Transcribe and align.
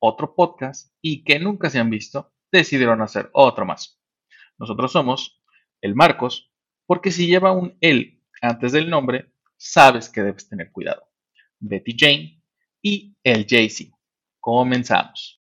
otro 0.00 0.34
podcast 0.34 0.92
y 1.00 1.22
que 1.24 1.38
nunca 1.38 1.70
se 1.70 1.78
han 1.78 1.90
visto, 1.90 2.32
decidieron 2.50 3.00
hacer 3.02 3.30
otro 3.32 3.64
más. 3.64 4.00
Nosotros 4.58 4.92
somos 4.92 5.42
el 5.80 5.94
Marcos, 5.94 6.52
porque 6.86 7.10
si 7.10 7.26
lleva 7.26 7.52
un 7.52 7.76
él 7.80 8.20
antes 8.42 8.72
del 8.72 8.90
nombre, 8.90 9.32
sabes 9.56 10.08
que 10.08 10.22
debes 10.22 10.48
tener 10.48 10.72
cuidado. 10.72 11.02
Betty 11.60 11.94
Jane 11.96 12.42
y 12.82 13.16
el 13.22 13.46
Jay-Z. 13.48 13.96
Comenzamos. 14.40 15.40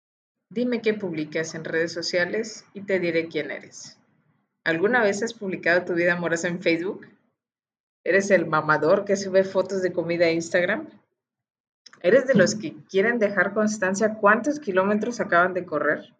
Dime 0.49 0.81
qué 0.81 0.93
publicas 0.93 1.55
en 1.55 1.63
redes 1.63 1.93
sociales 1.93 2.65
y 2.73 2.81
te 2.81 2.99
diré 2.99 3.29
quién 3.29 3.51
eres. 3.51 3.97
¿Alguna 4.63 5.01
vez 5.01 5.23
has 5.23 5.33
publicado 5.33 5.85
tu 5.85 5.93
vida 5.93 6.13
amorosa 6.13 6.49
en 6.49 6.61
Facebook? 6.61 7.07
¿Eres 8.03 8.31
el 8.31 8.45
mamador 8.45 9.05
que 9.05 9.15
sube 9.15 9.43
fotos 9.43 9.81
de 9.81 9.93
comida 9.93 10.25
a 10.25 10.31
Instagram? 10.31 10.89
¿Eres 12.03 12.25
de 12.25 12.33
los 12.33 12.55
que 12.55 12.75
quieren 12.89 13.19
dejar 13.19 13.53
constancia 13.53 14.15
cuántos 14.15 14.59
kilómetros 14.59 15.19
acaban 15.19 15.53
de 15.53 15.65
correr? 15.65 16.15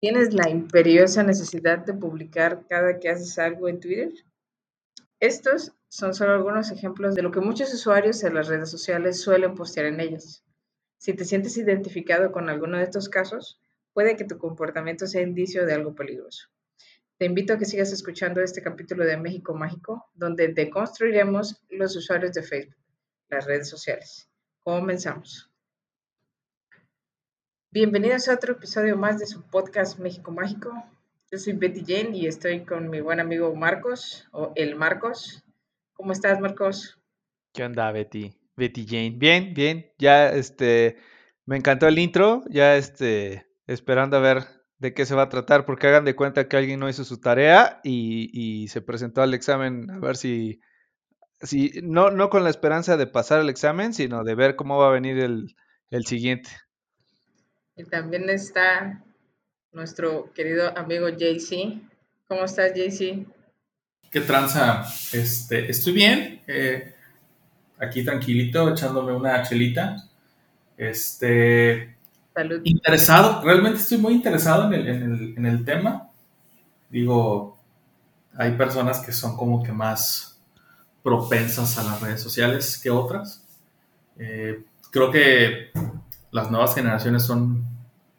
¿Tienes 0.00 0.32
la 0.32 0.48
imperiosa 0.48 1.24
necesidad 1.24 1.78
de 1.78 1.94
publicar 1.94 2.66
cada 2.68 3.00
que 3.00 3.08
haces 3.08 3.36
algo 3.38 3.68
en 3.68 3.80
Twitter? 3.80 4.12
Estos 5.18 5.72
son 5.88 6.14
solo 6.14 6.34
algunos 6.34 6.70
ejemplos 6.70 7.16
de 7.16 7.22
lo 7.22 7.32
que 7.32 7.40
muchos 7.40 7.74
usuarios 7.74 8.20
de 8.20 8.30
las 8.30 8.46
redes 8.46 8.70
sociales 8.70 9.20
suelen 9.20 9.54
postear 9.54 9.86
en 9.86 9.98
ellas. 9.98 10.44
Si 10.98 11.14
te 11.14 11.24
sientes 11.24 11.56
identificado 11.56 12.30
con 12.30 12.48
alguno 12.48 12.78
de 12.78 12.84
estos 12.84 13.08
casos, 13.08 13.60
puede 13.92 14.14
que 14.14 14.24
tu 14.24 14.38
comportamiento 14.38 15.06
sea 15.06 15.22
indicio 15.22 15.66
de 15.66 15.74
algo 15.74 15.94
peligroso. 15.94 16.48
Te 17.18 17.24
invito 17.24 17.54
a 17.54 17.58
que 17.58 17.64
sigas 17.64 17.90
escuchando 17.92 18.40
este 18.40 18.62
capítulo 18.62 19.04
de 19.04 19.16
México 19.16 19.54
Mágico, 19.54 20.10
donde 20.14 20.48
deconstruiremos 20.48 21.60
los 21.70 21.96
usuarios 21.96 22.34
de 22.34 22.42
Facebook, 22.42 22.76
las 23.30 23.46
redes 23.46 23.68
sociales. 23.68 24.28
Comenzamos. 24.66 25.48
Bienvenidos 27.70 28.28
a 28.28 28.34
otro 28.34 28.54
episodio 28.54 28.96
más 28.96 29.20
de 29.20 29.26
su 29.26 29.48
podcast 29.48 30.00
México 30.00 30.32
Mágico. 30.32 30.74
Yo 31.30 31.38
soy 31.38 31.52
Betty 31.52 31.84
Jane 31.86 32.18
y 32.18 32.26
estoy 32.26 32.64
con 32.64 32.90
mi 32.90 33.00
buen 33.00 33.20
amigo 33.20 33.54
Marcos, 33.54 34.26
o 34.32 34.52
el 34.56 34.74
Marcos. 34.74 35.44
¿Cómo 35.92 36.10
estás, 36.10 36.40
Marcos? 36.40 36.98
¿Qué 37.52 37.62
onda, 37.62 37.92
Betty? 37.92 38.34
Betty 38.56 38.84
Jane. 38.84 39.14
Bien, 39.16 39.54
bien. 39.54 39.92
Ya, 39.98 40.30
este, 40.30 40.96
me 41.44 41.56
encantó 41.56 41.86
el 41.86 42.00
intro. 42.00 42.42
Ya, 42.50 42.76
este, 42.76 43.46
esperando 43.68 44.16
a 44.16 44.20
ver 44.20 44.42
de 44.80 44.94
qué 44.94 45.06
se 45.06 45.14
va 45.14 45.22
a 45.22 45.28
tratar, 45.28 45.64
porque 45.64 45.86
hagan 45.86 46.04
de 46.04 46.16
cuenta 46.16 46.48
que 46.48 46.56
alguien 46.56 46.80
no 46.80 46.88
hizo 46.88 47.04
su 47.04 47.20
tarea 47.20 47.80
y, 47.84 48.30
y 48.32 48.66
se 48.66 48.82
presentó 48.82 49.22
al 49.22 49.32
examen 49.32 49.88
a 49.92 50.00
ver 50.00 50.16
si, 50.16 50.60
si, 51.40 51.72
no, 51.82 52.10
no 52.10 52.30
con 52.30 52.44
la 52.44 52.50
esperanza 52.50 52.96
de 52.96 53.06
pasar 53.06 53.40
el 53.40 53.48
examen, 53.48 53.92
sino 53.94 54.24
de 54.24 54.34
ver 54.34 54.56
cómo 54.56 54.78
va 54.78 54.88
a 54.88 54.92
venir 54.92 55.18
el, 55.18 55.54
el 55.90 56.06
siguiente. 56.06 56.50
Y 57.76 57.84
también 57.84 58.28
está 58.30 59.02
nuestro 59.72 60.32
querido 60.32 60.76
amigo 60.76 61.08
JC. 61.08 61.80
¿Cómo 62.28 62.44
estás, 62.44 62.72
JC? 62.74 63.26
¿Qué 64.10 64.20
tranza? 64.20 64.84
Este, 65.12 65.70
estoy 65.70 65.92
bien. 65.92 66.40
eh, 66.46 66.94
aquí 67.78 68.02
tranquilito, 68.04 68.70
echándome 68.70 69.12
una 69.12 69.42
chelita. 69.42 69.96
Este, 70.76 71.96
Salud. 72.34 72.60
interesado, 72.64 73.42
realmente 73.42 73.80
estoy 73.80 73.98
muy 73.98 74.14
interesado 74.14 74.66
en 74.66 74.74
el, 74.74 74.88
en 74.88 75.02
el- 75.02 75.34
en 75.38 75.46
el 75.46 75.64
tema. 75.64 76.10
Digo, 76.90 77.58
hay 78.36 78.52
personas 78.52 79.00
que 79.00 79.12
son 79.12 79.36
como 79.36 79.62
que 79.62 79.72
más 79.72 80.35
propensas 81.06 81.78
a 81.78 81.84
las 81.84 82.00
redes 82.00 82.20
sociales 82.20 82.80
que 82.82 82.90
otras. 82.90 83.46
Eh, 84.18 84.64
creo 84.90 85.08
que 85.12 85.70
las 86.32 86.50
nuevas 86.50 86.74
generaciones 86.74 87.22
son 87.22 87.64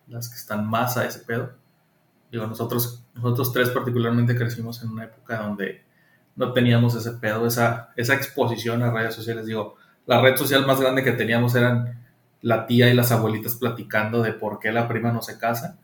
las 0.07 0.29
que 0.29 0.37
están 0.37 0.65
más 0.65 0.95
a 0.95 1.05
ese 1.05 1.19
pedo. 1.19 1.51
Digo, 2.31 2.47
nosotros, 2.47 3.03
nosotros 3.13 3.51
tres 3.51 3.71
particularmente 3.71 4.37
crecimos 4.37 4.81
en 4.83 4.91
una 4.91 5.03
época 5.03 5.37
donde 5.37 5.83
no 6.37 6.53
teníamos 6.53 6.95
ese 6.95 7.11
pedo, 7.11 7.45
esa, 7.45 7.89
esa 7.97 8.13
exposición 8.13 8.81
a 8.81 8.89
redes 8.89 9.15
sociales. 9.15 9.45
Digo, 9.47 9.75
la 10.05 10.21
red 10.21 10.37
social 10.37 10.65
más 10.65 10.79
grande 10.79 11.03
que 11.03 11.11
teníamos 11.11 11.55
eran 11.55 12.05
la 12.41 12.67
tía 12.67 12.89
y 12.89 12.93
las 12.93 13.11
abuelitas 13.11 13.55
platicando 13.55 14.21
de 14.21 14.31
por 14.31 14.59
qué 14.59 14.71
la 14.71 14.87
prima 14.87 15.11
no 15.11 15.21
se 15.21 15.37
casa, 15.37 15.77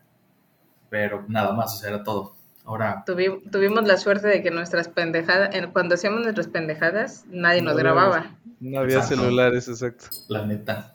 pero 0.88 1.26
nada 1.28 1.52
más, 1.52 1.74
o 1.74 1.76
sea, 1.76 1.90
era 1.90 2.02
todo. 2.02 2.34
Ahora, 2.64 3.04
Tuvi- 3.06 3.42
tuvimos 3.50 3.84
la 3.84 3.96
suerte 3.98 4.26
de 4.28 4.42
que 4.42 4.50
nuestras 4.50 4.88
pendejadas, 4.88 5.54
en- 5.54 5.70
cuando 5.72 5.94
hacíamos 5.96 6.22
nuestras 6.22 6.48
pendejadas, 6.48 7.24
nadie 7.28 7.60
nos 7.62 7.74
No, 7.74 7.78
grababa. 7.78 8.36
No 8.60 8.80
había 8.80 8.96
Exacto. 8.96 9.16
celulares, 9.22 9.68
exacto. 9.68 10.06
la 10.28 10.46
neta. 10.46 10.94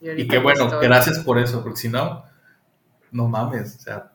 Y, 0.00 0.10
Y 0.22 0.28
qué 0.28 0.38
bueno, 0.38 0.68
todo- 0.68 0.80
gracias 0.80 1.18
por 1.20 1.38
eso, 1.38 1.62
porque 1.62 1.78
si 1.80 1.88
no, 1.88 2.24
no 3.10 3.26
mames, 3.28 3.76
o 3.76 3.80
sea, 3.80 4.12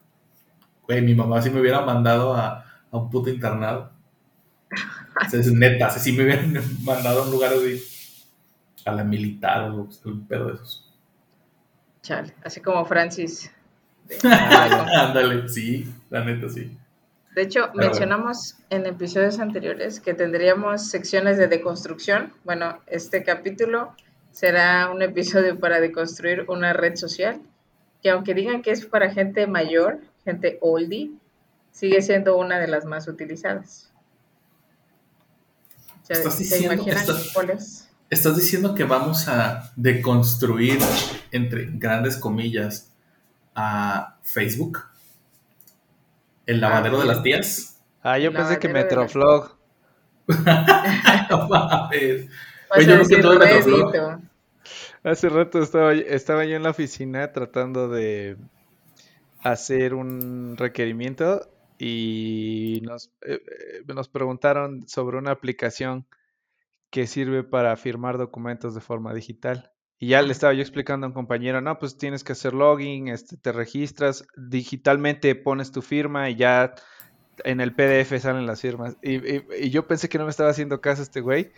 güey, 0.83 1.01
mi 1.01 1.13
mamá 1.13 1.41
sí 1.41 1.49
me 1.49 1.59
hubiera 1.59 1.81
mandado 1.81 2.33
a, 2.33 2.63
a 2.91 2.97
un 2.97 3.09
puto 3.09 3.29
internado. 3.29 3.91
O 5.25 5.29
sea, 5.29 5.39
es 5.39 5.51
neta, 5.51 5.89
si 5.89 5.99
sí 5.99 6.11
me 6.15 6.23
hubieran 6.25 6.53
mandado 6.83 7.23
a 7.23 7.25
un 7.25 7.31
lugar 7.31 7.51
así, 7.51 7.83
a 8.85 8.91
la 8.91 9.03
militar 9.03 9.71
o 9.71 9.89
un 10.05 10.27
pedo 10.27 10.47
de 10.49 10.53
esos. 10.53 10.93
Chale, 12.03 12.35
así 12.43 12.61
como 12.61 12.85
Francis. 12.85 13.51
De, 14.07 14.17
Ándale, 14.29 15.47
sí, 15.49 15.87
la 16.09 16.23
neta 16.23 16.49
sí. 16.49 16.75
de 17.35 17.41
hecho, 17.41 17.69
mencionamos 17.73 18.55
en 18.69 18.85
episodios 18.85 19.39
anteriores 19.39 19.99
que 19.99 20.13
tendríamos 20.13 20.89
secciones 20.89 21.37
de 21.37 21.47
deconstrucción. 21.47 22.33
Bueno, 22.43 22.79
este 22.87 23.23
capítulo 23.23 23.93
será 24.31 24.89
un 24.89 25.01
episodio 25.01 25.59
para 25.59 25.79
deconstruir 25.79 26.45
una 26.47 26.73
red 26.73 26.95
social 26.95 27.39
que 28.01 28.11
aunque 28.11 28.33
digan 28.33 28.61
que 28.61 28.71
es 28.71 28.85
para 28.85 29.11
gente 29.11 29.47
mayor, 29.47 29.99
gente 30.23 30.57
oldie, 30.61 31.11
sigue 31.71 32.01
siendo 32.01 32.37
una 32.37 32.59
de 32.59 32.67
las 32.67 32.85
más 32.85 33.07
utilizadas. 33.07 33.91
O 36.03 36.05
sea, 36.05 36.17
Estás 36.17 36.35
¿Se 36.35 36.43
diciendo- 36.43 36.73
imaginan 36.75 36.97
estás-? 37.03 37.89
¿Estás 38.09 38.35
diciendo 38.37 38.73
que 38.73 38.83
vamos 38.85 39.27
a 39.27 39.71
deconstruir, 39.75 40.79
entre 41.31 41.65
grandes 41.73 42.15
comillas, 42.17 42.93
a 43.57 44.19
Facebook? 44.21 44.79
¿El 46.45 46.61
lavadero 46.61 46.99
de 46.99 47.05
las 47.07 47.23
tías? 47.23 47.81
Ah, 48.03 48.19
yo 48.19 48.31
pensé 48.31 48.59
que 48.59 48.69
Metroflog. 48.69 49.57
No 51.29 51.47
mames. 51.47 52.27
Yo 52.85 54.19
Hace 55.03 55.29
rato 55.29 55.61
estaba, 55.61 55.93
estaba 55.93 56.45
yo 56.45 56.55
en 56.55 56.63
la 56.63 56.69
oficina 56.69 57.31
tratando 57.31 57.87
de 57.87 58.37
hacer 59.39 59.93
un 59.93 60.55
requerimiento 60.57 61.49
y 61.79 62.81
nos, 62.83 63.07
eh, 63.21 63.41
eh, 63.45 63.93
nos 63.93 64.09
preguntaron 64.09 64.87
sobre 64.87 65.17
una 65.17 65.31
aplicación 65.31 66.05
que 66.89 67.07
sirve 67.07 67.43
para 67.43 67.75
firmar 67.77 68.17
documentos 68.17 68.75
de 68.75 68.81
forma 68.81 69.13
digital. 69.13 69.71
Y 69.99 70.09
ya 70.09 70.21
le 70.21 70.31
estaba 70.31 70.53
yo 70.53 70.61
explicando 70.61 71.05
a 71.05 71.09
un 71.09 71.13
compañero, 71.13 71.59
no, 71.61 71.79
pues 71.79 71.97
tienes 71.97 72.23
que 72.23 72.33
hacer 72.33 72.53
login, 72.53 73.07
este, 73.07 73.35
te 73.37 73.51
registras, 73.51 74.27
digitalmente 74.37 75.33
pones 75.35 75.71
tu 75.71 75.81
firma 75.81 76.29
y 76.29 76.35
ya 76.35 76.75
en 77.45 77.61
el 77.61 77.73
PDF 77.75 78.19
salen 78.19 78.45
las 78.47 78.61
firmas. 78.61 78.97
Y, 79.01 79.15
y- 79.65 79.69
yo 79.71 79.87
pensé 79.87 80.09
que 80.09 80.17
no 80.19 80.25
me 80.25 80.31
estaba 80.31 80.51
haciendo 80.51 80.81
caso 80.81 81.01
este 81.03 81.21
güey. 81.21 81.51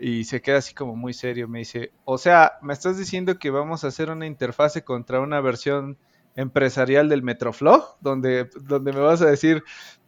Y 0.00 0.24
se 0.24 0.40
queda 0.40 0.58
así 0.58 0.74
como 0.74 0.96
muy 0.96 1.12
serio. 1.12 1.46
Me 1.48 1.60
dice, 1.60 1.92
o 2.04 2.18
sea, 2.18 2.52
¿me 2.62 2.72
estás 2.72 2.96
diciendo 2.98 3.38
que 3.38 3.50
vamos 3.50 3.84
a 3.84 3.88
hacer 3.88 4.10
una 4.10 4.26
interfase 4.26 4.82
contra 4.84 5.20
una 5.20 5.40
versión 5.40 5.98
empresarial 6.36 7.08
del 7.08 7.22
Metroflog? 7.22 7.96
Donde, 8.00 8.48
donde 8.62 8.92
me 8.92 9.00
vas 9.00 9.20
a 9.22 9.26
decir, 9.26 9.62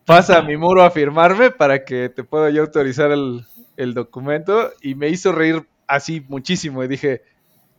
pasa 0.07 0.39
a 0.39 0.43
mi 0.43 0.57
muro 0.57 0.83
a 0.83 0.91
firmarme 0.91 1.51
para 1.51 1.85
que 1.85 2.09
te 2.09 2.25
pueda 2.25 2.51
yo 2.51 2.63
autorizar 2.63 3.11
el, 3.13 3.45
el 3.77 3.93
documento. 3.95 4.71
Y 4.81 4.95
me 4.95 5.09
hizo 5.11 5.33
reír 5.33 5.67
así 5.87 6.25
muchísimo. 6.29 6.83
Y 6.85 6.89
dije, 6.89 7.23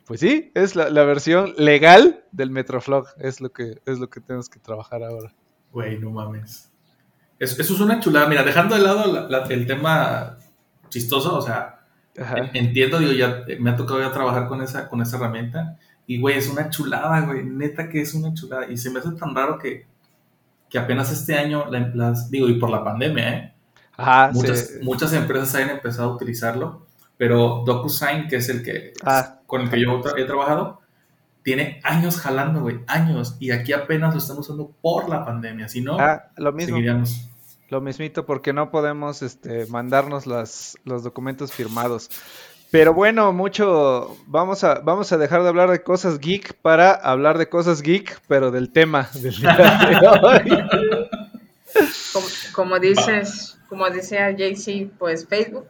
pues 0.06 0.20
sí, 0.20 0.52
es 0.54 0.76
la, 0.76 0.90
la 0.90 1.04
versión 1.04 1.54
legal 1.58 2.24
del 2.32 2.50
Metroflog. 2.52 3.08
Es 3.20 3.42
lo 3.42 3.52
que, 3.52 3.82
es 3.86 4.00
lo 4.00 4.10
que 4.10 4.20
tenemos 4.22 4.50
que 4.50 4.60
trabajar 4.60 5.04
ahora. 5.04 5.34
Güey, 5.72 5.98
no 6.00 6.12
mames. 6.12 6.70
Eso, 7.40 7.62
eso 7.62 7.74
es 7.74 7.80
una 7.80 8.00
chulada. 8.00 8.28
Mira, 8.28 8.44
dejando 8.44 8.76
de 8.76 8.82
lado 8.82 9.12
la- 9.12 9.28
la- 9.30 9.46
el 9.48 9.66
tema 9.68 10.38
chistoso, 10.90 11.36
o 11.38 11.42
sea, 11.42 11.86
Ajá. 12.20 12.36
entiendo, 12.54 13.00
digo, 13.00 13.12
ya 13.14 13.44
me 13.60 13.72
ha 13.72 13.76
tocado 13.76 14.00
ya 14.00 14.12
trabajar 14.12 14.48
con 14.48 14.62
esa, 14.62 14.88
con 14.90 15.02
esa 15.02 15.18
herramienta 15.18 15.78
Y, 16.06 16.20
güey, 16.20 16.38
es 16.38 16.50
una 16.50 16.70
chulada, 16.70 17.22
güey. 17.22 17.44
Neta 17.46 17.88
que 17.90 18.02
es 18.02 18.14
una 18.14 18.34
chulada. 18.34 18.70
Y 18.70 18.76
se 18.78 18.90
me 18.90 19.00
hace 19.00 19.12
tan 19.14 19.34
raro 19.34 19.58
que, 19.58 19.88
que 20.70 20.78
apenas 20.78 21.12
este 21.12 21.36
año, 21.38 21.66
la, 21.72 21.80
las, 21.96 22.30
digo, 22.30 22.50
y 22.50 22.60
por 22.60 22.70
la 22.70 22.84
pandemia, 22.84 23.34
¿eh? 23.38 23.54
Ajá, 23.96 24.32
muchas, 24.34 24.68
sí. 24.68 24.74
muchas 24.82 25.14
empresas 25.14 25.56
hayan 25.56 25.70
empezado 25.70 26.12
a 26.12 26.16
utilizarlo, 26.16 26.86
pero 27.18 27.64
DocuSign, 27.66 28.28
que 28.28 28.38
es 28.38 28.50
el 28.50 28.64
que 28.64 28.94
Ah. 29.04 29.40
con 29.48 29.62
el 29.62 29.70
que 29.70 29.80
yo 29.82 30.02
tra- 30.02 30.20
he 30.20 30.26
trabajado, 30.26 30.82
tiene 31.44 31.80
años 31.84 32.18
jalando, 32.20 32.62
güey, 32.62 32.80
años. 32.88 33.36
Y 33.40 33.52
aquí 33.52 33.74
apenas 33.74 34.14
lo 34.14 34.20
estamos 34.20 34.46
usando 34.48 34.72
por 34.82 35.10
la 35.10 35.26
pandemia. 35.26 35.68
Si 35.68 35.82
no, 35.82 35.98
Ah, 36.00 36.32
lo 36.38 36.52
mismo. 36.54 36.76
seguiríamos. 36.78 37.30
Lo 37.70 37.82
mismito, 37.82 38.26
porque 38.26 38.54
no 38.54 38.70
podemos 38.72 39.22
este, 39.22 39.66
mandarnos 39.68 40.28
las, 40.28 40.78
los 40.86 41.04
documentos 41.04 41.52
firmados. 41.52 42.10
Pero 42.72 42.94
bueno, 42.94 43.34
mucho. 43.34 44.16
Vamos 44.28 44.64
a, 44.64 44.80
vamos 44.80 45.12
a 45.12 45.18
dejar 45.18 45.44
de 45.44 45.50
hablar 45.50 45.70
de 45.70 45.84
cosas 45.84 46.20
geek 46.20 46.54
para 46.62 46.92
hablar 46.94 47.38
de 47.38 47.48
cosas 47.50 47.82
geek, 47.82 48.20
pero 48.28 48.50
del 48.52 48.72
tema 48.72 49.10
del 49.14 49.36
día 49.36 49.56
de 49.56 50.08
hoy. 50.08 50.68
Como, 52.14 52.28
como 52.54 52.80
dices, 52.80 53.58
como 53.68 53.90
decía 53.90 54.30
JC, 54.32 54.92
pues 55.00 55.28
Facebook. 55.28 55.70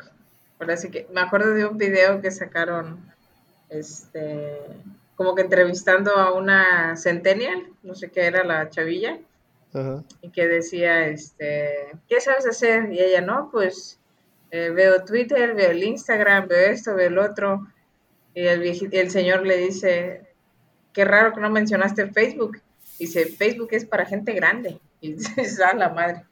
Ahora 0.63 0.77
sí 0.77 0.89
que 0.89 1.05
me 1.11 1.19
acuerdo 1.19 1.53
de 1.53 1.65
un 1.65 1.77
video 1.77 2.21
que 2.21 2.31
sacaron, 2.31 2.97
este, 3.67 4.59
como 5.15 5.35
que 5.35 5.41
entrevistando 5.41 6.11
a 6.15 6.31
una 6.31 6.95
centennial, 6.95 7.67
no 7.83 7.95
sé 7.95 8.09
qué 8.09 8.21
era 8.27 8.45
la 8.45 8.69
chavilla, 8.69 9.19
Ajá. 9.73 10.05
y 10.21 10.29
que 10.29 10.47
decía, 10.47 11.05
este, 11.07 11.91
¿qué 12.07 12.21
sabes 12.21 12.47
hacer? 12.47 12.93
Y 12.93 13.01
ella, 13.01 13.19
no, 13.19 13.49
pues 13.51 13.99
eh, 14.51 14.69
veo 14.69 15.03
Twitter, 15.03 15.53
veo 15.53 15.71
el 15.71 15.83
Instagram, 15.83 16.47
veo 16.47 16.71
esto, 16.71 16.95
veo 16.95 17.09
el 17.09 17.17
otro. 17.17 17.67
Y 18.33 18.45
el, 18.45 18.89
el 18.89 19.11
señor 19.11 19.45
le 19.45 19.57
dice, 19.57 20.21
qué 20.93 21.03
raro 21.03 21.33
que 21.33 21.41
no 21.41 21.49
mencionaste 21.49 22.07
Facebook. 22.07 22.61
Dice, 22.97 23.25
Facebook 23.25 23.69
es 23.71 23.83
para 23.83 24.05
gente 24.05 24.31
grande. 24.31 24.79
Y 25.01 25.11
dices, 25.15 25.59
a 25.59 25.73
la 25.73 25.89
madre. 25.89 26.23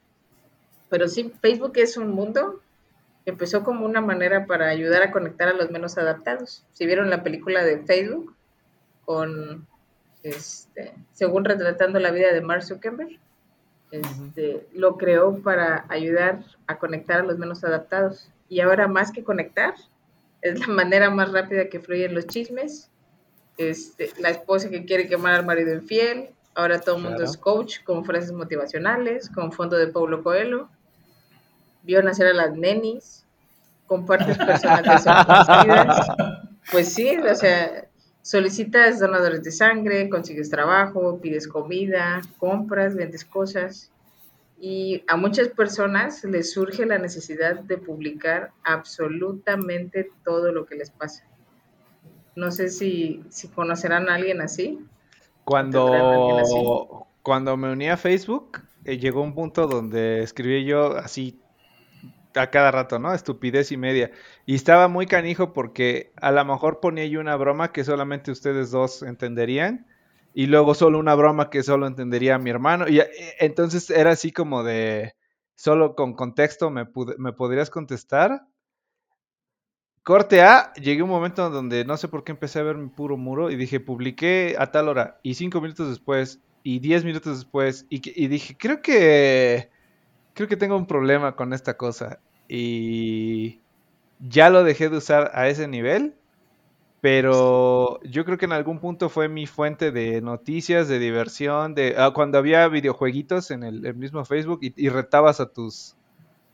Pero 0.87 1.09
sí, 1.09 1.33
Facebook 1.41 1.73
es 1.75 1.97
un 1.97 2.11
mundo 2.11 2.61
empezó 3.25 3.63
como 3.63 3.85
una 3.85 4.01
manera 4.01 4.45
para 4.45 4.69
ayudar 4.69 5.03
a 5.03 5.11
conectar 5.11 5.47
a 5.47 5.53
los 5.53 5.71
menos 5.71 5.97
adaptados. 5.97 6.65
Si 6.73 6.85
vieron 6.85 7.09
la 7.09 7.23
película 7.23 7.63
de 7.63 7.79
Facebook, 7.79 8.35
con, 9.05 9.67
este, 10.23 10.93
según 11.13 11.45
retratando 11.45 11.99
la 11.99 12.11
vida 12.11 12.33
de 12.33 12.41
Mark 12.41 12.63
Zuckerberg, 12.63 13.19
este, 13.91 14.65
lo 14.73 14.97
creó 14.97 15.41
para 15.41 15.85
ayudar 15.89 16.43
a 16.67 16.77
conectar 16.77 17.19
a 17.19 17.23
los 17.23 17.37
menos 17.37 17.63
adaptados. 17.63 18.29
Y 18.47 18.61
ahora 18.61 18.87
más 18.87 19.11
que 19.11 19.23
conectar, 19.23 19.75
es 20.41 20.59
la 20.59 20.73
manera 20.73 21.09
más 21.09 21.31
rápida 21.31 21.69
que 21.69 21.79
fluyen 21.79 22.15
los 22.15 22.27
chismes. 22.27 22.89
Este, 23.57 24.11
la 24.19 24.29
esposa 24.29 24.69
que 24.69 24.85
quiere 24.85 25.07
quemar 25.07 25.33
al 25.33 25.45
marido 25.45 25.73
infiel, 25.73 26.29
ahora 26.55 26.79
todo 26.79 26.97
el 26.97 27.03
mundo 27.03 27.23
es 27.23 27.37
coach 27.37 27.83
con 27.83 28.05
frases 28.05 28.31
motivacionales, 28.31 29.29
con 29.29 29.51
fondo 29.51 29.77
de 29.77 29.87
Paulo 29.87 30.23
Coelho. 30.23 30.69
Vio 31.83 32.01
nacer 32.01 32.27
a 32.27 32.33
las 32.33 32.53
nenis, 32.53 33.25
compartes 33.87 34.37
personas. 34.37 35.05
Pues 36.71 36.93
sí, 36.93 37.17
o 37.17 37.35
sea, 37.35 37.85
solicitas 38.21 38.99
donadores 38.99 39.43
de 39.43 39.51
sangre, 39.51 40.09
consigues 40.09 40.49
trabajo, 40.49 41.19
pides 41.19 41.47
comida, 41.47 42.21
compras, 42.37 42.95
vendes 42.95 43.25
cosas. 43.25 43.91
Y 44.59 45.03
a 45.07 45.17
muchas 45.17 45.47
personas 45.49 46.23
les 46.23 46.53
surge 46.53 46.85
la 46.85 46.99
necesidad 46.99 47.59
de 47.59 47.77
publicar 47.77 48.51
absolutamente 48.63 50.09
todo 50.23 50.51
lo 50.51 50.65
que 50.67 50.75
les 50.75 50.91
pasa. 50.91 51.25
No 52.35 52.51
sé 52.51 52.69
si, 52.69 53.23
si 53.29 53.47
conocerán 53.47 54.07
a 54.07 54.15
alguien 54.15 54.39
así. 54.39 54.79
Cuando, 55.43 57.07
cuando 57.23 57.57
me 57.57 57.71
uní 57.71 57.89
a 57.89 57.97
Facebook, 57.97 58.59
eh, 58.85 58.99
llegó 58.99 59.21
un 59.21 59.33
punto 59.33 59.67
donde 59.67 60.21
escribí 60.21 60.63
yo 60.63 60.95
así 60.95 61.41
a 62.35 62.49
cada 62.49 62.71
rato, 62.71 62.99
¿no? 62.99 63.13
Estupidez 63.13 63.71
y 63.71 63.77
media. 63.77 64.11
Y 64.45 64.55
estaba 64.55 64.87
muy 64.87 65.05
canijo 65.07 65.53
porque 65.53 66.11
a 66.17 66.31
lo 66.31 66.43
mejor 66.45 66.79
ponía 66.79 67.05
yo 67.05 67.19
una 67.19 67.35
broma 67.35 67.71
que 67.71 67.83
solamente 67.83 68.31
ustedes 68.31 68.71
dos 68.71 69.03
entenderían. 69.03 69.87
Y 70.33 70.47
luego 70.47 70.73
solo 70.75 70.99
una 70.99 71.15
broma 71.15 71.49
que 71.49 71.63
solo 71.63 71.87
entendería 71.87 72.37
mi 72.37 72.49
hermano. 72.49 72.87
Y 72.87 72.99
eh, 72.99 73.09
entonces 73.39 73.89
era 73.89 74.11
así 74.11 74.31
como 74.31 74.63
de, 74.63 75.15
solo 75.55 75.95
con 75.95 76.13
contexto 76.13 76.69
me, 76.69 76.87
me 77.17 77.33
podrías 77.33 77.69
contestar. 77.69 78.43
Corte 80.03 80.41
A, 80.41 80.73
llegué 80.73 81.01
a 81.01 81.03
un 81.03 81.09
momento 81.09 81.49
donde 81.49 81.85
no 81.85 81.97
sé 81.97 82.07
por 82.07 82.23
qué 82.23 82.31
empecé 82.31 82.59
a 82.59 82.63
ver 82.63 82.77
mi 82.77 82.89
puro 82.89 83.17
muro 83.17 83.51
y 83.51 83.55
dije, 83.55 83.79
publiqué 83.79 84.55
a 84.57 84.71
tal 84.71 84.89
hora 84.89 85.19
y 85.21 85.35
cinco 85.35 85.61
minutos 85.61 85.89
después 85.89 86.39
y 86.63 86.79
diez 86.79 87.03
minutos 87.03 87.37
después 87.37 87.85
y 87.89 88.27
dije, 88.27 88.57
creo 88.57 88.81
que 88.81 89.70
creo 90.41 90.49
que 90.49 90.57
tengo 90.57 90.75
un 90.75 90.87
problema 90.87 91.35
con 91.35 91.53
esta 91.53 91.77
cosa 91.77 92.19
y 92.47 93.59
ya 94.19 94.49
lo 94.49 94.63
dejé 94.63 94.89
de 94.89 94.97
usar 94.97 95.29
a 95.35 95.47
ese 95.47 95.67
nivel, 95.67 96.15
pero 96.99 98.01
yo 98.03 98.25
creo 98.25 98.39
que 98.39 98.45
en 98.45 98.51
algún 98.51 98.79
punto 98.79 99.09
fue 99.09 99.29
mi 99.29 99.45
fuente 99.45 99.91
de 99.91 100.19
noticias, 100.21 100.87
de 100.87 100.97
diversión, 100.97 101.75
de 101.75 101.95
ah, 101.95 102.11
cuando 102.11 102.39
había 102.39 102.67
videojueguitos 102.67 103.51
en 103.51 103.63
el, 103.63 103.85
el 103.85 103.93
mismo 103.93 104.25
Facebook 104.25 104.59
y, 104.63 104.73
y 104.75 104.89
retabas 104.89 105.39
a 105.39 105.45
tus 105.45 105.95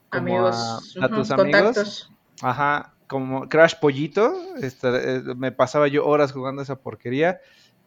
Amigos, 0.10 0.98
a, 1.02 1.08
tus 1.10 1.32
amigos. 1.32 2.12
Ajá, 2.42 2.94
como 3.08 3.48
Crash 3.48 3.76
Pollito, 3.80 4.34
este, 4.62 5.16
eh, 5.16 5.22
me 5.36 5.52
pasaba 5.52 5.88
yo 5.88 6.06
horas 6.06 6.32
jugando 6.32 6.62
esa 6.62 6.76
porquería. 6.78 7.40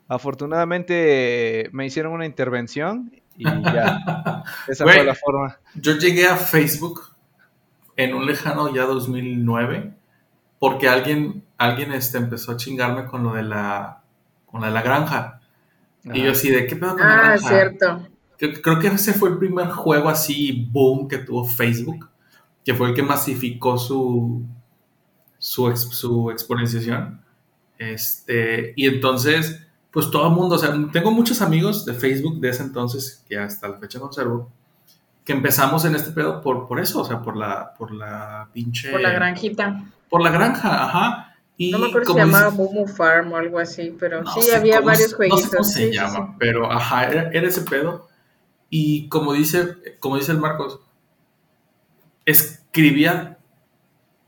Afortunadamente 0.09 1.69
me 1.73 1.87
hicieron 1.87 2.13
una 2.13 2.27
intervención 2.27 3.13
y 3.37 3.45
ya, 3.45 4.45
esa 4.69 4.85
fue 4.85 5.05
la 5.05 5.15
forma. 5.15 5.59
Yo 5.75 5.97
llegué 5.97 6.27
a 6.27 6.37
Facebook 6.37 7.03
en 7.97 8.15
un 8.15 8.27
lejano 8.27 8.75
ya 8.75 8.85
2009 8.85 9.95
porque 10.61 10.89
alguien, 10.89 11.43
alguien 11.57 11.93
este, 11.93 12.19
empezó 12.19 12.53
a 12.53 12.57
chingarme 12.57 13.07
con 13.07 13.23
lo 13.25 13.33
de 13.33 13.43
la, 13.43 14.03
con 14.47 14.61
lo 14.61 14.67
de 14.67 14.73
la 14.73 14.83
granja. 14.83 15.41
Y 16.05 16.23
yo 16.23 16.33
así 16.33 16.51
de, 16.51 16.67
¿qué 16.67 16.77
pedo 16.77 16.93
con 16.93 17.01
la 17.01 17.33
Ah, 17.33 17.39
cierto. 17.39 18.07
Creo, 18.37 18.61
creo 18.61 18.79
que 18.79 18.89
ese 18.89 19.15
fue 19.15 19.31
el 19.31 19.39
primer 19.39 19.69
juego 19.69 20.09
así 20.09 20.69
boom 20.71 21.09
que 21.09 21.19
tuvo 21.19 21.45
Facebook, 21.45 22.09
que 22.65 22.75
fue 22.75 22.91
el 22.91 22.95
que 22.95 23.03
masificó 23.03 23.79
su, 23.79 24.45
su, 25.39 25.75
su 25.77 26.31
exponenciación. 26.31 27.23
Este, 27.79 28.75
y 28.77 28.87
entonces, 28.87 29.67
pues 29.91 30.11
todo 30.11 30.29
el 30.29 30.35
mundo, 30.35 30.55
o 30.55 30.59
sea, 30.59 30.73
tengo 30.93 31.11
muchos 31.11 31.43
amigos 31.43 31.85
de 31.85 31.95
Facebook 31.95 32.41
de 32.41 32.51
ese 32.51 32.63
entonces, 32.63 33.25
que 33.29 33.39
hasta 33.39 33.69
la 33.69 33.79
fecha 33.79 33.99
conservo, 33.99 34.51
que 35.25 35.33
empezamos 35.33 35.85
en 35.85 35.95
este 35.95 36.13
pedo 36.13 36.41
por, 36.41 36.69
por 36.69 36.81
eso, 36.81 37.01
o 37.01 37.05
sea, 37.05 37.21
por 37.23 37.37
la, 37.37 37.75
por 37.75 37.93
la 37.93 38.49
pinche... 38.53 38.91
Por 38.91 39.01
la 39.01 39.11
granjita. 39.11 39.85
Por 40.09 40.23
la 40.23 40.31
granja, 40.31 40.85
ajá. 40.85 41.37
Y 41.57 41.71
No 41.73 41.79
me 41.79 41.89
acuerdo 41.89 42.07
si 42.07 42.13
se 42.15 42.19
llamaba 42.19 42.51
Mumu 42.51 42.87
Farm 42.87 43.33
o 43.33 43.37
algo 43.37 43.59
así, 43.59 43.95
pero 43.99 44.23
no 44.23 44.33
sí 44.33 44.43
sé 44.43 44.57
había 44.57 44.81
varios 44.81 45.15
jueguitos. 45.15 45.45
No 45.45 45.51
sé 45.51 45.57
cómo 45.57 45.65
se 45.65 45.87
sí, 45.89 45.93
llama, 45.93 46.27
sí. 46.27 46.37
pero 46.39 46.73
ajá, 46.73 47.05
era, 47.07 47.31
era 47.33 47.49
ese 47.49 47.63
pedo. 47.63 48.09
Y 48.71 49.09
como 49.09 49.35
dice, 49.35 49.77
como 49.99 50.17
dice 50.17 50.33
el 50.33 50.39
Marcos, 50.39 50.81
escribía 52.25 53.39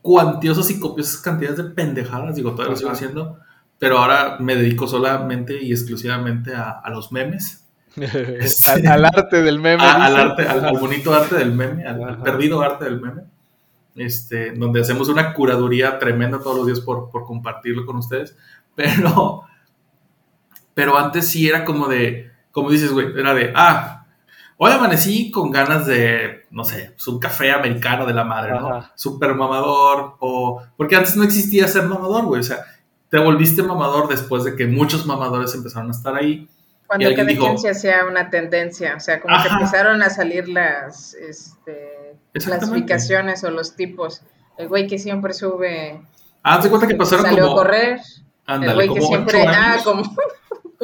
cuantiosas 0.01 0.69
y 0.69 0.79
copiosas 0.79 1.17
cantidades 1.21 1.57
de 1.57 1.63
pendejadas, 1.63 2.35
digo, 2.35 2.51
todavía 2.51 2.71
lo 2.71 2.77
sigo 2.77 2.91
haciendo, 2.91 3.39
pero 3.83 3.99
ahora 3.99 4.37
me 4.39 4.55
dedico 4.55 4.87
solamente 4.87 5.61
y 5.61 5.71
exclusivamente 5.71 6.55
a, 6.55 6.69
a 6.71 6.89
los 6.89 7.11
memes, 7.11 7.65
al, 8.67 8.87
al 8.87 9.05
arte 9.05 9.41
del 9.41 9.59
meme. 9.59 9.83
a- 9.83 10.05
al 10.05 10.11
dice. 10.13 10.21
arte, 10.23 10.47
al, 10.47 10.65
al 10.65 10.77
bonito 10.79 11.13
arte 11.13 11.35
del 11.35 11.51
meme, 11.53 11.85
al, 11.85 12.03
al 12.03 12.17
perdido 12.21 12.61
arte 12.61 12.85
del 12.85 12.99
meme, 13.01 13.23
este, 13.95 14.51
donde 14.51 14.81
hacemos 14.81 15.09
una 15.09 15.33
curaduría 15.33 15.99
tremenda 15.99 16.39
todos 16.39 16.57
los 16.57 16.65
días 16.65 16.79
por, 16.79 17.09
por 17.11 17.25
compartirlo 17.25 17.85
con 17.85 17.97
ustedes, 17.97 18.35
pero, 18.75 19.43
pero 20.73 20.97
antes 20.97 21.27
sí 21.27 21.47
era 21.47 21.63
como 21.65 21.87
de, 21.87 22.31
como 22.51 22.69
dices, 22.71 22.91
güey, 22.91 23.07
era 23.17 23.33
de, 23.33 23.51
ah, 23.55 24.05
hoy 24.57 24.71
amanecí 24.71 25.29
con 25.29 25.51
ganas 25.51 25.85
de, 25.85 26.45
no 26.51 26.63
sé, 26.63 26.91
pues 26.95 27.07
un 27.07 27.19
café 27.19 27.51
americano 27.51 28.05
de 28.05 28.13
la 28.13 28.23
madre, 28.23 28.51
¿no? 28.53 28.69
Ajá. 28.77 28.91
Super 28.95 29.35
mamador, 29.35 30.15
o, 30.19 30.61
porque 30.77 30.95
antes 30.95 31.15
no 31.15 31.23
existía 31.23 31.67
ser 31.67 31.83
mamador, 31.83 32.25
güey, 32.25 32.41
o 32.41 32.43
sea, 32.43 32.59
te 33.13 33.19
volviste 33.19 33.61
mamador 33.61 34.07
después 34.07 34.43
de 34.43 34.55
que 34.55 34.65
muchos 34.65 35.05
mamadores 35.05 35.53
empezaron 35.53 35.89
a 35.89 35.91
estar 35.91 36.15
ahí. 36.15 36.49
Cuando 36.87 37.07
cada 37.15 37.25
dijo- 37.27 37.45
quien 37.45 37.59
se 37.59 37.69
hacía 37.69 38.05
una 38.09 38.31
tendencia, 38.31 38.95
o 38.97 38.99
sea, 38.99 39.21
como 39.21 39.39
que 39.43 39.49
empezaron 39.49 40.01
a 40.01 40.09
salir 40.09 40.49
las 40.49 41.13
este, 41.13 42.15
clasificaciones 42.33 43.43
o 43.43 43.51
los 43.51 43.75
tipos. 43.75 44.23
El 44.57 44.67
güey 44.67 44.87
que 44.87 44.97
siempre 44.97 45.33
sube, 45.33 46.01
Ah, 46.41 46.59
te 46.59 46.69
cuenta 46.71 46.87
que 46.87 46.95
pasaron 46.95 47.23
salió 47.25 47.43
como, 47.49 47.53
a 47.59 47.63
correr. 47.63 47.99
el 47.99 48.23
ándale, 48.47 48.73
güey 48.73 48.89
que 48.95 49.01
siempre, 49.01 49.45
ah, 49.47 49.77
como, 49.83 50.01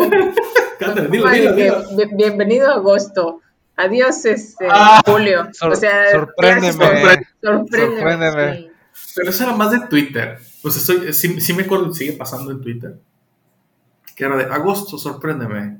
Ándale, 0.79 1.07
dilo, 1.09 1.23
como 1.23 1.33
dilo, 1.35 1.51
de 1.51 1.55
que, 1.55 1.63
dilo. 1.63 1.83
"Bien- 1.97 2.15
bienvenido 2.17 2.69
a 2.69 2.75
agosto. 2.75 3.41
Adiós, 3.75 4.23
este, 4.25 4.67
Ah, 4.69 5.01
Julio. 5.03 5.47
sor- 5.53 5.71
o 5.73 5.75
sea, 5.75 6.11
sorpréndeme. 6.11 6.73
clásico, 6.77 7.25
sorpréndeme. 7.41 7.97
Sorpréndeme. 7.97 8.55
sí. 8.55 8.71
Pero 9.15 9.29
eso 9.31 9.43
era 9.45 9.53
más 9.53 9.71
de 9.71 9.79
Twitter. 9.87 10.37
O 10.63 10.69
sea, 10.71 10.81
soy- 10.81 11.13
sí, 11.13 11.39
sí 11.41 11.53
me 11.53 11.63
acuerdo, 11.63 11.93
sigue 11.93 12.13
pasando 12.13 12.51
en 12.51 12.61
Twitter. 12.61 12.99
que 14.15 14.25
era 14.25 14.35
de 14.35 14.43
agosto, 14.45 14.97
sorpréndeme. 14.97 15.77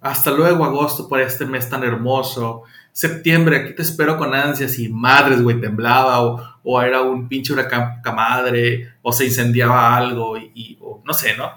Hasta 0.00 0.30
luego, 0.30 0.64
agosto, 0.64 1.06
por 1.08 1.20
este 1.20 1.44
mes 1.44 1.68
tan 1.68 1.84
hermoso. 1.84 2.62
Septiembre, 2.90 3.58
aquí 3.58 3.74
te 3.74 3.82
espero 3.82 4.16
con 4.16 4.34
ansias 4.34 4.78
y 4.78 4.88
madres, 4.88 5.42
güey, 5.42 5.60
temblaba 5.60 6.22
o, 6.22 6.42
o 6.64 6.80
era 6.80 7.02
un 7.02 7.28
pinche 7.28 7.52
huracán 7.52 8.00
madre 8.14 8.94
o 9.02 9.12
se 9.12 9.26
incendiaba 9.26 9.94
algo 9.96 10.36
y, 10.38 10.78
no 11.04 11.12
sé, 11.14 11.36
¿no? 11.36 11.50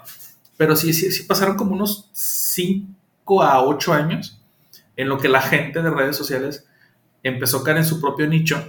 Pero 0.56 0.76
sí, 0.76 0.92
sí, 0.92 1.10
sí 1.10 1.22
pasaron 1.24 1.56
como 1.56 1.72
unos 1.74 2.10
5 2.12 3.42
a 3.42 3.62
8 3.64 3.92
años 3.92 4.40
en 4.96 5.08
lo 5.08 5.18
que 5.18 5.28
la 5.28 5.40
gente 5.42 5.82
de 5.82 5.90
redes 5.90 6.16
sociales 6.16 6.66
empezó 7.22 7.58
a 7.58 7.64
caer 7.64 7.78
en 7.78 7.84
su 7.84 8.00
propio 8.00 8.26
nicho. 8.26 8.62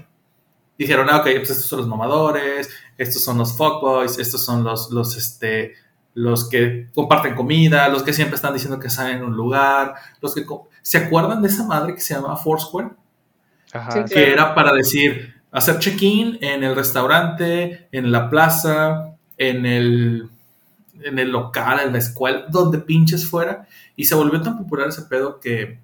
Dijeron, 0.78 1.08
ah, 1.10 1.18
ok, 1.18 1.24
pues 1.38 1.50
estos 1.50 1.66
son 1.66 1.80
los 1.80 1.88
mamadores, 1.88 2.70
estos 2.98 3.24
son 3.24 3.38
los 3.38 3.56
fuckboys, 3.58 4.20
estos 4.20 4.44
son 4.44 4.64
los, 4.64 4.92
los, 4.92 5.18
este, 5.18 5.74
los 6.14 6.50
que 6.50 6.90
comparten 6.94 7.36
comida, 7.36 7.90
los 7.90 8.04
que 8.04 8.14
siempre 8.14 8.36
están 8.36 8.54
diciendo 8.54 8.80
que 8.80 8.88
están 8.88 9.12
en 9.12 9.24
un 9.24 9.36
lugar, 9.36 9.96
los 10.22 10.34
que... 10.34 10.46
¿Se 10.82 10.98
acuerdan 10.98 11.42
de 11.42 11.48
esa 11.48 11.64
madre 11.64 11.94
que 11.94 12.02
se 12.02 12.14
llamaba 12.14 12.38
Foursquare? 12.38 12.90
Ajá, 13.74 13.92
Sí, 13.92 14.14
que 14.14 14.32
era 14.32 14.56
para 14.56 14.72
decir, 14.72 15.36
hacer 15.52 15.80
check-in 15.80 16.38
en 16.42 16.64
el 16.64 16.76
restaurante, 16.76 17.88
en 17.92 18.12
la 18.12 18.30
plaza, 18.30 19.16
en 19.38 19.66
el, 19.66 20.30
en 21.02 21.20
el 21.20 21.32
local, 21.32 21.82
en 21.86 21.92
la 21.92 22.00
escuela, 22.00 22.46
donde 22.50 22.80
pinches 22.80 23.28
fuera. 23.28 23.68
Y 23.96 24.06
se 24.06 24.16
volvió 24.16 24.42
tan 24.42 24.58
popular 24.58 24.90
ese 24.90 25.04
pedo 25.04 25.40
que... 25.40 25.80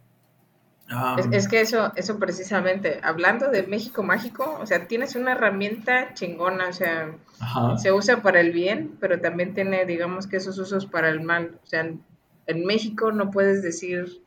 um, 0.91 1.19
Es, 1.19 1.27
es 1.31 1.47
que 1.47 1.61
eso, 1.61 1.91
eso 1.95 2.19
precisamente, 2.19 2.99
hablando 3.03 3.49
de 3.49 3.63
México 3.63 4.03
mágico, 4.03 4.57
o 4.59 4.65
sea, 4.65 4.87
tienes 4.87 5.15
una 5.15 5.33
herramienta 5.33 6.13
chingona, 6.13 6.69
o 6.69 6.73
sea, 6.73 7.11
ajá. 7.39 7.77
se 7.77 7.91
usa 7.91 8.21
para 8.21 8.39
el 8.39 8.51
bien, 8.51 8.97
pero 8.99 9.19
también 9.19 9.53
tiene, 9.53 9.85
digamos 9.85 10.27
que 10.27 10.37
esos 10.37 10.57
usos 10.57 10.85
para 10.85 11.09
el 11.09 11.21
mal. 11.21 11.59
O 11.63 11.65
sea, 11.65 11.81
en, 11.81 12.03
en 12.47 12.65
México 12.65 13.11
no 13.11 13.31
puedes 13.31 13.61
decir 13.61 14.23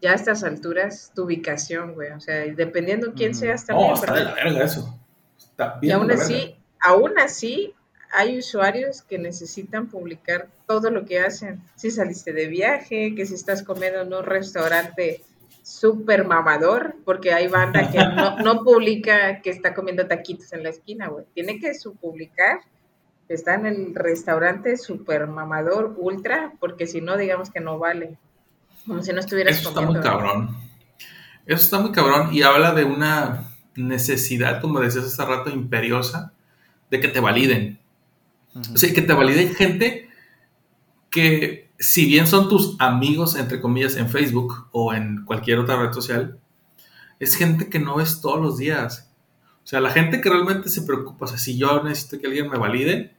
ya 0.00 0.12
a 0.12 0.14
estas 0.14 0.44
alturas 0.44 1.12
tu 1.14 1.24
ubicación, 1.24 1.94
güey. 1.94 2.10
O 2.12 2.20
sea, 2.20 2.44
dependiendo 2.54 3.14
quién 3.14 3.30
Ujú. 3.30 3.40
seas 3.40 3.64
también. 3.64 3.88
No, 3.88 3.94
está 3.94 4.12
de 4.14 4.24
la 4.24 4.34
verga 4.34 4.64
eso. 4.64 4.98
Está 5.38 5.78
y 5.80 5.86
bien 5.86 5.96
aún 5.96 6.10
así, 6.10 6.56
aún 6.80 7.18
así, 7.18 7.74
hay 8.12 8.38
usuarios 8.38 9.02
que 9.02 9.18
necesitan 9.18 9.88
publicar 9.88 10.48
todo 10.66 10.90
lo 10.90 11.04
que 11.04 11.20
hacen. 11.20 11.62
Si 11.74 11.90
saliste 11.90 12.32
de 12.32 12.46
viaje, 12.46 13.14
que 13.14 13.26
si 13.26 13.34
estás 13.34 13.62
comiendo 13.62 14.02
en 14.02 14.12
un 14.12 14.24
restaurante 14.24 15.22
súper 15.64 16.26
mamador, 16.26 16.96
porque 17.04 17.32
hay 17.32 17.48
banda 17.48 17.90
que 17.90 17.98
no, 18.14 18.36
no 18.38 18.62
publica 18.62 19.40
que 19.40 19.50
está 19.50 19.74
comiendo 19.74 20.06
taquitos 20.06 20.52
en 20.52 20.62
la 20.62 20.68
esquina, 20.68 21.08
güey. 21.08 21.24
Tiene 21.34 21.58
que 21.58 21.72
publicar 22.00 22.60
que 23.26 23.34
está 23.34 23.54
en 23.54 23.66
el 23.66 23.94
restaurante 23.94 24.76
súper 24.76 25.26
mamador, 25.26 25.94
ultra, 25.96 26.52
porque 26.60 26.86
si 26.86 27.00
no, 27.00 27.16
digamos 27.16 27.50
que 27.50 27.60
no 27.60 27.78
vale. 27.78 28.18
Como 28.86 29.02
si 29.02 29.12
no 29.14 29.20
estuvieras 29.20 29.58
Eso 29.58 29.70
está 29.70 29.80
muy 29.80 29.96
comiendo. 29.96 30.10
cabrón. 30.10 30.56
Eso 31.46 31.64
está 31.64 31.78
muy 31.78 31.92
cabrón 31.92 32.28
y 32.32 32.42
habla 32.42 32.74
de 32.74 32.84
una 32.84 33.50
necesidad, 33.74 34.60
como 34.60 34.80
decías 34.80 35.06
hace 35.06 35.24
rato, 35.24 35.48
imperiosa, 35.48 36.34
de 36.90 37.00
que 37.00 37.08
te 37.08 37.20
validen. 37.20 37.80
Ujú. 38.54 38.74
O 38.74 38.76
sea, 38.76 38.92
que 38.92 39.02
te 39.02 39.12
valide 39.14 39.54
gente 39.54 40.10
que, 41.10 41.63
si 41.84 42.06
bien 42.06 42.26
son 42.26 42.48
tus 42.48 42.76
amigos, 42.78 43.36
entre 43.36 43.60
comillas, 43.60 43.96
en 43.96 44.08
Facebook 44.08 44.68
o 44.72 44.94
en 44.94 45.24
cualquier 45.26 45.58
otra 45.58 45.76
red 45.76 45.92
social, 45.92 46.38
es 47.20 47.36
gente 47.36 47.68
que 47.68 47.78
no 47.78 47.96
ves 47.96 48.22
todos 48.22 48.40
los 48.40 48.56
días. 48.56 49.12
O 49.62 49.66
sea, 49.66 49.80
la 49.80 49.90
gente 49.90 50.22
que 50.22 50.30
realmente 50.30 50.70
se 50.70 50.82
preocupa, 50.82 51.26
o 51.26 51.28
sea, 51.28 51.36
si 51.36 51.58
yo 51.58 51.82
necesito 51.82 52.18
que 52.18 52.26
alguien 52.26 52.48
me 52.48 52.56
valide, 52.56 53.14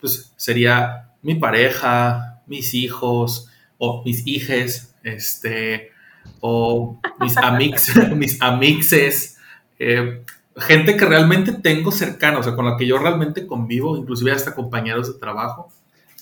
pues 0.00 0.32
sería 0.36 1.12
mi 1.22 1.36
pareja, 1.36 2.42
mis 2.46 2.74
hijos 2.74 3.48
o 3.78 4.02
mis 4.04 4.26
hijes, 4.26 4.94
este, 5.04 5.92
o 6.40 7.00
mis 7.20 7.36
amix, 7.36 7.94
mis 8.16 8.42
amixes, 8.42 9.38
eh, 9.78 10.24
gente 10.56 10.96
que 10.96 11.04
realmente 11.04 11.52
tengo 11.52 11.92
cercana, 11.92 12.38
o 12.38 12.42
sea, 12.42 12.56
con 12.56 12.64
la 12.64 12.76
que 12.76 12.88
yo 12.88 12.98
realmente 12.98 13.46
convivo, 13.46 13.96
inclusive 13.96 14.32
hasta 14.32 14.52
compañeros 14.52 15.12
de 15.12 15.20
trabajo. 15.20 15.72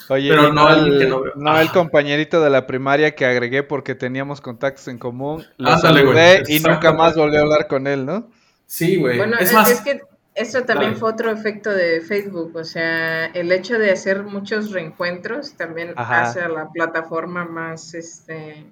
Oye, 0.09 0.29
Pero 0.31 0.53
no 0.53 0.69
el, 0.73 0.99
que 0.99 1.07
no 1.07 1.21
veo. 1.23 1.33
no 1.37 1.59
el 1.59 1.69
Ah. 1.69 1.73
compañerito 1.73 2.41
de 2.43 2.51
la 2.51 2.67
primaria 2.67 3.15
que 3.15 3.25
agregué 3.27 3.63
porque 3.63 3.95
teníamos 3.95 4.41
contactos 4.41 4.89
en 4.89 4.99
común, 4.99 5.45
lo 5.57 5.77
saludé 5.79 6.43
y 6.49 6.61
nunca 6.61 6.93
más 6.93 7.17
volví 7.17 7.37
a 7.37 7.41
hablar 7.41 7.67
con 7.69 7.87
él, 7.87 8.05
¿no? 8.07 8.29
Sí, 8.67 8.97
güey. 8.97 9.19
Bueno, 9.19 9.37
es 9.39 9.49
es, 9.51 9.53
más, 9.55 9.71
es 9.71 9.81
que 9.83 10.01
eso 10.35 10.63
también 10.63 10.93
Dale. 10.93 11.01
fue 11.01 11.11
otro 11.11 11.31
efecto 11.31 11.71
de 11.71 12.01
Facebook, 12.01 12.57
o 12.57 12.65
sea, 12.65 13.27
el 13.27 13.53
hecho 13.53 13.79
de 13.79 13.91
hacer 13.91 14.23
muchos 14.23 14.71
reencuentros 14.73 15.53
también 15.55 15.93
Ajá. 15.97 16.23
hace 16.23 16.41
a 16.41 16.49
la 16.49 16.71
plataforma 16.71 17.45
más, 17.45 17.93
este, 17.95 18.65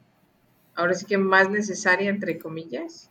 ahora 0.74 0.94
sí 0.94 1.04
que 1.04 1.18
más 1.18 1.50
necesaria, 1.50 2.08
entre 2.08 2.38
comillas, 2.38 3.10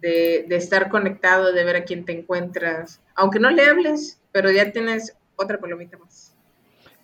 de, 0.00 0.46
de 0.48 0.56
estar 0.56 0.88
conectado, 0.88 1.52
de 1.52 1.64
ver 1.64 1.76
a 1.76 1.84
quién 1.84 2.04
te 2.04 2.12
encuentras, 2.12 3.00
aunque 3.16 3.38
no 3.40 3.50
le 3.50 3.66
hables, 3.66 4.18
pero 4.32 4.50
ya 4.50 4.70
tienes 4.70 5.14
otra 5.36 5.58
palomita 5.58 5.98
más. 5.98 6.29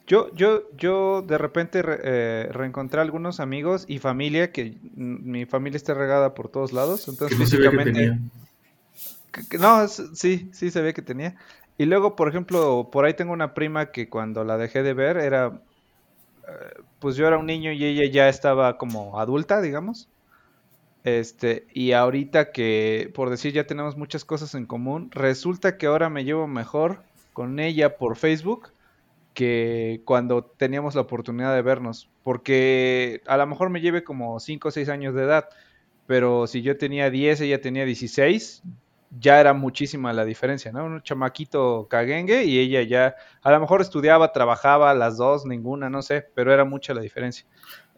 Yo, 0.07 0.33
yo, 0.35 0.63
yo 0.77 1.23
de 1.23 1.37
repente 1.37 1.83
re- 1.83 2.01
eh, 2.05 2.49
reencontré 2.53 3.01
algunos 3.01 3.41
amigos 3.41 3.85
y 3.89 3.99
familia, 3.99 4.53
que 4.53 4.79
mi 4.95 5.47
familia 5.47 5.77
está 5.77 5.95
regada 5.95 6.35
por 6.35 6.49
todos 6.49 6.73
lados, 6.73 7.09
entonces 7.09 7.37
físicamente... 7.39 8.17
no, 9.59 9.87
sí, 9.89 10.49
sí 10.53 10.71
se 10.71 10.81
ve 10.81 10.95
que 10.95 11.03
tenía. 11.03 11.37
Y 11.79 11.85
luego, 11.85 12.17
por 12.17 12.29
ejemplo, 12.29 12.89
por 12.91 13.05
ahí 13.05 13.15
tengo 13.15 13.33
una 13.33 13.53
prima 13.53 13.91
que 13.91 14.09
cuando 14.09 14.45
la 14.45 14.57
dejé 14.57 14.83
de 14.83 14.95
ver 14.95 15.19
era, 15.19 15.61
eh, 16.49 16.83
pues 17.01 17.17
yo 17.17 17.27
era 17.27 17.39
un 17.39 17.47
niño 17.47 17.73
y 17.73 17.85
ella 17.85 18.11
ya 18.11 18.29
estaba 18.29 18.79
como 18.79 19.19
adulta, 19.21 19.61
digamos. 19.61 20.09
Este, 21.05 21.67
y 21.73 21.93
ahorita 21.93 22.51
que, 22.51 23.13
por 23.15 23.31
decir, 23.31 23.53
ya 23.53 23.67
tenemos 23.67 23.97
muchas 23.97 24.25
cosas 24.25 24.55
en 24.55 24.67
común, 24.67 25.11
resulta 25.13 25.79
que 25.79 25.87
ahora 25.87 26.11
me 26.11 26.25
llevo 26.25 26.47
mejor 26.49 27.03
con 27.33 27.61
ella 27.61 27.97
por 27.97 28.17
Facebook 28.17 28.71
que 29.37 30.01
cuando 30.07 30.43
teníamos 30.57 30.95
la 30.95 31.03
oportunidad 31.03 31.55
de 31.55 31.61
vernos. 31.61 32.09
Porque 32.25 33.21
a 33.27 33.37
lo 33.37 33.47
mejor 33.47 33.69
me 33.69 33.83
lleve 33.83 34.03
como 34.03 34.41
5 34.41 34.67
o 34.67 34.71
6 34.71 34.89
años 34.89 35.15
de 35.15 35.25
edad, 35.25 35.51
pero 36.07 36.47
si 36.47 36.63
yo 36.63 36.79
tenía 36.79 37.11
10, 37.11 37.43
ella 37.43 37.61
tenía 37.61 37.85
16, 37.85 38.63
ya 39.21 39.39
era 39.39 39.53
muchísima 39.53 40.15
la 40.15 40.25
diferencia, 40.25 40.73
¿no? 40.73 40.87
Un 40.87 41.03
chamaquito 41.03 41.87
caguengue 41.89 42.45
y 42.45 42.59
ella 42.59 42.83
ya, 42.83 43.17
a 43.43 43.51
lo 43.51 43.61
mejor 43.61 43.83
estudiaba, 43.83 44.33
trabajaba, 44.33 44.95
las 44.95 45.19
dos, 45.19 45.45
ninguna, 45.45 45.91
no 45.91 46.01
sé, 46.01 46.27
pero 46.35 46.53
era 46.53 46.65
mucha 46.65 46.95
la 46.95 47.03
diferencia. 47.03 47.47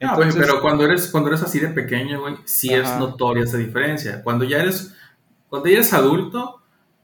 Güey, 0.00 0.10
Entonces, 0.10 0.44
pero 0.44 0.60
cuando 0.60 0.84
eres, 0.86 1.08
cuando 1.08 1.30
eres 1.30 1.42
así 1.44 1.60
de 1.60 1.68
pequeño, 1.68 2.20
güey, 2.20 2.34
sí 2.46 2.74
es 2.74 2.98
notoria 2.98 3.44
esa 3.44 3.58
diferencia. 3.58 4.24
Cuando 4.24 4.44
ya 4.44 4.58
eres, 4.58 4.92
cuando 5.48 5.68
ya 5.68 5.76
eres 5.76 5.92
adulto, 5.92 6.57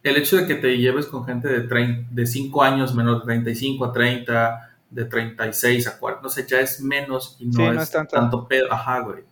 el 0.04 0.16
hecho 0.16 0.36
de 0.36 0.46
que 0.46 0.54
te 0.56 0.78
lleves 0.78 1.06
con 1.06 1.24
gente 1.26 1.48
de, 1.48 1.68
trein- 1.68 2.08
de 2.10 2.26
5 2.26 2.62
años 2.62 2.94
menos 2.94 3.20
de 3.20 3.24
35 3.26 3.86
a 3.86 3.92
30, 3.92 4.76
de 4.90 5.04
36 5.06 5.86
a 5.88 5.98
40, 5.98 6.22
no 6.24 6.28
sé, 6.30 6.46
ya 6.48 6.60
es 6.60 6.80
menos 6.80 7.36
y 7.40 7.46
no, 7.46 7.64
Sí, 7.66 7.72
es, 7.72 7.76
no 7.76 7.82
es 7.82 7.90
tanto. 7.90 8.12
tanto 8.12 8.46
pedo. 8.48 8.72
Ajá, 8.72 9.00
güey. 9.00 9.24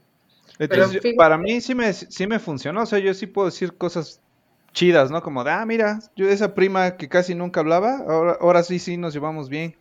Entonces, 0.59 0.99
Pero 0.99 1.15
para 1.15 1.39
mí 1.39 1.61
sí 1.61 1.75
me, 1.75 1.93
sí 1.93 2.27
me 2.27 2.39
funcionó, 2.39 2.83
o 2.83 2.87
sea, 2.87 2.99
yo 2.99 3.13
sí 3.15 3.27
puedo 3.27 3.47
decir 3.47 3.77
cosas 3.77 4.23
chidas, 4.73 5.11
¿no? 5.11 5.23
Como 5.23 5.45
de, 5.45 5.51
ah, 5.51 5.67
mira, 5.67 5.99
yo 6.17 6.29
esa 6.29 6.55
prima 6.55 6.97
que 6.97 7.09
casi 7.09 7.35
nunca 7.35 7.61
hablaba, 7.61 7.99
ahora, 8.09 8.39
ahora 8.41 8.63
sí, 8.63 8.79
sí 8.79 8.97
nos 8.97 9.15
llevamos 9.15 9.49
bien. 9.49 9.77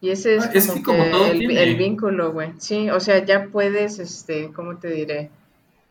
Y 0.00 0.10
ese 0.10 0.36
es, 0.36 0.44
Ah, 0.44 0.50
es 0.52 0.66
como 0.66 0.74
que 0.74 0.80
como 0.82 1.04
que 1.04 1.10
todo 1.10 1.26
el, 1.32 1.50
el 1.56 1.76
vínculo, 1.76 2.32
güey. 2.32 2.52
Sí, 2.58 2.90
o 2.90 3.00
sea, 3.00 3.24
ya 3.24 3.48
puedes, 3.50 3.98
este, 3.98 4.52
¿cómo 4.52 4.78
te 4.78 4.88
diré? 4.88 5.30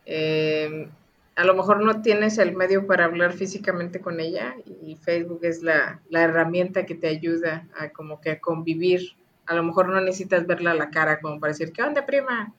Eh, 0.06 0.88
a 1.36 1.44
lo 1.44 1.54
mejor 1.54 1.84
no 1.84 2.00
tienes 2.00 2.38
el 2.38 2.56
medio 2.56 2.86
para 2.86 3.04
hablar 3.04 3.34
físicamente 3.34 4.00
con 4.00 4.20
ella 4.20 4.56
y 4.64 4.96
Facebook 4.96 5.40
es 5.42 5.62
la, 5.62 6.00
la 6.08 6.22
herramienta 6.22 6.86
que 6.86 6.94
te 6.94 7.08
ayuda 7.08 7.68
a 7.78 7.90
como 7.90 8.20
que 8.22 8.30
a 8.30 8.40
convivir. 8.40 9.12
A 9.44 9.54
lo 9.54 9.62
mejor 9.62 9.88
no 9.88 10.00
necesitas 10.00 10.46
verla 10.46 10.70
a 10.70 10.74
la 10.74 10.90
cara 10.90 11.20
como 11.20 11.38
para 11.38 11.52
decir, 11.52 11.72
¿qué 11.72 11.82
onda, 11.82 12.06
prima? 12.06 12.54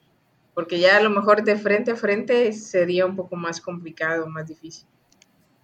Porque 0.53 0.79
ya 0.79 0.97
a 0.97 1.01
lo 1.01 1.09
mejor 1.09 1.43
de 1.43 1.57
frente 1.57 1.91
a 1.91 1.95
frente 1.95 2.53
sería 2.53 3.07
un 3.07 3.15
poco 3.15 3.35
más 3.35 3.59
complicado, 3.59 4.27
más 4.27 4.47
difícil. 4.47 4.87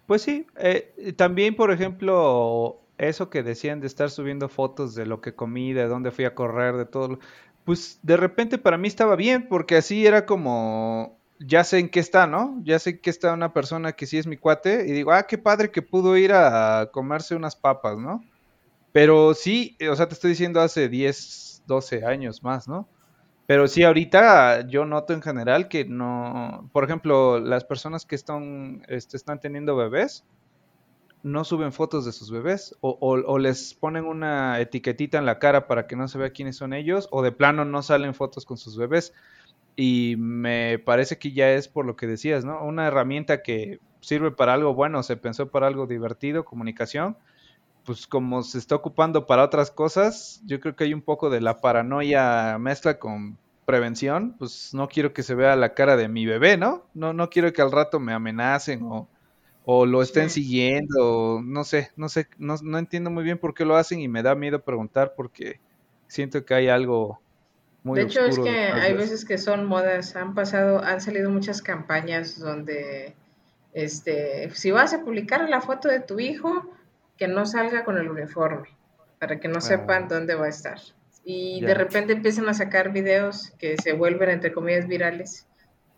Pues 0.06 0.22
sí, 0.22 0.46
eh, 0.56 1.14
también, 1.16 1.54
por 1.54 1.70
ejemplo, 1.70 2.80
eso 2.98 3.30
que 3.30 3.44
decían 3.44 3.80
de 3.80 3.86
estar 3.86 4.10
subiendo 4.10 4.48
fotos 4.48 4.96
de 4.96 5.06
lo 5.06 5.20
que 5.20 5.34
comí, 5.34 5.72
de 5.72 5.86
dónde 5.86 6.10
fui 6.10 6.24
a 6.24 6.34
correr, 6.34 6.76
de 6.76 6.84
todo, 6.84 7.20
pues 7.64 8.00
de 8.02 8.16
repente 8.16 8.58
para 8.58 8.76
mí 8.76 8.88
estaba 8.88 9.16
bien, 9.16 9.48
porque 9.48 9.76
así 9.76 10.04
era 10.04 10.26
como, 10.26 11.13
ya 11.38 11.64
sé 11.64 11.78
en 11.80 11.88
qué 11.90 12.00
está, 12.00 12.26
¿no? 12.26 12.60
Ya 12.64 12.78
sé 12.78 13.00
que 13.00 13.10
está 13.10 13.32
una 13.32 13.52
persona 13.52 13.92
que 13.92 14.06
sí 14.06 14.18
es 14.18 14.26
mi 14.26 14.36
cuate, 14.38 14.86
y 14.88 14.92
digo, 14.92 15.12
ah, 15.12 15.26
qué 15.26 15.38
padre 15.38 15.70
que 15.70 15.82
pudo 15.82 16.16
ir 16.16 16.32
a 16.32 16.90
comerse 16.92 17.34
unas 17.36 17.56
papas, 17.56 17.98
¿no? 17.98 18.26
Pero 18.92 19.34
sí, 19.34 19.76
o 19.90 19.96
sea, 19.96 20.08
te 20.08 20.14
estoy 20.14 20.30
diciendo 20.32 20.60
hace 20.60 20.88
10, 20.88 21.62
12 21.66 22.04
años 22.06 22.42
más, 22.42 22.68
¿no? 22.68 22.90
Pero 23.46 23.68
sí, 23.68 23.84
ahorita 23.84 24.66
yo 24.68 24.86
noto 24.86 25.14
en 25.14 25.22
general 25.22 25.68
que 25.68 25.84
no, 25.86 26.70
por 26.72 26.84
ejemplo, 26.84 27.40
las 27.40 27.64
personas 27.64 28.06
que 28.06 28.16
están, 28.16 28.82
este, 28.88 29.16
están 29.18 29.40
teniendo 29.40 29.76
bebés, 29.76 30.26
no 31.22 31.44
suben 31.44 31.72
fotos 31.72 32.04
de 32.04 32.12
sus 32.12 32.30
bebés 32.30 32.74
o, 32.80 32.90
o- 33.00 33.32
o 33.32 33.38
les 33.38 33.74
ponen 33.74 34.04
una 34.04 34.60
etiquetita 34.60 35.18
en 35.18 35.24
la 35.26 35.38
cara 35.38 35.66
para 35.66 35.86
que 35.86 35.96
no 35.96 36.06
se 36.08 36.18
vea 36.18 36.32
quiénes 36.32 36.56
son 36.56 36.72
ellos 36.74 37.08
o 37.10 37.22
de 37.22 37.32
plano 37.32 37.64
no 37.64 37.82
salen 37.82 38.14
fotos 38.14 38.44
con 38.44 38.58
sus 38.58 38.76
bebés. 38.76 39.12
Y 39.76 40.16
me 40.18 40.78
parece 40.78 41.18
que 41.18 41.32
ya 41.32 41.50
es 41.52 41.68
por 41.68 41.84
lo 41.86 41.96
que 41.96 42.06
decías, 42.06 42.44
¿no? 42.44 42.64
Una 42.64 42.86
herramienta 42.86 43.42
que 43.42 43.80
sirve 44.00 44.30
para 44.32 44.54
algo 44.54 44.74
bueno, 44.74 45.02
se 45.02 45.16
pensó 45.16 45.50
para 45.50 45.66
algo 45.66 45.86
divertido, 45.86 46.44
comunicación, 46.44 47.18
pues 47.84 48.06
como 48.06 48.42
se 48.42 48.58
está 48.58 48.76
ocupando 48.76 49.26
para 49.26 49.44
otras 49.44 49.70
cosas, 49.70 50.42
yo 50.46 50.60
creo 50.60 50.76
que 50.76 50.84
hay 50.84 50.94
un 50.94 51.02
poco 51.02 51.30
de 51.30 51.40
la 51.42 51.60
paranoia 51.60 52.58
mezcla 52.58 52.98
con 52.98 53.40
prevención, 53.66 54.36
pues 54.38 54.70
no 54.74 54.88
quiero 54.88 55.12
que 55.12 55.22
se 55.22 55.34
vea 55.34 55.56
la 55.56 55.74
cara 55.74 55.96
de 55.96 56.08
mi 56.08 56.26
bebé, 56.26 56.56
¿no? 56.58 56.90
No, 56.94 57.12
no 57.12 57.30
quiero 57.30 57.52
que 57.52 57.62
al 57.62 57.72
rato 57.72 58.00
me 58.00 58.12
amenacen 58.14 58.82
o, 58.84 59.10
o 59.62 59.86
lo 59.86 60.02
estén 60.02 60.30
Sí. 60.30 60.30
siguiendo, 60.30 61.36
o 61.38 61.42
no 61.42 61.64
sé, 61.64 61.90
no 61.96 62.08
sé, 62.10 62.28
no, 62.38 62.56
no 62.62 62.78
entiendo 62.78 63.10
muy 63.10 63.24
bien 63.24 63.38
por 63.40 63.54
qué 63.54 63.64
lo 63.66 63.76
hacen 63.76 64.00
y 64.00 64.08
me 64.08 64.22
da 64.22 64.34
miedo 64.36 64.64
preguntar 64.64 65.14
porque 65.16 65.62
siento 66.08 66.44
que 66.44 66.54
hay 66.54 66.68
algo 66.68 67.23
muy 67.84 68.00
De 68.00 68.06
hecho, 68.06 68.24
es 68.24 68.38
que 68.38 68.48
hay 68.48 68.94
veces 68.94 69.26
que 69.26 69.36
son 69.36 69.66
modas, 69.66 70.16
han 70.16 70.34
pasado, 70.34 70.82
han 70.82 71.02
salido 71.02 71.28
muchas 71.28 71.60
campañas 71.60 72.38
donde, 72.38 73.14
este, 73.74 74.50
si 74.54 74.70
vas 74.70 74.94
a 74.94 75.04
publicar 75.04 75.46
la 75.50 75.60
foto 75.60 75.88
de 75.88 76.00
tu 76.00 76.18
hijo, 76.18 76.74
que 77.18 77.28
no 77.28 77.44
salga 77.44 77.84
con 77.84 77.98
el 77.98 78.10
uniforme, 78.10 78.70
para 79.18 79.38
que 79.38 79.48
no 79.48 79.60
sepan 79.60 80.08
dónde 80.08 80.34
va 80.34 80.46
a 80.46 80.48
estar. 80.48 80.78
Y 81.26 81.60
de 81.60 81.74
repente 81.74 82.14
empiezan 82.14 82.48
a 82.48 82.54
sacar 82.54 82.90
videos 82.90 83.50
que 83.58 83.76
se 83.76 83.92
vuelven, 83.92 84.30
entre 84.30 84.52
comillas, 84.52 84.88
virales. 84.88 85.46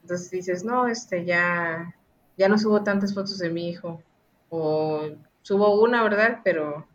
Entonces 0.03 0.31
dices, 0.31 0.65
no, 0.65 0.89
este, 0.89 1.25
ya, 1.25 1.95
ya 2.37 2.49
no 2.49 2.59
subo 2.59 2.83
tantas 2.83 3.15
fotos 3.15 3.39
de 3.39 3.51
mi 3.51 3.69
hijo. 3.69 4.03
O 4.49 5.09
subo 5.43 5.81
una, 5.81 6.03
¿verdad? 6.03 6.41
Pero 6.43 6.89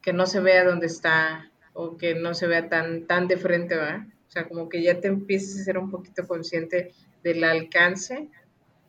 que 0.00 0.12
no 0.12 0.26
se 0.26 0.38
vea 0.38 0.64
dónde 0.64 0.86
está 0.86 1.50
o 1.72 1.96
que 1.96 2.14
no 2.14 2.34
se 2.34 2.46
vea 2.46 2.68
tan, 2.68 3.06
tan 3.06 3.26
de 3.26 3.36
frente, 3.36 3.76
¿verdad? 3.76 4.06
O 4.28 4.30
sea, 4.30 4.46
como 4.46 4.68
que 4.68 4.82
ya 4.82 5.00
te 5.00 5.08
empieces 5.08 5.60
a 5.60 5.64
ser 5.64 5.78
un 5.78 5.90
poquito 5.90 6.26
consciente 6.26 6.92
del 7.22 7.42
alcance 7.44 8.28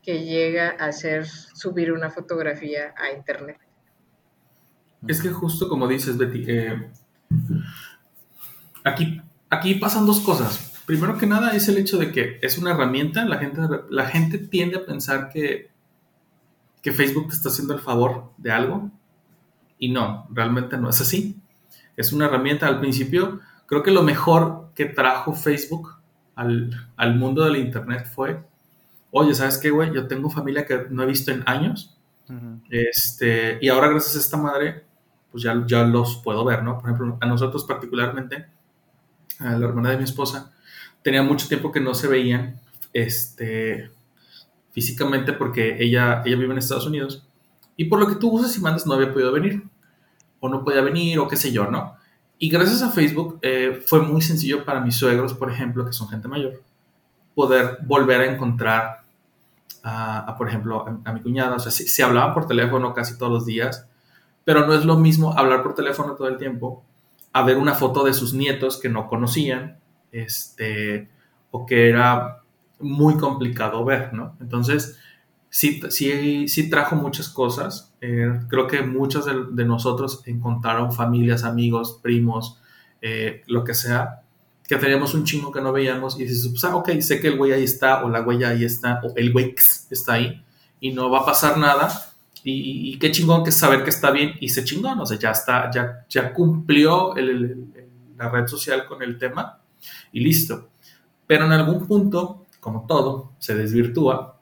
que 0.03 0.23
llega 0.23 0.69
a 0.69 0.91
ser 0.91 1.25
subir 1.27 1.91
una 1.91 2.09
fotografía 2.09 2.93
a 2.97 3.15
internet. 3.15 3.57
Es 5.07 5.21
que 5.21 5.29
justo 5.29 5.69
como 5.69 5.87
dices, 5.87 6.17
Betty, 6.17 6.45
eh, 6.47 6.91
aquí, 8.83 9.21
aquí 9.49 9.75
pasan 9.75 10.05
dos 10.05 10.19
cosas. 10.19 10.81
Primero 10.85 11.17
que 11.17 11.27
nada 11.27 11.51
es 11.51 11.69
el 11.69 11.77
hecho 11.77 11.97
de 11.97 12.11
que 12.11 12.39
es 12.41 12.57
una 12.57 12.71
herramienta, 12.71 13.23
la 13.25 13.37
gente, 13.37 13.61
la 13.89 14.07
gente 14.07 14.39
tiende 14.39 14.77
a 14.77 14.85
pensar 14.85 15.29
que, 15.29 15.69
que 16.81 16.91
Facebook 16.91 17.29
te 17.29 17.35
está 17.35 17.49
haciendo 17.49 17.73
el 17.73 17.79
favor 17.79 18.31
de 18.37 18.51
algo 18.51 18.91
y 19.77 19.89
no, 19.89 20.27
realmente 20.31 20.77
no 20.77 20.89
es 20.89 20.99
así. 20.99 21.37
Es 21.95 22.11
una 22.11 22.25
herramienta 22.25 22.67
al 22.67 22.79
principio, 22.79 23.39
creo 23.67 23.83
que 23.83 23.91
lo 23.91 24.03
mejor 24.03 24.68
que 24.79 24.85
trajo 24.85 25.33
Facebook 25.33 25.97
al, 26.35 26.69
al 26.95 27.15
mundo 27.17 27.43
del 27.43 27.57
Internet 27.57 28.07
fue, 28.15 28.41
oye, 29.11 29.35
¿sabes 29.35 29.57
qué, 29.57 29.71
güey? 29.71 29.93
Yo 29.93 30.07
tengo 30.07 30.29
familia 30.29 30.65
que 30.65 30.85
no 30.89 31.03
he 31.03 31.05
visto 31.05 31.31
en 31.31 31.43
años 31.45 31.97
Ujú. 32.29 32.61
este, 32.69 33.59
y 33.59 33.67
ahora 33.67 33.89
gracias 33.89 34.15
a 34.15 34.19
esta 34.19 34.37
madre, 34.37 34.85
pues 35.33 35.43
ya, 35.43 35.65
ya 35.67 35.83
los 35.83 36.21
puedo 36.23 36.45
ver, 36.45 36.63
¿no? 36.63 36.79
Por 36.79 36.85
ejemplo, 36.91 37.17
a 37.19 37.25
nosotros 37.25 37.65
particularmente, 37.65 38.45
a 39.39 39.51
la 39.57 39.67
hermana 39.67 39.89
de 39.91 39.97
mi 39.97 40.05
esposa, 40.05 40.53
tenía 41.01 41.23
mucho 41.23 41.49
tiempo 41.49 41.73
que 41.73 41.81
no 41.81 41.93
se 41.93 42.07
veían 42.07 42.61
este, 42.93 43.91
físicamente 44.71 45.33
porque 45.33 45.83
ella, 45.83 46.23
ella 46.25 46.37
vive 46.37 46.53
en 46.53 46.59
Estados 46.59 46.87
Unidos 46.87 47.27
y 47.75 47.83
por 47.83 47.99
lo 47.99 48.07
que 48.07 48.15
tú 48.15 48.29
usas 48.31 48.55
y 48.55 48.61
mandas 48.61 48.87
no 48.87 48.93
había 48.93 49.11
podido 49.11 49.33
venir 49.33 49.61
o 50.39 50.47
no 50.47 50.63
podía 50.63 50.79
venir 50.79 51.19
o 51.19 51.27
qué 51.27 51.35
sé 51.35 51.51
yo, 51.51 51.69
¿no? 51.69 51.98
Y 52.39 52.49
gracias 52.49 52.81
a 52.81 52.89
Facebook 52.89 53.37
eh, 53.41 53.83
fue 53.85 54.01
muy 54.01 54.21
sencillo 54.21 54.65
para 54.65 54.79
mis 54.79 54.95
suegros, 54.95 55.33
por 55.33 55.51
ejemplo, 55.51 55.85
que 55.85 55.93
son 55.93 56.07
gente 56.07 56.27
mayor, 56.27 56.63
poder 57.35 57.77
volver 57.85 58.21
a 58.21 58.33
encontrar 58.33 59.01
a, 59.83 60.35
por 60.37 60.47
ejemplo, 60.47 60.85
a, 60.87 61.09
a 61.09 61.13
mi 61.13 61.21
cuñada. 61.21 61.57
O 61.57 61.59
sea, 61.59 61.71
se, 61.71 61.87
se 61.87 62.01
hablaban 62.01 62.33
por 62.33 62.47
teléfono 62.47 62.93
casi 62.93 63.17
todos 63.17 63.31
los 63.31 63.45
días, 63.45 63.87
pero 64.45 64.65
no 64.65 64.73
es 64.73 64.85
lo 64.85 64.97
mismo 64.97 65.37
hablar 65.37 65.61
por 65.61 65.75
teléfono 65.75 66.15
todo 66.15 66.29
el 66.29 66.37
tiempo 66.37 66.83
a 67.33 67.43
ver 67.43 67.57
una 67.57 67.75
foto 67.75 68.03
de 68.03 68.13
sus 68.13 68.33
nietos 68.33 68.79
que 68.79 68.89
no 68.89 69.07
conocían, 69.07 69.77
este, 70.11 71.09
o 71.51 71.65
que 71.65 71.89
era 71.89 72.41
muy 72.79 73.17
complicado 73.17 73.83
ver, 73.85 74.13
¿no? 74.13 74.35
Entonces, 74.39 74.97
sí, 75.49 75.81
sí, 75.89 76.47
sí 76.47 76.69
trajo 76.69 76.95
muchas 76.95 77.29
cosas. 77.29 77.93
Eh, 78.01 78.39
creo 78.47 78.67
que 78.67 78.81
muchos 78.81 79.25
de, 79.25 79.65
nosotros 79.65 80.21
encontraron 80.25 80.93
familias, 80.93 81.43
amigos, 81.43 81.99
primos, 82.01 82.59
eh, 83.01 83.43
lo 83.47 83.63
que 83.63 83.73
sea, 83.73 84.21
que 84.67 84.77
teníamos 84.77 85.13
un 85.13 85.23
chingo 85.23 85.51
que 85.51 85.61
no 85.61 85.71
veíamos 85.71 86.19
y 86.19 86.23
dices, 86.23 86.47
pues, 86.49 86.63
ah, 86.63 86.75
ok, 86.75 86.91
sé 86.99 87.19
que 87.19 87.27
el 87.29 87.37
güey 87.37 87.51
ahí 87.51 87.63
está, 87.63 88.03
o 88.03 88.09
la 88.09 88.19
güey 88.19 88.43
ahí 88.43 88.63
está, 88.63 89.01
o 89.03 89.13
el 89.15 89.33
güey 89.33 89.55
está 89.89 90.13
ahí, 90.13 90.43
y 90.79 90.91
no 90.91 91.09
va 91.09 91.19
a 91.19 91.25
pasar 91.25 91.57
nada. 91.57 91.89
Y, 92.43 92.93
y, 92.93 92.99
qué 92.99 93.11
chingón 93.11 93.43
que 93.43 93.51
saber 93.51 93.83
que 93.83 93.89
está 93.89 94.11
bien 94.11 94.33
y 94.39 94.47
se 94.47 94.63
chingón, 94.63 94.97
o 94.99 95.05
sea, 95.05 95.19
ya 95.19 95.31
está, 95.31 95.69
ya, 95.71 96.05
ya 96.07 96.33
cumplió 96.33 97.13
la 97.15 98.29
red 98.29 98.47
social 98.47 98.85
con 98.85 99.03
el 99.03 99.17
tema 99.17 99.59
y 100.13 100.21
listo. 100.21 100.69
Pero 101.27 101.45
en 101.45 101.51
algún 101.51 101.85
punto, 101.85 102.45
como 102.61 102.85
todo, 102.87 103.33
se 103.39 103.55
desvirtúa 103.55 104.38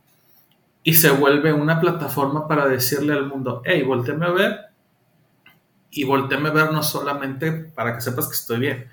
y 0.88 0.94
se 0.94 1.10
vuelve 1.10 1.52
una 1.52 1.82
plataforma 1.82 2.48
para 2.48 2.66
decirle 2.66 3.12
al 3.12 3.28
mundo, 3.28 3.62
hey, 3.66 3.84
volteame 3.84 4.26
a 4.26 4.30
ver 4.30 4.58
y 5.92 6.06
volteame 6.06 6.48
a 6.48 6.54
ver 6.54 6.72
no 6.72 6.82
solamente 6.82 7.52
para 7.52 7.94
que 7.94 8.00
sepas 8.00 8.28
que 8.28 8.36
estoy 8.36 8.60
bien, 8.60 8.88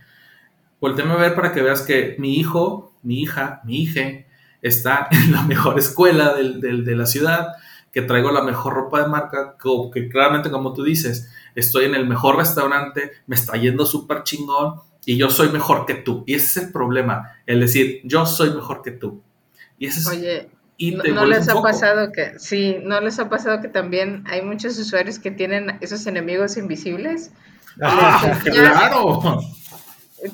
volteame 0.81 1.13
a 1.13 1.19
ver 1.19 1.37
para 1.37 1.53
que 1.53 1.63
veas 1.63 1.83
que 1.83 2.17
mi 2.19 2.35
hijo, 2.35 2.97
mi 3.05 3.21
hija, 3.21 3.61
mi 3.63 3.83
hija 3.83 4.27
está 4.61 5.07
en 5.13 5.31
la 5.31 5.43
mejor 5.45 5.79
escuela 5.79 6.35
de 6.35 6.97
la 6.97 7.07
ciudad, 7.07 7.53
que 7.93 8.03
traigo 8.03 8.33
la 8.33 8.43
mejor 8.43 8.75
ropa 8.75 9.01
de 9.01 9.09
marca, 9.09 9.57
que, 9.93 10.09
claramente 10.09 10.51
como 10.51 10.73
tú 10.73 10.83
dices, 10.83 11.33
estoy 11.55 11.85
en 11.85 11.95
el 11.95 12.09
mejor 12.09 12.37
restaurante, 12.37 13.13
me 13.29 13.37
está 13.37 13.57
yendo 13.57 13.87
súper 13.87 14.25
chingón 14.25 14.81
y 15.07 15.17
yo 15.17 15.31
soy 15.31 15.51
mejor 15.51 15.87
que 15.87 15.95
tú. 15.95 16.25
Y 16.27 16.35
ese 16.35 16.47
es 16.59 16.67
el 16.67 16.73
problema, 16.73 17.35
el 17.47 17.61
decir, 17.61 18.01
yo 18.03 18.27
soy 18.27 18.51
mejor 18.51 18.83
que 18.83 18.91
tú. 18.91 19.23
Y 19.79 19.87
ese 19.87 20.01
es... 20.01 20.54
Y 20.77 20.93
no, 20.93 21.05
no 21.05 21.25
les 21.25 21.49
ha 21.49 21.61
pasado 21.63 22.11
que, 22.11 22.39
sí, 22.39 22.79
no 22.83 23.01
les 23.01 23.19
ha 23.19 23.29
pasado 23.29 23.61
que 23.61 23.69
también 23.69 24.25
hay 24.27 24.43
muchos 24.43 24.79
usuarios 24.79 25.19
que 25.19 25.31
tienen 25.31 25.79
esos 25.81 26.07
enemigos 26.07 26.57
invisibles. 26.57 27.31
¡Ah, 27.81 28.39
claro! 28.43 29.41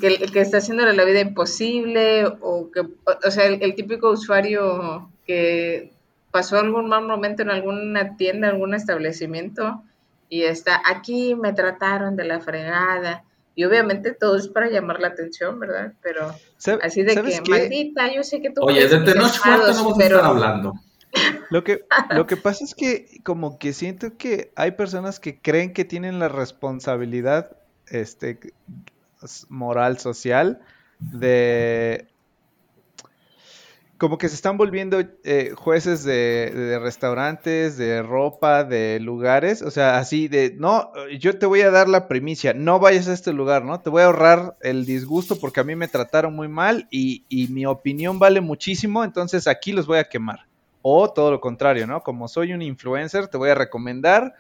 Que, 0.01 0.19
que 0.19 0.41
está 0.41 0.59
haciéndole 0.59 0.95
la 0.95 1.05
vida 1.05 1.21
imposible, 1.21 2.27
o 2.41 2.71
que, 2.71 2.81
o 2.81 3.31
sea, 3.31 3.47
el, 3.47 3.63
el 3.63 3.75
típico 3.75 4.11
usuario 4.11 5.11
que 5.27 5.93
pasó 6.31 6.59
algún 6.59 6.89
mal 6.89 7.07
momento 7.07 7.43
en 7.43 7.51
alguna 7.51 8.17
tienda, 8.17 8.49
algún 8.49 8.75
establecimiento, 8.75 9.83
y 10.29 10.43
está, 10.43 10.81
aquí 10.87 11.35
me 11.35 11.53
trataron 11.53 12.17
de 12.17 12.25
la 12.25 12.41
fregada. 12.41 13.25
Y 13.61 13.65
obviamente 13.65 14.15
todo 14.15 14.39
es 14.39 14.49
para 14.49 14.71
llamar 14.71 15.01
la 15.01 15.09
atención, 15.09 15.61
¿verdad? 15.61 15.93
Pero 16.01 16.35
así 16.83 17.03
de 17.03 17.15
que, 17.15 17.43
qué? 17.45 17.51
maldita, 17.51 18.11
yo 18.11 18.23
sé 18.23 18.41
que 18.41 18.49
tú... 18.49 18.63
Oye, 18.63 18.89
de 18.89 19.01
Tenochtitlan 19.01 19.61
no 19.61 19.67
vamos 19.67 19.95
pero... 19.99 20.17
a 20.17 20.21
estar 20.21 20.31
hablando. 20.31 20.75
Lo 21.51 21.63
que, 21.63 21.85
lo 22.13 22.27
que 22.27 22.37
pasa 22.37 22.65
es 22.65 22.75
que 22.77 23.21
como 23.25 23.59
que 23.59 23.73
siento 23.73 24.17
que 24.17 24.53
hay 24.55 24.71
personas 24.71 25.19
que 25.19 25.41
creen 25.41 25.75
que 25.75 25.85
tienen 25.85 26.21
la 26.21 26.29
responsabilidad 26.29 27.57
este, 27.89 28.39
moral, 29.49 29.99
social, 29.99 30.61
de 31.01 32.07
como 34.01 34.17
que 34.17 34.31
se 34.31 34.35
están 34.35 34.57
volviendo 34.57 34.99
eh, 35.25 35.53
jueces 35.55 36.05
de, 36.05 36.51
de, 36.51 36.79
restaurantes, 36.79 37.77
de 37.77 38.03
ropa, 38.03 38.65
de 38.65 38.99
lugares, 38.99 39.61
o 39.61 39.71
sea, 39.71 39.99
así 39.99 40.27
de, 40.27 40.57
no, 40.57 40.91
yo 41.19 41.39
te 41.39 41.45
voy 41.45 41.61
a 41.61 41.71
dar 41.71 41.87
la 41.87 42.09
primicia, 42.09 42.55
no 42.55 42.79
vayas 42.79 43.09
a 43.09 43.13
este 43.13 43.35
lugar, 43.35 43.63
¿no? 43.63 43.79
Te 43.81 43.91
voy 43.91 44.01
a 44.01 44.07
ahorrar 44.07 44.57
el 44.63 44.87
disgusto 44.87 45.39
porque 45.39 45.61
a 45.61 45.65
mí 45.65 45.77
me 45.77 45.87
trataron 45.87 46.35
muy 46.35 46.49
mal 46.49 46.89
y, 46.91 47.27
y 47.29 47.49
mi 47.49 47.67
opinión 47.67 48.19
vale 48.19 48.41
muchísimo, 48.41 49.05
entonces 49.05 49.47
aquí 49.47 49.73
los 49.73 49.87
voy 49.87 49.99
a 49.99 50.09
quemar. 50.09 50.47
O 50.81 51.13
todo 51.13 51.31
lo 51.31 51.43
contrario, 51.43 51.87
¿no? 51.87 52.03
Como 52.03 52.27
soy 52.27 52.55
un 52.55 52.63
influencer, 52.63 53.29
te 53.29 53.37
voy 53.37 53.51
a 53.51 53.55
recomendar 53.55 54.33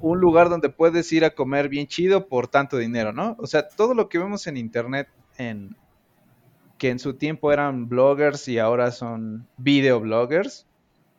un 0.00 0.18
lugar 0.18 0.48
donde 0.48 0.70
puedes 0.70 1.12
ir 1.12 1.24
a 1.24 1.30
comer 1.30 1.68
bien 1.68 1.86
chido 1.86 2.26
por 2.26 2.48
tanto 2.48 2.78
dinero, 2.78 3.12
¿no? 3.12 3.36
O 3.38 3.46
sea, 3.46 3.68
todo 3.68 3.94
lo 3.94 4.08
que 4.08 4.18
vemos 4.18 4.48
en 4.48 4.56
internet 4.56 5.08
en 5.38 5.76
que 6.78 6.90
en 6.90 6.98
su 6.98 7.14
tiempo 7.14 7.52
eran 7.52 7.88
bloggers 7.88 8.48
y 8.48 8.58
ahora 8.58 8.90
son 8.90 9.46
videobloggers. 9.56 10.66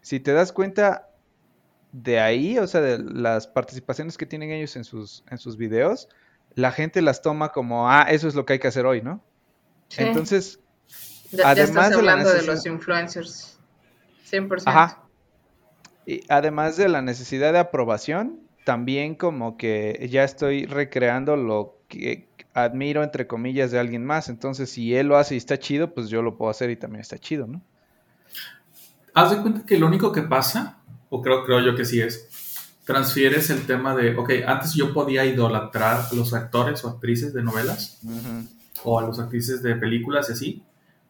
Si 0.01 0.19
te 0.19 0.33
das 0.33 0.51
cuenta 0.51 1.09
de 1.91 2.19
ahí, 2.19 2.57
o 2.57 2.67
sea, 2.67 2.81
de 2.81 2.99
las 2.99 3.47
participaciones 3.47 4.17
que 4.17 4.25
tienen 4.25 4.51
ellos 4.51 4.75
en 4.75 4.83
sus, 4.83 5.23
en 5.29 5.37
sus 5.37 5.57
videos, 5.57 6.09
la 6.53 6.71
gente 6.71 7.01
las 7.01 7.21
toma 7.21 7.51
como, 7.51 7.89
ah, 7.89 8.03
eso 8.09 8.27
es 8.27 8.35
lo 8.35 8.45
que 8.45 8.53
hay 8.53 8.59
que 8.59 8.67
hacer 8.67 8.85
hoy, 8.85 9.01
¿no? 9.01 9.23
Sí. 9.89 10.03
Entonces, 10.03 10.59
ya, 11.31 11.49
además 11.49 11.55
ya 11.57 11.63
estás 11.63 11.97
hablando 11.97 12.29
de, 12.29 12.41
de, 12.41 12.45
los 12.45 12.65
influencers, 12.65 13.59
100%. 14.29 14.63
Ajá. 14.65 15.03
Y 16.05 16.23
además 16.29 16.77
de 16.77 16.87
la 16.89 17.01
necesidad 17.01 17.51
de 17.53 17.59
aprobación, 17.59 18.39
también 18.63 19.15
como 19.15 19.57
que 19.57 20.07
ya 20.09 20.23
estoy 20.23 20.65
recreando 20.65 21.35
lo 21.35 21.77
que 21.87 22.27
admiro, 22.63 23.03
entre 23.03 23.27
comillas, 23.27 23.71
de 23.71 23.79
alguien 23.79 24.03
más. 24.03 24.29
Entonces, 24.29 24.69
si 24.69 24.95
él 24.95 25.07
lo 25.07 25.17
hace 25.17 25.35
y 25.35 25.37
está 25.37 25.59
chido, 25.59 25.93
pues 25.93 26.09
yo 26.09 26.21
lo 26.21 26.37
puedo 26.37 26.49
hacer 26.49 26.69
y 26.69 26.75
también 26.75 27.01
está 27.01 27.17
chido, 27.17 27.45
¿no? 27.45 27.61
Haz 29.13 29.31
de 29.31 29.37
cuenta 29.37 29.65
que 29.65 29.77
lo 29.77 29.87
único 29.87 30.11
que 30.11 30.23
pasa, 30.23 30.79
o 31.09 31.21
creo, 31.21 31.45
creo 31.45 31.59
yo 31.61 31.75
que 31.75 31.85
sí 31.85 32.01
es, 32.01 32.27
transfieres 32.83 33.49
el 33.49 33.65
tema 33.65 33.95
de, 33.95 34.15
ok, 34.15 34.31
antes 34.47 34.73
yo 34.73 34.93
podía 34.93 35.25
idolatrar 35.25 36.07
a 36.11 36.15
los 36.15 36.33
actores 36.33 36.83
o 36.83 36.89
actrices 36.89 37.33
de 37.33 37.43
novelas 37.43 37.99
o 38.83 38.99
a 38.99 39.03
los 39.03 39.19
actrices 39.19 39.61
de 39.61 39.75
películas 39.75 40.29
y 40.29 40.33
así. 40.33 40.63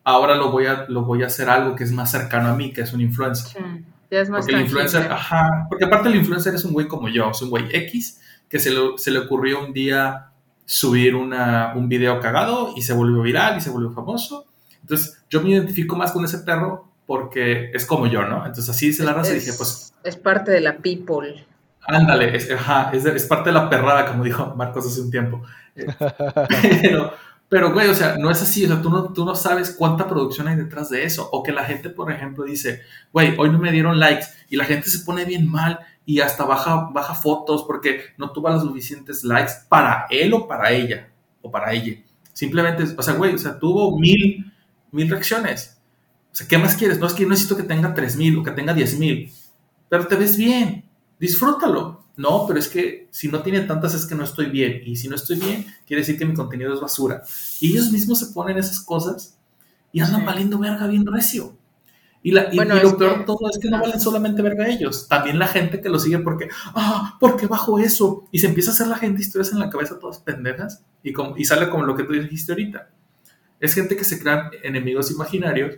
Ahora 0.04 0.36
lo 0.36 0.52
voy, 0.52 0.66
a, 0.66 0.86
lo 0.88 1.04
voy 1.04 1.24
a 1.24 1.28
hacer 1.28 1.50
algo 1.50 1.76
que 1.76 1.84
es 1.84 1.92
más 1.92 2.12
cercano 2.12 2.50
a 2.50 2.56
mí, 2.56 2.72
que 2.72 2.82
es 2.82 2.94
un 2.94 3.02
influencer. 3.02 3.62
Ya 4.10 4.22
es 4.22 4.30
más 4.30 4.42
Porque 4.42 4.56
el 4.56 4.62
influencer, 4.62 5.12
ajá, 5.12 5.68
porque 5.70 5.86
aparte 5.86 6.10
el 6.10 6.16
influencer 6.16 6.56
es 6.56 6.64
un 6.64 6.72
güey 6.74 6.88
como 6.88 7.10
yo, 7.10 7.30
es 7.30 7.42
un 7.42 7.50
güey 7.50 7.66
X 7.72 8.22
que 8.50 8.60
se 8.60 8.72
le, 8.72 8.98
se 8.98 9.12
le 9.12 9.20
ocurrió 9.20 9.66
un 9.66 9.74
día 9.74 10.32
subir 10.68 11.16
una, 11.16 11.74
un 11.76 11.88
video 11.90 12.20
cagado 12.20 12.74
y 12.76 12.82
se 12.84 12.94
volvió 12.94 13.22
viral 13.24 13.58
y 13.58 13.62
se 13.62 13.70
volvió 13.72 13.90
famoso. 13.92 14.46
Entonces 14.82 15.24
yo 15.30 15.42
me 15.42 15.50
identifico 15.50 15.96
más 15.96 16.12
con 16.12 16.26
ese 16.26 16.40
perro 16.40 16.90
porque 17.08 17.72
es 17.74 17.86
como 17.86 18.06
yo, 18.08 18.24
¿no? 18.28 18.46
Entonces 18.46 18.70
así 18.70 18.88
dice 18.88 19.04
la 19.06 19.14
raza 19.14 19.32
y 19.32 19.36
dije, 19.40 19.54
pues 19.58 19.94
es 20.04 20.18
parte 20.18 20.52
de 20.52 20.60
la 20.62 20.78
people. 20.78 21.46
ándale, 21.88 22.36
es, 22.36 22.52
ajá, 22.52 22.92
es, 22.94 23.04
de- 23.06 23.16
es 23.16 23.26
parte 23.26 23.50
de 23.50 23.54
la 23.54 23.70
perrada, 23.70 24.06
como 24.06 24.24
dijo 24.26 24.54
Marcos 24.58 24.86
hace 24.86 25.00
un 25.02 25.10
tiempo. 25.10 25.42
Eh, 25.76 25.86
Pero, 26.82 27.14
pero, 27.50 27.72
güey, 27.72 27.88
o 27.88 27.96
sea, 27.96 28.18
no 28.18 28.30
es 28.30 28.42
así, 28.42 28.66
o 28.66 28.68
sea, 28.68 28.82
tú 28.82 28.90
no, 28.90 29.14
tú 29.14 29.24
no 29.24 29.34
sabes 29.34 29.72
cuánta 29.72 30.08
producción 30.08 30.50
hay 30.50 30.58
detrás 30.58 30.90
de 30.90 31.06
eso. 31.06 31.30
O 31.32 31.44
que 31.44 31.54
la 31.54 31.64
gente, 31.64 31.90
por 31.90 32.12
ejemplo, 32.12 32.44
dice, 32.44 32.82
güey, 33.14 33.36
hoy 33.38 33.50
no 33.50 33.58
me 33.58 33.72
dieron 33.72 34.00
likes 34.00 34.26
y 34.50 34.58
la 34.58 34.66
gente 34.66 34.90
se 34.90 35.00
pone 35.00 35.24
bien 35.24 35.50
mal 35.50 35.80
y 36.06 36.20
hasta 36.20 36.44
baja, 36.44 36.90
baja 36.92 37.14
fotos 37.14 37.64
porque 37.64 38.02
no 38.18 38.32
tuvo 38.32 38.50
las 38.50 38.64
suficientes 38.64 39.24
likes 39.24 39.54
para 39.70 40.08
él 40.10 40.34
o 40.34 40.48
para 40.48 40.72
ella 40.72 41.10
o 41.42 41.50
para 41.50 41.72
ella. 41.72 42.04
Simplemente, 42.34 42.84
o 42.98 43.02
sea, 43.02 43.14
güey, 43.14 43.34
o 43.34 43.38
sea, 43.38 43.58
tuvo 43.58 43.98
mil, 43.98 44.52
mil 44.92 45.10
reacciones. 45.10 45.80
O 46.32 46.36
sea, 46.36 46.48
¿qué 46.48 46.58
más 46.58 46.76
quieres? 46.76 47.00
No 47.00 47.08
es 47.08 47.14
que 47.14 47.24
yo 47.24 47.30
necesito 47.30 47.56
que 47.56 47.64
tenga 47.64 47.94
tres 47.94 48.18
mil 48.18 48.38
o 48.38 48.44
que 48.44 48.52
tenga 48.52 48.74
diez 48.74 49.00
mil, 49.00 49.32
pero 49.88 50.06
te 50.06 50.16
ves 50.18 50.36
bien, 50.36 50.84
disfrútalo. 51.18 52.04
No, 52.18 52.46
pero 52.48 52.60
es 52.60 52.68
que 52.68 53.08
si 53.12 53.28
no 53.30 53.42
tiene 53.44 53.62
tantas 53.62 53.94
es 53.94 54.06
que 54.06 54.16
no 54.16 54.24
estoy 54.24 54.48
bien. 54.48 54.82
Y 54.86 54.96
si 54.96 55.08
no 55.08 55.16
estoy 55.16 55.40
bien, 55.40 55.66
quiere 55.86 56.02
decir 56.02 56.18
que 56.18 56.26
mi 56.26 56.34
contenido 56.34 56.74
es 56.74 56.82
basura. 56.82 57.24
Y 57.62 57.72
ellos 57.72 57.92
mismos 57.92 58.20
se 58.20 58.28
ponen 58.34 58.58
esas 58.58 58.80
cosas 58.82 59.38
y 59.94 60.00
andan 60.02 60.26
valiendo 60.26 60.58
verga 60.58 60.88
bien 60.88 61.06
recio. 61.06 61.56
Y, 62.24 62.32
la, 62.32 62.52
y- 62.52 62.56
Bueno, 62.56 62.76
y 62.76 62.82
lo 62.82 62.98
peor 62.98 63.20
de 63.20 63.24
todo 63.26 63.48
es 63.54 63.60
que 63.60 63.70
no 63.70 63.80
valen 63.80 64.02
solamente 64.02 64.42
verga 64.42 64.68
ellos. 64.68 65.08
También 65.08 65.38
la 65.38 65.48
gente 65.48 65.80
que 65.80 65.90
lo 65.90 66.00
sigue 66.00 66.18
porque, 66.20 66.50
ah, 66.74 67.16
¿por 67.20 67.38
qué 67.38 67.46
bajo 67.48 67.78
eso? 67.80 68.26
Y 68.32 68.40
se 68.40 68.48
empieza 68.48 68.72
a 68.72 68.74
hacer 68.74 68.88
la 68.88 68.98
gente 68.98 69.22
historias 69.22 69.52
en 69.54 69.60
la 69.60 69.70
cabeza 69.70 70.00
todas 70.00 70.18
pendejas 70.18 70.84
y, 71.04 71.14
como, 71.14 71.38
y 71.38 71.46
sale 71.46 71.70
como 71.70 71.86
lo 71.86 71.96
que 71.96 72.04
tú 72.04 72.14
dijiste 72.14 72.52
ahorita. 72.52 72.90
Es 73.60 73.76
gente 73.76 73.96
que 73.96 74.04
se 74.04 74.20
crean 74.20 74.50
enemigos 74.64 75.12
imaginarios. 75.12 75.76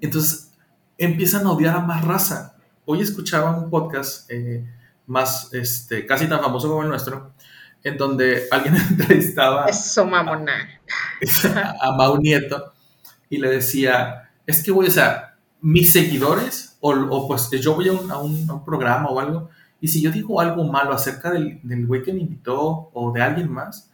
Entonces 0.00 0.52
empiezan 0.98 1.46
a 1.46 1.52
odiar 1.52 1.76
a 1.76 1.80
más 1.80 2.04
raza. 2.04 2.56
Hoy 2.84 3.00
escuchaba 3.00 3.56
un 3.58 3.70
podcast 3.70 4.30
eh, 4.30 4.64
más, 5.10 5.52
este, 5.54 6.06
casi 6.06 6.26
tan 6.28 6.40
famoso 6.40 6.68
como 6.68 6.82
el 6.82 6.88
nuestro, 6.88 7.32
en 7.82 7.96
donde 7.98 8.44
alguien 8.50 8.76
entrevistaba 8.90 9.66
Eso, 11.20 11.48
a 11.80 11.92
Mau 11.96 12.16
Nieto 12.18 12.72
y 13.28 13.38
le 13.38 13.48
decía, 13.50 14.30
es 14.46 14.62
que 14.62 14.72
voy, 14.72 14.86
o 14.86 14.90
sea, 14.90 15.36
mis 15.60 15.92
seguidores, 15.92 16.76
o, 16.80 16.90
o 16.92 17.28
pues 17.28 17.50
yo 17.50 17.74
voy 17.74 17.88
a 17.88 17.92
un, 17.92 18.10
a 18.10 18.18
un- 18.18 18.48
a 18.50 18.54
un 18.54 18.64
programa 18.64 19.08
o 19.10 19.20
algo, 19.20 19.50
y 19.80 19.88
si 19.88 20.02
yo 20.02 20.10
digo 20.10 20.40
algo 20.40 20.64
malo 20.64 20.92
acerca 20.92 21.30
del, 21.30 21.60
del 21.62 21.86
güey 21.86 22.02
que 22.02 22.12
me 22.12 22.20
invitó 22.20 22.90
o 22.92 23.12
de 23.12 23.22
alguien 23.22 23.50
más, 23.50 23.90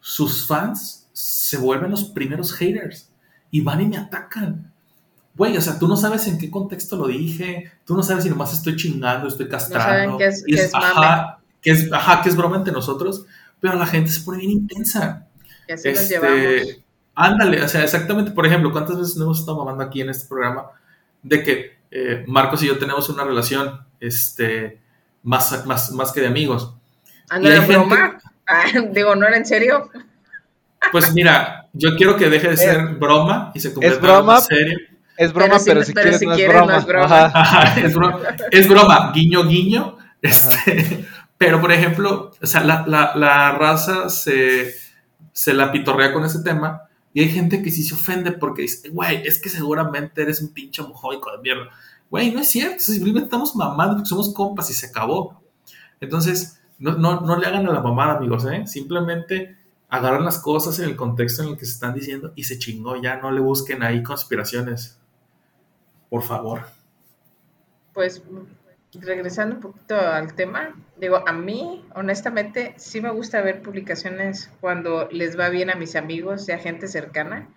sus 0.00 0.46
fans 0.46 1.08
se 1.12 1.56
vuelven 1.58 1.90
los 1.90 2.04
primeros 2.04 2.52
haters 2.54 3.10
y 3.50 3.60
van 3.60 3.80
y 3.80 3.86
me 3.86 3.96
atacan. 3.96 4.72
Güey, 5.36 5.56
o 5.56 5.60
sea, 5.60 5.78
tú 5.78 5.86
no 5.86 5.96
sabes 5.96 6.26
en 6.28 6.38
qué 6.38 6.50
contexto 6.50 6.96
lo 6.96 7.08
dije, 7.08 7.70
tú 7.84 7.94
no 7.94 8.02
sabes 8.02 8.24
si 8.24 8.30
nomás 8.30 8.52
estoy 8.54 8.74
chingando, 8.76 9.28
estoy 9.28 9.48
castrando. 9.48 9.86
saben 9.86 10.18
que 10.18 10.26
es- 10.26 10.44
y 10.46 10.54
que 10.54 10.62
es 10.62 10.72
mame. 10.72 10.86
ajá, 10.86 11.38
que 11.60 11.70
es, 11.72 11.92
ajá, 11.92 12.22
que 12.22 12.28
es 12.30 12.36
broma 12.36 12.56
entre 12.56 12.72
nosotros, 12.72 13.26
pero 13.60 13.74
la 13.74 13.86
gente 13.86 14.10
se 14.10 14.20
pone 14.22 14.38
bien 14.38 14.50
intensa. 14.52 15.26
Y 15.68 15.72
así 15.72 15.88
nos 15.90 15.98
Este, 16.00 16.14
llevamos. 16.14 16.76
Ándale, 17.14 17.62
o 17.62 17.68
sea, 17.68 17.82
exactamente, 17.82 18.30
por 18.30 18.46
ejemplo, 18.46 18.72
¿cuántas 18.72 18.98
veces 18.98 19.16
no 19.16 19.24
hemos 19.24 19.40
estado 19.40 19.58
mamando 19.58 19.82
aquí 19.84 20.00
en 20.00 20.10
este 20.10 20.26
programa 20.28 20.66
de 21.22 21.42
que 21.42 21.76
eh, 21.90 22.24
Marcos 22.26 22.62
y 22.62 22.66
yo 22.66 22.78
tenemos 22.78 23.08
una 23.08 23.24
relación 23.24 23.80
este, 24.00 24.80
más, 25.22 25.64
más, 25.66 25.92
más 25.92 26.12
que 26.12 26.20
de 26.20 26.26
amigos? 26.28 26.74
Ah, 27.30 27.38
y 27.38 27.42
¿no 27.42 27.48
hay 27.48 27.52
era 27.56 27.62
gente- 27.62 27.76
broma? 27.78 28.20
Ah, 28.46 28.64
digo, 28.92 29.14
¿no 29.16 29.26
era 29.26 29.36
en 29.36 29.46
serio? 29.46 29.90
Pues 30.92 31.12
mira, 31.14 31.68
yo 31.72 31.96
quiero 31.96 32.16
que 32.16 32.28
deje 32.30 32.48
de 32.48 32.56
ser 32.56 32.86
broma 32.96 33.50
y 33.54 33.60
se 33.60 33.72
convierta 33.74 34.18
en 34.18 34.40
serio. 34.42 34.78
Es 35.16 35.32
broma, 35.32 35.56
Pero 35.64 35.64
pero, 35.64 35.82
si- 35.84 35.92
pero 35.92 36.02
quieres, 36.04 36.20
si 36.20 36.26
no, 36.26 36.34
quieres, 36.34 36.54
es 36.56 36.60
no 36.60 36.66
broma. 36.66 36.78
es 36.78 36.86
broma. 36.86 37.04
Ajá. 37.26 37.40
Ajá, 37.40 37.80
es, 37.86 37.94
broma, 37.94 38.18
es 38.50 38.68
broma, 38.68 39.12
guiño, 39.14 39.44
guiño. 39.46 39.96
Este, 40.22 41.06
pero, 41.38 41.60
por 41.60 41.72
ejemplo, 41.72 42.32
o 42.42 42.46
sea, 42.46 42.62
la, 42.64 42.84
la, 42.86 43.12
la 43.16 43.52
raza 43.52 44.08
se, 44.08 44.74
se 45.32 45.54
la 45.54 45.70
pitorrea 45.72 46.12
con 46.12 46.24
ese 46.24 46.42
tema 46.42 46.82
y 47.12 47.20
hay 47.22 47.28
gente 47.30 47.62
que 47.62 47.70
sí 47.70 47.82
se 47.82 47.94
ofende 47.94 48.32
porque 48.32 48.62
dice, 48.62 48.88
güey, 48.90 49.26
es 49.26 49.40
que 49.40 49.48
seguramente 49.48 50.22
eres 50.22 50.40
un 50.42 50.52
pinche 50.52 50.82
homofóbico 50.82 51.30
de 51.32 51.38
mierda. 51.38 51.68
Güey, 52.10 52.30
no 52.32 52.40
es 52.40 52.48
cierto, 52.48 52.80
simplemente 52.80 53.24
estamos 53.26 53.56
mamando 53.56 53.96
porque 53.96 54.08
somos 54.08 54.32
compas 54.34 54.70
y 54.70 54.74
se 54.74 54.86
acabó. 54.86 55.42
Entonces, 56.00 56.60
no, 56.78 56.92
no, 56.92 57.20
no 57.22 57.36
le 57.38 57.46
hagan 57.46 57.66
a 57.66 57.72
la 57.72 57.80
mamada, 57.80 58.14
amigos, 58.18 58.44
¿eh? 58.46 58.64
Simplemente 58.66 59.56
agarran 59.88 60.24
las 60.24 60.38
cosas 60.38 60.78
en 60.78 60.86
el 60.86 60.96
contexto 60.96 61.42
en 61.42 61.50
el 61.50 61.56
que 61.56 61.64
se 61.64 61.72
están 61.72 61.94
diciendo 61.94 62.32
y 62.36 62.44
se 62.44 62.58
chingó, 62.58 63.00
ya 63.00 63.16
no 63.16 63.30
le 63.30 63.40
busquen 63.40 63.82
ahí 63.82 64.02
conspiraciones. 64.02 64.98
Por 66.10 66.22
favor. 66.22 66.66
Pues 67.92 68.22
regresando 69.00 69.56
un 69.56 69.60
poquito 69.60 69.96
al 69.96 70.34
tema, 70.34 70.74
digo, 70.96 71.22
a 71.26 71.32
mí 71.32 71.84
honestamente 71.94 72.74
sí 72.76 73.00
me 73.00 73.10
gusta 73.10 73.40
ver 73.42 73.62
publicaciones 73.62 74.50
cuando 74.60 75.08
les 75.10 75.38
va 75.38 75.48
bien 75.48 75.70
a 75.70 75.74
mis 75.74 75.96
amigos 75.96 76.48
y 76.48 76.52
a 76.52 76.58
gente 76.58 76.88
cercana 76.88 77.48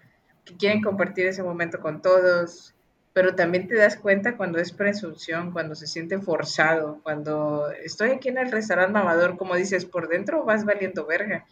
que 0.46 0.58
quieren 0.58 0.82
compartir 0.82 1.28
ese 1.28 1.44
momento 1.44 1.80
con 1.80 2.02
todos, 2.02 2.74
pero 3.14 3.36
también 3.36 3.68
te 3.68 3.76
das 3.76 3.98
cuenta 3.98 4.38
cuando 4.38 4.60
es 4.60 4.72
presunción, 4.72 5.52
cuando 5.52 5.76
se 5.76 5.88
siente 5.88 6.20
forzado, 6.20 7.00
cuando 7.04 7.70
estoy 7.84 8.12
aquí 8.12 8.30
en 8.30 8.38
el 8.38 8.52
restaurante 8.52 8.94
mamador, 8.94 9.38
como 9.38 9.56
dices, 9.56 9.86
por 9.86 10.08
dentro 10.08 10.46
vas 10.46 10.66
valiendo 10.66 11.06
verga. 11.06 11.46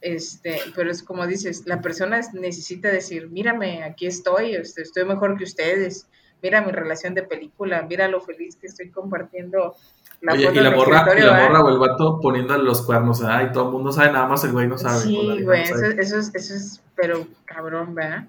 Este, 0.00 0.60
pero 0.74 0.90
es 0.90 1.02
como 1.02 1.26
dices, 1.26 1.64
la 1.66 1.82
persona 1.82 2.20
necesita 2.32 2.88
decir, 2.88 3.28
mírame, 3.28 3.82
aquí 3.84 4.06
estoy, 4.06 4.54
este, 4.54 4.82
estoy 4.82 5.04
mejor 5.04 5.36
que 5.36 5.44
ustedes, 5.44 6.06
mira 6.42 6.62
mi 6.62 6.72
relación 6.72 7.14
de 7.14 7.22
película, 7.22 7.82
mira 7.88 8.08
lo 8.08 8.20
feliz 8.20 8.56
que 8.56 8.66
estoy 8.66 8.90
compartiendo 8.90 9.76
la 10.22 10.34
Oye, 10.34 10.50
y 10.52 10.54
la 10.54 10.70
morra, 10.70 11.06
y 11.16 11.20
la 11.20 11.44
¿eh? 11.44 11.48
morra 11.48 11.64
o 11.64 11.68
el 11.70 11.78
vato 11.78 12.20
poniéndole 12.20 12.64
los 12.64 12.82
cuernos, 12.82 13.20
¿verdad? 13.20 13.48
Y 13.48 13.52
todo 13.52 13.66
el 13.66 13.72
mundo 13.72 13.92
sabe, 13.92 14.12
nada 14.12 14.26
más 14.26 14.44
el 14.44 14.52
güey 14.52 14.68
no 14.68 14.76
sabe. 14.76 15.00
Sí, 15.00 15.42
güey, 15.42 15.62
eso, 15.62 15.76
es, 15.86 16.34
eso 16.34 16.54
es, 16.54 16.82
pero 16.94 17.26
cabrón, 17.46 17.94
¿verdad? 17.94 18.26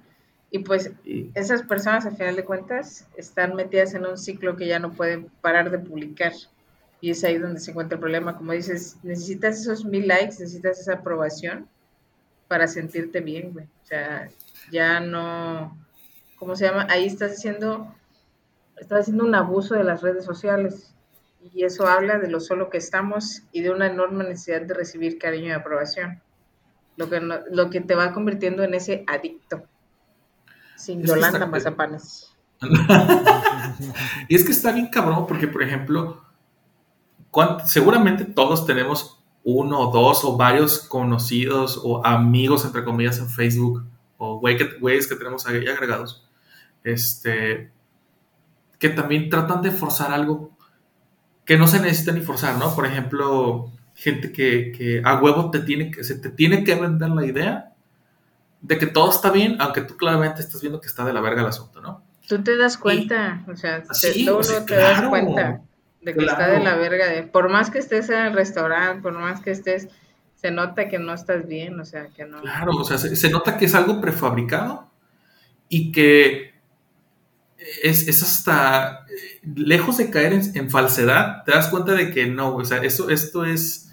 Y 0.51 0.59
pues 0.59 0.91
esas 1.33 1.63
personas, 1.63 2.05
al 2.05 2.15
final 2.15 2.35
de 2.35 2.43
cuentas, 2.43 3.07
están 3.15 3.55
metidas 3.55 3.93
en 3.93 4.05
un 4.05 4.17
ciclo 4.17 4.57
que 4.57 4.67
ya 4.67 4.79
no 4.79 4.91
pueden 4.91 5.29
parar 5.41 5.71
de 5.71 5.79
publicar. 5.79 6.33
Y 7.01 7.09
es 7.09 7.23
ahí 7.23 7.37
donde 7.39 7.59
se 7.59 7.71
encuentra 7.71 7.95
el 7.95 7.99
problema. 7.99 8.37
Como 8.37 8.51
dices, 8.51 8.97
necesitas 9.03 9.59
esos 9.59 9.83
mil 9.83 10.07
likes, 10.07 10.35
necesitas 10.39 10.79
esa 10.79 10.93
aprobación 10.93 11.67
para 12.47 12.67
sentirte 12.67 13.21
bien, 13.21 13.53
güey. 13.53 13.65
O 13.65 13.85
sea, 13.85 14.29
ya 14.71 14.99
no, 14.99 15.75
¿cómo 16.37 16.55
se 16.55 16.65
llama? 16.65 16.85
Ahí 16.89 17.05
estás 17.07 17.31
haciendo, 17.33 17.93
estás 18.77 19.01
haciendo 19.01 19.25
un 19.25 19.33
abuso 19.33 19.73
de 19.73 19.83
las 19.83 20.01
redes 20.01 20.25
sociales. 20.25 20.93
Y 21.55 21.63
eso 21.63 21.87
habla 21.87 22.19
de 22.19 22.29
lo 22.29 22.39
solo 22.39 22.69
que 22.69 22.77
estamos 22.77 23.41
y 23.51 23.61
de 23.61 23.71
una 23.71 23.87
enorme 23.87 24.23
necesidad 24.23 24.61
de 24.61 24.75
recibir 24.75 25.17
cariño 25.17 25.47
y 25.47 25.51
aprobación. 25.51 26.21
Lo 26.97 27.09
que, 27.09 27.19
no- 27.19 27.39
lo 27.49 27.71
que 27.71 27.81
te 27.81 27.95
va 27.95 28.13
convirtiendo 28.13 28.63
en 28.63 28.75
ese 28.75 29.03
adicto. 29.07 29.63
Sin 30.75 31.01
Es 31.01 31.07
Yolanda 31.07 31.47
Mazapanes. 31.47 32.27
y 34.27 34.35
es 34.35 34.43
que 34.45 34.51
está 34.51 34.71
bien 34.71 34.87
cabrón 34.87 35.25
porque, 35.25 35.47
por 35.47 35.63
ejemplo, 35.63 36.21
seguramente 37.65 38.25
todos 38.25 38.65
tenemos 38.65 39.21
uno 39.43 39.79
o 39.79 39.91
dos 39.91 40.23
o 40.23 40.37
varios 40.37 40.79
conocidos 40.79 41.79
o 41.83 42.05
amigos, 42.05 42.65
entre 42.65 42.83
comillas, 42.83 43.19
en 43.19 43.29
Facebook 43.29 43.83
o 44.17 44.39
güeyes 44.39 45.07
que 45.07 45.15
tenemos 45.15 45.47
ahí 45.47 45.67
agregados, 45.67 46.27
este, 46.83 47.71
que 48.77 48.89
también 48.89 49.29
tratan 49.29 49.61
de 49.61 49.71
forzar 49.71 50.11
algo 50.11 50.55
que 51.43 51.57
no 51.57 51.67
se 51.67 51.79
necesita 51.79 52.11
ni 52.11 52.21
forzar, 52.21 52.57
¿no? 52.57 52.75
Por 52.75 52.85
ejemplo, 52.85 53.71
gente 53.95 54.31
que, 54.31 54.71
que 54.71 55.01
a 55.03 55.19
huevo 55.19 55.49
te 55.49 55.59
tiene 55.59 55.89
que, 55.89 56.03
se 56.03 56.15
te 56.15 56.29
tiene 56.29 56.63
que 56.63 56.75
vender 56.75 57.09
la 57.09 57.25
idea 57.25 57.73
de 58.61 58.77
que 58.77 58.85
todo 58.85 59.09
está 59.09 59.31
bien, 59.31 59.57
aunque 59.59 59.81
tú 59.81 59.97
claramente 59.97 60.41
estás 60.41 60.61
viendo 60.61 60.79
que 60.79 60.87
está 60.87 61.03
de 61.03 61.13
la 61.13 61.21
verga 61.21 61.41
el 61.41 61.47
asunto, 61.47 61.81
¿no? 61.81 62.03
Tú 62.27 62.43
te 62.43 62.55
das 62.55 62.77
cuenta, 62.77 63.43
o 63.47 63.55
sea, 63.55 63.83
Sí, 63.91 64.25
tú 64.25 64.37
o 64.37 64.43
sea, 64.43 64.63
te 64.65 64.75
das 64.75 65.01
cuenta. 65.09 65.61
De 66.01 66.13
que 66.13 66.25
está 66.25 66.47
de 66.47 66.59
la 66.59 66.75
verga. 66.75 67.07
De, 67.07 67.23
por 67.23 67.49
más 67.49 67.69
que 67.69 67.79
estés 67.79 68.09
en 68.09 68.19
el 68.19 68.33
restaurante, 68.33 69.01
por 69.01 69.13
más 69.13 69.41
que 69.41 69.51
estés, 69.51 69.87
se 70.35 70.51
nota 70.51 70.89
que 70.89 70.97
no 70.97 71.13
estás 71.13 71.47
bien, 71.47 71.79
o 71.79 71.85
sea, 71.85 72.07
que 72.07 72.25
no. 72.25 72.41
Claro, 72.41 72.71
o 72.71 72.83
sea, 72.83 72.97
se, 72.97 73.15
se 73.15 73.29
nota 73.29 73.57
que 73.57 73.65
es 73.65 73.75
algo 73.75 74.01
prefabricado 74.01 74.89
y 75.69 75.91
que 75.91 76.51
es, 77.83 78.07
es 78.07 78.23
hasta 78.23 79.05
eh, 79.09 79.39
lejos 79.55 79.97
de 79.97 80.09
caer 80.09 80.33
en, 80.33 80.41
en 80.55 80.69
falsedad, 80.69 81.43
te 81.43 81.51
das 81.51 81.67
cuenta 81.67 81.93
de 81.93 82.11
que 82.11 82.25
no, 82.27 82.55
o 82.55 82.65
sea, 82.65 82.79
eso, 82.79 83.09
esto 83.09 83.45
es, 83.45 83.91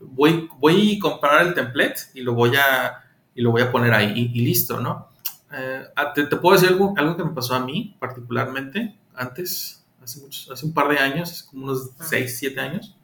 voy, 0.00 0.48
voy 0.58 0.96
a 0.96 1.00
comprar 1.00 1.46
el 1.46 1.54
template 1.54 2.00
y 2.14 2.22
lo 2.22 2.34
voy 2.34 2.56
a, 2.56 3.04
y 3.34 3.42
lo 3.42 3.50
voy 3.50 3.62
a 3.62 3.70
poner 3.70 3.92
ahí 3.92 4.12
y, 4.14 4.38
y 4.38 4.44
listo, 4.44 4.80
¿no? 4.80 5.10
Eh, 5.54 5.84
ah, 5.96 6.12
te, 6.14 6.24
te 6.24 6.36
puedo 6.36 6.54
decir 6.54 6.70
algo, 6.70 6.94
algo 6.96 7.16
que 7.16 7.24
me 7.24 7.32
pasó 7.32 7.54
a 7.54 7.60
mí 7.60 7.96
particularmente 7.98 8.96
antes, 9.14 9.81
hace, 10.02 10.20
muchos, 10.20 10.50
hace 10.50 10.66
un 10.66 10.72
par 10.74 10.88
de 10.88 10.98
años, 10.98 11.30
hace 11.30 11.46
como 11.46 11.64
unos 11.66 11.90
6, 12.00 12.36
7 12.38 12.60
años, 12.60 12.94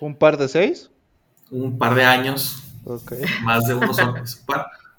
¿Un 0.00 0.14
par 0.14 0.36
de 0.36 0.48
seis? 0.48 0.90
un 1.50 1.76
par 1.78 1.94
de 1.94 2.04
años, 2.04 2.62
Ok. 2.84 3.12
más 3.42 3.66
de 3.66 3.74
unos 3.74 3.98
años, 3.98 4.40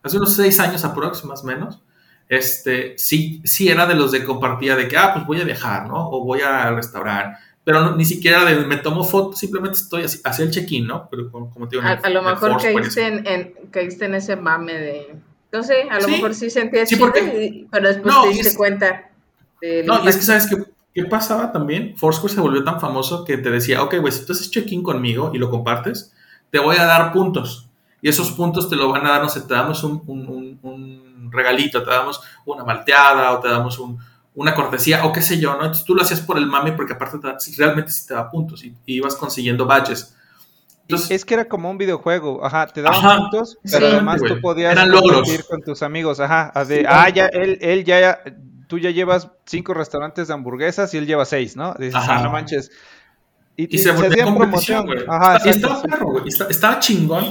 hace 0.03 0.17
unos 0.17 0.33
6 0.35 0.59
años 0.59 0.83
aprox, 0.85 1.23
más 1.25 1.43
o 1.43 1.47
menos, 1.47 1.79
este, 2.27 2.97
sí, 2.97 3.41
sí 3.43 3.69
era 3.69 3.85
de 3.87 3.95
los 3.95 4.11
de 4.11 4.23
compartía 4.23 4.75
de 4.75 4.87
que, 4.87 4.97
ah, 4.97 5.13
pues 5.13 5.25
voy 5.25 5.41
a 5.41 5.45
viajar, 5.45 5.87
¿no? 5.87 6.09
O 6.09 6.23
voy 6.23 6.41
al 6.41 6.75
restaurante, 6.75 7.39
pero 7.63 7.81
no- 7.81 7.95
ni 7.95 8.05
siquiera 8.05 8.45
de 8.45 8.55
me 8.65 8.77
tomo 8.77 9.03
fotos, 9.03 9.39
simplemente 9.39 9.79
estoy 9.79 10.03
así, 10.03 10.19
hacía 10.23 10.45
el 10.45 10.51
check-in, 10.51 10.85
¿no? 10.85 11.07
Pero 11.09 11.31
como, 11.31 11.49
como 11.49 11.67
te 11.67 11.77
digo, 11.77 11.87
A, 11.87 11.93
el- 11.93 12.05
a 12.05 12.09
lo 12.09 12.21
mejor 12.21 12.61
caíste 12.61 13.07
en, 13.07 13.25
en- 13.27 13.53
caíste 13.71 14.05
en 14.05 14.15
ese 14.15 14.35
mame 14.35 14.73
de. 14.73 15.15
No 15.51 15.63
sé, 15.63 15.87
a 15.89 15.95
lo 15.95 16.01
Sí, 16.05 16.11
mejor 16.11 16.35
sí 16.35 16.49
sentías 16.51 16.87
sí, 16.89 16.95
chido, 16.95 17.07
porque- 17.07 17.45
y- 17.45 17.67
pero 17.71 17.87
después 17.87 18.13
No, 18.13 18.21
te 18.23 18.29
diste 18.29 18.49
es- 18.49 18.57
cuenta. 18.57 19.09
No, 19.85 20.03
y 20.03 20.07
es 20.07 20.15
que 20.17 20.21
sabes 20.23 20.47
qué, 20.47 20.55
qué 20.93 21.05
pasaba 21.05 21.51
también. 21.51 21.95
Foursquare 21.97 22.33
se 22.33 22.41
volvió 22.41 22.63
tan 22.63 22.79
famoso 22.79 23.23
que 23.25 23.37
te 23.37 23.49
decía, 23.49 23.83
ok, 23.83 23.95
güey, 23.99 24.11
si 24.11 24.25
tú 24.25 24.33
haces 24.33 24.49
check-in 24.51 24.83
conmigo 24.83 25.31
y 25.33 25.37
lo 25.37 25.49
compartes, 25.49 26.13
te 26.51 26.59
voy 26.59 26.77
a 26.77 26.85
dar 26.85 27.11
puntos. 27.13 27.69
Y 28.01 28.09
esos 28.09 28.31
puntos 28.31 28.69
te 28.69 28.75
lo 28.75 28.89
van 28.89 29.05
a 29.05 29.09
dar, 29.11 29.21
no 29.21 29.29
sé, 29.29 29.41
te 29.41 29.53
damos 29.53 29.83
un, 29.83 30.01
un- 30.07 30.59
un- 30.63 31.09
regalito, 31.31 31.83
te 31.83 31.91
damos 31.91 32.19
una 32.45 32.63
malteada 32.63 33.33
o 33.33 33.39
te 33.39 33.47
damos 33.49 33.77
un- 33.77 33.99
una 34.33 34.55
cortesía 34.55 35.05
o 35.05 35.13
qué 35.13 35.21
sé 35.21 35.39
yo, 35.39 35.51
¿no? 35.51 35.61
Entonces 35.61 35.83
tú 35.85 35.93
lo 35.93 36.01
hacías 36.01 36.21
por 36.21 36.37
el 36.39 36.47
mame 36.47 36.71
porque 36.71 36.93
aparte 36.93 37.19
te 37.19 37.27
realmente 37.57 37.91
sí 37.91 38.07
te 38.07 38.13
da 38.15 38.29
puntos 38.31 38.63
y, 38.63 38.69
y 38.85 38.95
ibas 38.95 39.15
consiguiendo 39.15 39.65
badges. 39.67 40.15
Entonces, 40.81 41.11
Es 41.11 41.25
que 41.25 41.35
era 41.35 41.45
como 41.45 41.69
un 41.69 41.77
videojuego, 41.77 42.43
ajá, 42.43 42.65
te 42.65 42.81
daban 42.81 43.05
Ajá. 43.05 43.17
puntos, 43.17 43.59
pero 43.71 43.85
además 43.87 44.21
tú 44.27 44.41
podías 44.41 44.75
compartir 44.89 45.45
con 45.45 45.61
tus 45.61 45.83
amigos, 45.83 46.19
ajá, 46.19 46.51
de, 46.65 46.79
Sí. 46.79 46.85
ah, 46.87 47.09
ya, 47.09 47.27
él, 47.27 47.59
él 47.61 47.83
ya, 47.85 48.19
tú 48.69 48.77
ya 48.77 48.91
llevas 48.91 49.31
cinco 49.45 49.73
restaurantes 49.73 50.27
de 50.27 50.33
hamburguesas 50.35 50.93
y 50.93 50.97
él 50.97 51.07
lleva 51.07 51.25
seis, 51.25 51.55
¿no? 51.57 51.73
Dices, 51.73 51.95
Ajá. 51.95 52.19
ah, 52.19 52.23
no 52.23 52.29
manches. 52.31 52.71
Y, 53.57 53.75
Y 53.75 53.79
se 53.79 53.91
volvió 53.91 54.23
competición, 54.25 54.85
promoción. 54.85 54.85
güey. 54.85 55.45
Y 55.45 55.49
estaba 55.49 55.81
perro, 55.81 56.05
güey. 56.11 56.23
Estaba 56.27 56.79
chingón, 56.79 57.25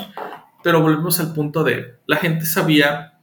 pero 0.64 0.82
volvemos 0.82 1.18
al 1.20 1.32
punto 1.32 1.62
de 1.62 2.00
la 2.06 2.16
gente 2.16 2.44
sabía 2.44 3.14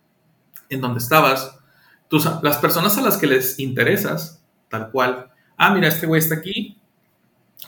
en 0.69 0.80
dónde 0.82 0.99
estabas. 0.99 1.60
Tus, 2.08 2.25
las 2.41 2.58
personas 2.58 2.97
a 2.97 3.01
las 3.01 3.17
que 3.17 3.28
les 3.28 3.60
interesas, 3.60 4.41
tal 4.69 4.91
cual. 4.91 5.32
Ah, 5.58 5.73
mira, 5.73 5.89
este 5.89 6.08
güey 6.08 6.19
está 6.19 6.36
aquí. 6.36 6.80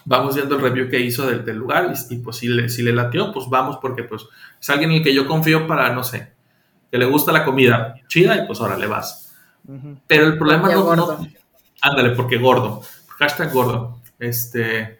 Vamos 0.06 0.36
viendo 0.36 0.56
el 0.56 0.62
review 0.62 0.90
que 0.90 1.02
hizo 1.02 1.28
del, 1.28 1.44
del 1.44 1.58
lugar 1.58 1.94
y, 1.94 2.14
y, 2.16 2.20
pues 2.20 2.38
si 2.38 2.48
le, 2.48 2.70
si 2.70 2.82
le 2.84 2.94
latió, 2.94 3.34
pues 3.34 3.48
vamos 3.50 3.80
porque 3.82 4.04
pues 4.04 4.24
es 4.62 4.70
alguien 4.70 4.92
en 4.92 4.98
el 4.98 5.04
que 5.04 5.14
yo 5.14 5.28
confío 5.28 5.68
para, 5.68 5.92
no 5.94 6.04
sé, 6.06 6.32
que 6.90 6.98
le 6.98 7.06
gusta 7.06 7.34
la 7.34 7.44
comida 7.44 7.96
chida 8.08 8.38
y 8.42 8.48
pues 8.48 8.62
ahora 8.62 8.78
le 8.78 8.88
vas. 8.88 9.27
Pero 10.08 10.26
el 10.28 10.38
problema 10.38 10.70
no, 10.72 10.84
gordo. 10.84 11.18
no- 11.20 11.28
Ándale, 11.82 12.12
porque 12.12 12.38
gordo. 12.38 12.82
Hashtag 13.20 13.52
gordo. 13.52 14.02
Este. 14.20 15.00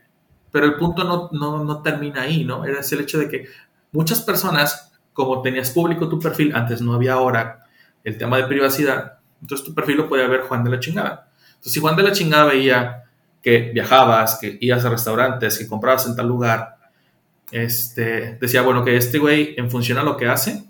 Pero 0.52 0.66
el 0.66 0.76
punto 0.76 1.04
no, 1.04 1.30
no, 1.32 1.64
no 1.64 1.82
termina 1.82 2.22
ahí, 2.22 2.44
¿no? 2.44 2.66
Era 2.66 2.80
ese 2.82 2.96
el 2.96 3.02
hecho 3.02 3.20
de 3.20 3.30
que 3.30 3.48
muchas 3.92 4.22
personas, 4.22 4.92
como 5.14 5.42
tenías 5.42 5.72
público 5.72 6.08
tu 6.10 6.20
perfil, 6.20 6.56
antes 6.56 6.82
no 6.82 6.94
había 6.94 7.14
ahora 7.14 7.66
el 8.04 8.18
tema 8.18 8.38
de 8.38 8.46
privacidad, 8.46 9.20
entonces 9.42 9.66
tu 9.68 9.74
perfil 9.76 9.98
lo 9.98 10.08
podía 10.10 10.28
ver 10.28 10.42
Juan 10.42 10.64
de 10.64 10.70
la 10.72 10.80
chingada. 10.80 11.30
Entonces, 11.50 11.74
si 11.74 11.80
Juan 11.80 11.96
de 11.96 12.04
la 12.04 12.12
chingada 12.12 12.46
veía 12.46 13.04
que 13.44 13.72
viajabas, 13.74 14.38
que 14.40 14.58
ibas 14.62 14.84
a 14.86 14.90
restaurantes, 14.90 15.58
que 15.58 15.68
comprabas 15.68 16.08
en 16.08 16.16
tal 16.16 16.28
lugar, 16.28 16.78
este, 17.52 18.36
decía, 18.40 18.62
bueno, 18.62 18.84
que 18.84 18.98
este 18.98 19.20
güey, 19.20 19.56
en 19.58 19.70
función 19.70 19.98
a 19.98 20.04
lo 20.04 20.18
que 20.18 20.28
hace, 20.28 20.64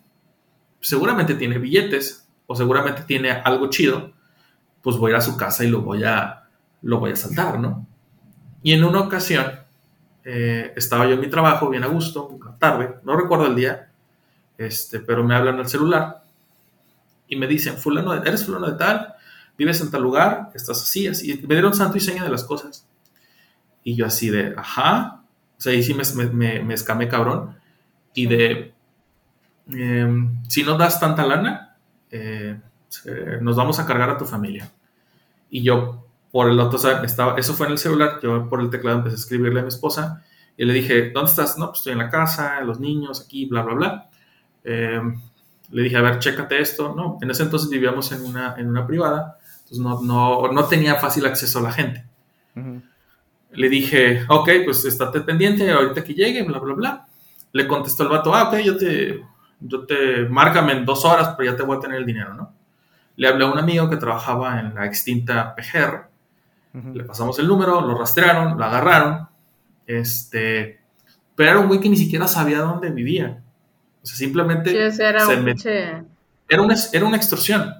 seguramente 0.79 1.35
tiene 1.35 1.57
billetes 1.59 2.26
o 2.47 2.55
seguramente 2.55 3.03
tiene 3.03 3.31
algo 3.31 3.69
chido, 3.69 4.13
pues 4.83 4.97
voy 4.97 5.11
a 5.11 5.15
ir 5.15 5.17
a 5.19 5.21
su 5.21 5.37
casa 5.37 5.63
y 5.65 5.69
lo 5.69 5.81
voy 5.81 6.03
a, 6.03 6.43
lo 6.83 6.99
voy 6.99 7.11
a 7.11 7.15
saltar, 7.15 7.59
¿no? 7.59 7.87
Y 8.63 8.73
en 8.73 8.83
una 8.83 9.01
ocasión, 9.01 9.47
eh, 10.25 10.73
estaba 10.75 11.07
yo 11.07 11.13
en 11.15 11.21
mi 11.21 11.29
trabajo, 11.29 11.69
bien 11.69 11.83
a 11.83 11.87
gusto, 11.87 12.39
tarde, 12.59 12.95
no 13.03 13.17
recuerdo 13.17 13.47
el 13.47 13.55
día, 13.55 13.91
este, 14.57 14.99
pero 15.01 15.23
me 15.23 15.35
hablan 15.35 15.59
al 15.59 15.69
celular 15.69 16.23
y 17.27 17.35
me 17.35 17.47
dicen, 17.47 17.77
fulano, 17.77 18.13
de- 18.13 18.27
eres 18.27 18.45
fulano 18.45 18.67
de 18.71 18.77
tal, 18.77 19.13
vives 19.57 19.81
en 19.81 19.91
tal 19.91 20.01
lugar, 20.01 20.51
estás 20.55 20.81
así, 20.81 21.07
así. 21.07 21.33
Me 21.47 21.55
dieron 21.55 21.73
santo 21.73 21.97
y 21.97 22.01
seña 22.01 22.23
de 22.23 22.29
las 22.29 22.43
cosas. 22.43 22.87
Y 23.83 23.95
yo 23.95 24.05
así 24.05 24.29
de, 24.29 24.53
ajá. 24.57 25.23
O 25.57 25.61
sea, 25.61 25.73
ahí 25.73 25.83
sí 25.83 25.93
me, 25.93 26.03
me, 26.15 26.25
me- 26.31 26.63
me 26.63 26.73
escamé 26.73 27.07
cabrón. 27.07 27.57
Y 28.13 28.27
de, 28.27 28.73
em, 29.69 30.43
si 30.49 30.63
no 30.63 30.77
das 30.77 30.99
tanta 30.99 31.25
lana, 31.25 31.66
eh, 32.11 32.59
eh, 33.05 33.37
nos 33.41 33.55
vamos 33.55 33.79
a 33.79 33.85
cargar 33.85 34.09
a 34.09 34.17
tu 34.17 34.25
familia. 34.25 34.71
Y 35.49 35.63
yo, 35.63 36.05
por 36.31 36.49
el 36.49 36.59
otro, 36.59 36.77
o 36.77 36.81
sea, 36.81 37.01
estaba, 37.03 37.35
eso 37.37 37.53
fue 37.53 37.67
en 37.67 37.73
el 37.73 37.77
celular, 37.77 38.19
yo 38.21 38.49
por 38.49 38.61
el 38.61 38.69
teclado 38.69 38.97
empecé 38.97 39.15
a 39.15 39.19
escribirle 39.19 39.59
a 39.59 39.63
mi 39.63 39.69
esposa 39.69 40.23
y 40.57 40.65
le 40.65 40.73
dije, 40.73 41.11
¿dónde 41.11 41.29
estás? 41.29 41.57
No, 41.57 41.67
pues 41.67 41.79
estoy 41.79 41.93
en 41.93 41.99
la 41.99 42.09
casa, 42.09 42.61
los 42.61 42.79
niños 42.79 43.21
aquí, 43.21 43.45
bla, 43.45 43.61
bla, 43.61 43.73
bla. 43.75 44.09
Em, 44.63 45.21
le 45.71 45.83
dije, 45.83 45.97
a 45.97 46.01
ver, 46.01 46.19
chécate 46.19 46.59
esto. 46.59 46.93
No, 46.95 47.17
en 47.21 47.29
ese 47.29 47.43
entonces 47.43 47.69
vivíamos 47.69 48.11
en 48.11 48.25
una, 48.25 48.55
en 48.57 48.67
una 48.67 48.85
privada, 48.87 49.37
entonces 49.59 49.79
no, 49.79 50.01
no, 50.01 50.51
no 50.51 50.65
tenía 50.65 50.95
fácil 50.95 51.25
acceso 51.25 51.59
a 51.59 51.63
la 51.63 51.71
gente. 51.71 52.05
Ujú. 52.55 52.81
Le 53.51 53.69
dije, 53.69 54.25
ok, 54.27 54.49
pues 54.65 54.83
estate 54.85 55.21
pendiente, 55.21 55.71
ahorita 55.71 56.03
que 56.03 56.13
llegue, 56.13 56.43
bla, 56.43 56.59
bla, 56.59 56.73
bla. 56.73 57.07
Le 57.53 57.67
contestó 57.67 58.03
el 58.03 58.09
vato, 58.09 58.33
ah, 58.33 58.49
ok, 58.49 58.57
yo 58.57 58.77
te, 58.77 59.23
yo 59.59 59.85
te, 59.85 60.27
márcame 60.29 60.73
en 60.73 60.85
dos 60.85 61.05
horas, 61.05 61.33
pero 61.37 61.51
ya 61.51 61.57
te 61.57 61.63
voy 61.63 61.77
a 61.77 61.79
tener 61.79 61.97
el 61.97 62.05
dinero, 62.05 62.33
¿no? 62.33 62.53
Le 63.15 63.27
hablé 63.27 63.45
a 63.45 63.47
un 63.47 63.57
amigo 63.57 63.89
que 63.89 63.97
trabajaba 63.97 64.59
en 64.59 64.75
la 64.75 64.85
extinta 64.85 65.55
PGR, 65.55 66.07
le 66.93 67.03
pasamos 67.03 67.39
el 67.39 67.47
número, 67.47 67.81
lo 67.81 67.97
rastrearon, 67.97 68.55
lo 68.55 68.63
agarraron, 68.63 69.27
este, 69.87 70.79
pero 71.35 71.49
era 71.49 71.59
un 71.59 71.67
güey 71.67 71.79
que 71.79 71.89
ni 71.89 71.97
siquiera 71.97 72.27
sabía 72.27 72.59
dónde 72.59 72.91
vivía. 72.91 73.41
O 74.03 74.05
sea, 74.05 74.15
simplemente 74.15 74.91
Sí, 74.91 75.01
era 75.01 75.25
se 75.25 75.35
un 75.37 75.55
era 76.49 76.61
una, 76.61 76.75
era 76.93 77.05
una 77.05 77.17
extorsión. 77.17 77.73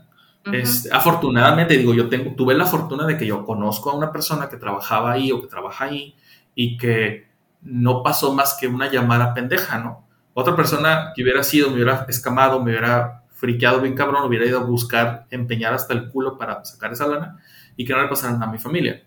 Este, 0.51 0.89
afortunadamente, 0.91 1.77
digo, 1.77 1.93
yo 1.93 2.07
tengo, 2.07 2.33
tuve 2.33 2.53
la 2.53 2.65
fortuna 2.65 3.05
de 3.05 3.17
que 3.17 3.25
yo 3.25 3.45
conozco 3.45 3.91
a 3.91 3.95
una 3.95 4.11
persona 4.11 4.47
que 4.47 4.57
trabajaba 4.57 5.11
ahí 5.11 5.31
o 5.31 5.41
que 5.41 5.47
trabaja 5.47 5.85
ahí 5.85 6.15
y 6.55 6.77
que 6.77 7.27
no 7.61 8.01
pasó 8.01 8.33
más 8.33 8.57
que 8.59 8.67
una 8.67 8.89
llamada 8.89 9.33
pendeja, 9.33 9.77
¿no? 9.79 10.06
Otra 10.39 10.55
persona 10.55 11.13
que 11.15 11.23
hubiera 11.23 11.41
sido, 11.41 11.69
me 11.69 11.77
hubiera 11.77 12.05
escamado, 12.07 12.63
me 12.63 12.69
hubiera 12.69 13.23
friqueado 13.31 13.81
bien 13.81 13.95
cabrón, 13.95 14.23
hubiera 14.23 14.45
ido 14.45 14.59
a 14.59 14.63
buscar, 14.63 15.25
empeñar 15.31 15.73
hasta 15.73 15.95
el 15.95 16.11
culo 16.11 16.37
para 16.37 16.63
sacar 16.63 16.93
esa 16.93 17.07
lana 17.07 17.39
y 17.75 17.83
que 17.83 17.93
no 17.93 18.03
le 18.03 18.07
pasaran 18.07 18.43
a 18.43 18.45
mi 18.45 18.59
familia. 18.59 19.01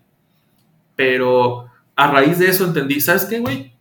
Pero 0.93 1.67
a 1.95 2.11
raíz 2.11 2.37
de 2.37 2.49
eso 2.49 2.65
entendí, 2.65 2.99
¿sabes 2.99 3.23
qué, 3.23 3.39
güey? 3.39 3.73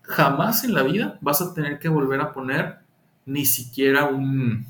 Jamás 0.00 0.64
en 0.64 0.72
la 0.72 0.82
vida 0.82 1.18
vas 1.20 1.42
a 1.42 1.52
tener 1.52 1.78
que 1.78 1.90
volver 1.90 2.22
a 2.22 2.32
poner 2.32 2.78
ni 3.26 3.44
siquiera 3.44 4.06
un, 4.06 4.66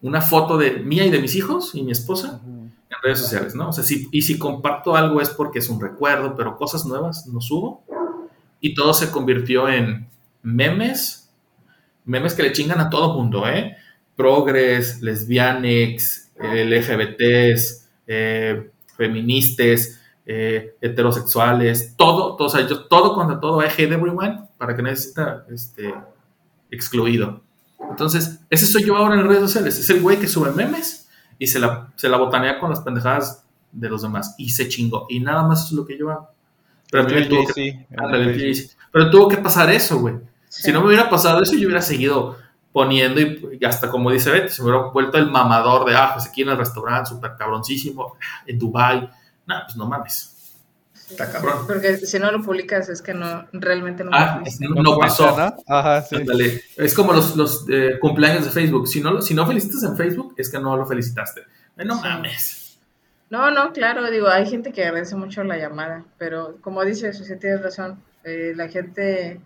una 0.00 0.22
foto 0.22 0.56
de 0.56 0.78
mía 0.78 1.04
y 1.04 1.10
de 1.10 1.20
mis 1.20 1.34
hijos 1.34 1.74
y 1.74 1.82
mi 1.82 1.92
esposa 1.92 2.40
en 2.46 2.72
redes 3.02 3.18
sociales, 3.18 3.54
¿no? 3.54 3.68
O 3.68 3.72
sea, 3.74 3.84
si, 3.84 4.08
y 4.10 4.22
si 4.22 4.38
comparto 4.38 4.96
algo 4.96 5.20
es 5.20 5.28
porque 5.28 5.58
es 5.58 5.68
un 5.68 5.82
recuerdo, 5.82 6.34
pero 6.34 6.56
cosas 6.56 6.86
nuevas 6.86 7.26
no 7.26 7.42
subo. 7.42 7.84
Y 8.58 8.72
todo 8.72 8.94
se 8.94 9.10
convirtió 9.10 9.68
en 9.68 10.08
memes, 10.46 11.25
memes 12.06 12.34
que 12.34 12.42
le 12.42 12.52
chingan 12.52 12.80
a 12.80 12.88
todo 12.88 13.14
mundo, 13.14 13.46
¿eh? 13.46 13.76
Progres, 14.16 15.02
lesbianex, 15.02 16.32
LGBTs, 16.38 17.88
eh, 18.06 18.70
feministas, 18.96 20.00
eh, 20.24 20.74
heterosexuales, 20.80 21.94
todo, 21.96 22.36
todo, 22.36 22.48
o 22.48 22.50
sea, 22.50 22.66
yo 22.66 22.84
todo 22.84 23.14
contra 23.14 23.38
todo, 23.38 23.62
I 23.62 23.66
hate 23.66 23.92
everyone, 23.92 24.40
para 24.56 24.74
que 24.74 24.96
sienta 24.96 25.44
este, 25.50 25.94
excluido. 26.70 27.42
Entonces, 27.90 28.40
ese 28.50 28.66
soy 28.66 28.84
yo 28.84 28.96
ahora 28.96 29.20
en 29.20 29.28
redes 29.28 29.42
sociales, 29.42 29.78
es 29.78 29.90
el 29.90 30.00
güey 30.00 30.18
que 30.18 30.26
sube 30.26 30.50
memes 30.50 31.08
y 31.38 31.46
se 31.46 31.58
la, 31.58 31.92
se 31.96 32.08
la 32.08 32.16
botanea 32.16 32.58
con 32.58 32.70
las 32.70 32.80
pendejadas 32.80 33.44
de 33.72 33.88
los 33.88 34.02
demás 34.02 34.34
y 34.38 34.50
se 34.50 34.68
chingó. 34.68 35.06
Y 35.08 35.20
nada 35.20 35.46
más 35.46 35.66
es 35.66 35.72
lo 35.72 35.84
que 35.84 35.98
yo 35.98 36.10
hago. 36.10 36.30
Pero 36.90 37.08
El 37.08 37.28
tuvo 37.28 37.46
que, 37.54 37.86
ándale. 37.96 38.32
TLC. 38.32 38.76
Pero 38.92 39.10
tuvo 39.10 39.28
que 39.28 39.38
pasar 39.38 39.70
eso, 39.70 39.98
güey. 39.98 40.14
Sí. 40.56 40.62
Si 40.64 40.72
no 40.72 40.80
me 40.80 40.88
hubiera 40.88 41.08
pasado 41.10 41.42
eso, 41.42 41.52
yo 41.54 41.66
hubiera 41.68 41.82
seguido 41.82 42.36
poniendo 42.72 43.20
y, 43.20 43.58
y 43.60 43.64
hasta 43.64 43.88
como 43.90 44.10
dice 44.10 44.30
Betty, 44.30 44.48
se 44.50 44.62
me 44.62 44.70
hubiera 44.70 44.88
vuelto 44.88 45.18
el 45.18 45.30
mamador 45.30 45.84
de, 45.88 45.96
ah, 45.96 46.10
pues 46.14 46.26
aquí 46.26 46.42
en 46.42 46.50
el 46.50 46.58
restaurante, 46.58 47.10
súper 47.10 47.32
cabroncísimo, 47.38 48.16
en 48.46 48.58
Dubai. 48.58 49.08
Nah, 49.46 49.64
pues 49.64 49.76
no 49.76 49.86
mames. 49.86 50.32
Está 51.10 51.30
cabrón. 51.30 51.66
Porque 51.68 51.98
si 51.98 52.18
no 52.18 52.32
lo 52.32 52.42
publicas 52.42 52.88
es 52.88 53.00
que 53.00 53.14
no, 53.14 53.46
realmente 53.52 54.02
no 54.02 54.10
Ah, 54.12 54.42
no, 54.60 54.98
pasó. 54.98 55.36
¿no? 55.38 55.54
Ajá, 55.68 56.02
sí. 56.02 56.16
Ándale. 56.16 56.62
Es 56.76 56.94
como 56.94 57.12
los, 57.12 57.36
los 57.36 57.64
eh, 57.70 57.98
cumpleaños 58.00 58.44
de 58.44 58.50
Facebook. 58.50 58.88
Si 58.88 59.00
no, 59.00 59.12
lo- 59.12 59.22
si 59.22 59.32
no 59.32 59.46
felicitas 59.46 59.84
en 59.84 59.96
Facebook, 59.96 60.34
es 60.36 60.50
que 60.50 60.58
no 60.58 60.76
lo 60.76 60.84
felicitaste. 60.84 61.42
Eh, 61.76 61.84
No 61.84 61.94
Sí. 61.94 62.00
mames. 62.02 62.78
No, 63.30 63.50
no, 63.52 63.72
claro, 63.72 64.08
digo, 64.10 64.28
hay 64.28 64.48
gente 64.48 64.72
que 64.72 64.84
agradece 64.84 65.14
mucho 65.16 65.42
la 65.44 65.56
llamada, 65.58 66.04
pero 66.18 66.56
como 66.60 66.84
dices, 66.84 67.18
sea, 67.18 67.38
tienes 67.38 67.60
razón, 67.62 68.00
eh, 68.24 68.52
la 68.56 68.68
gente, 68.68 69.40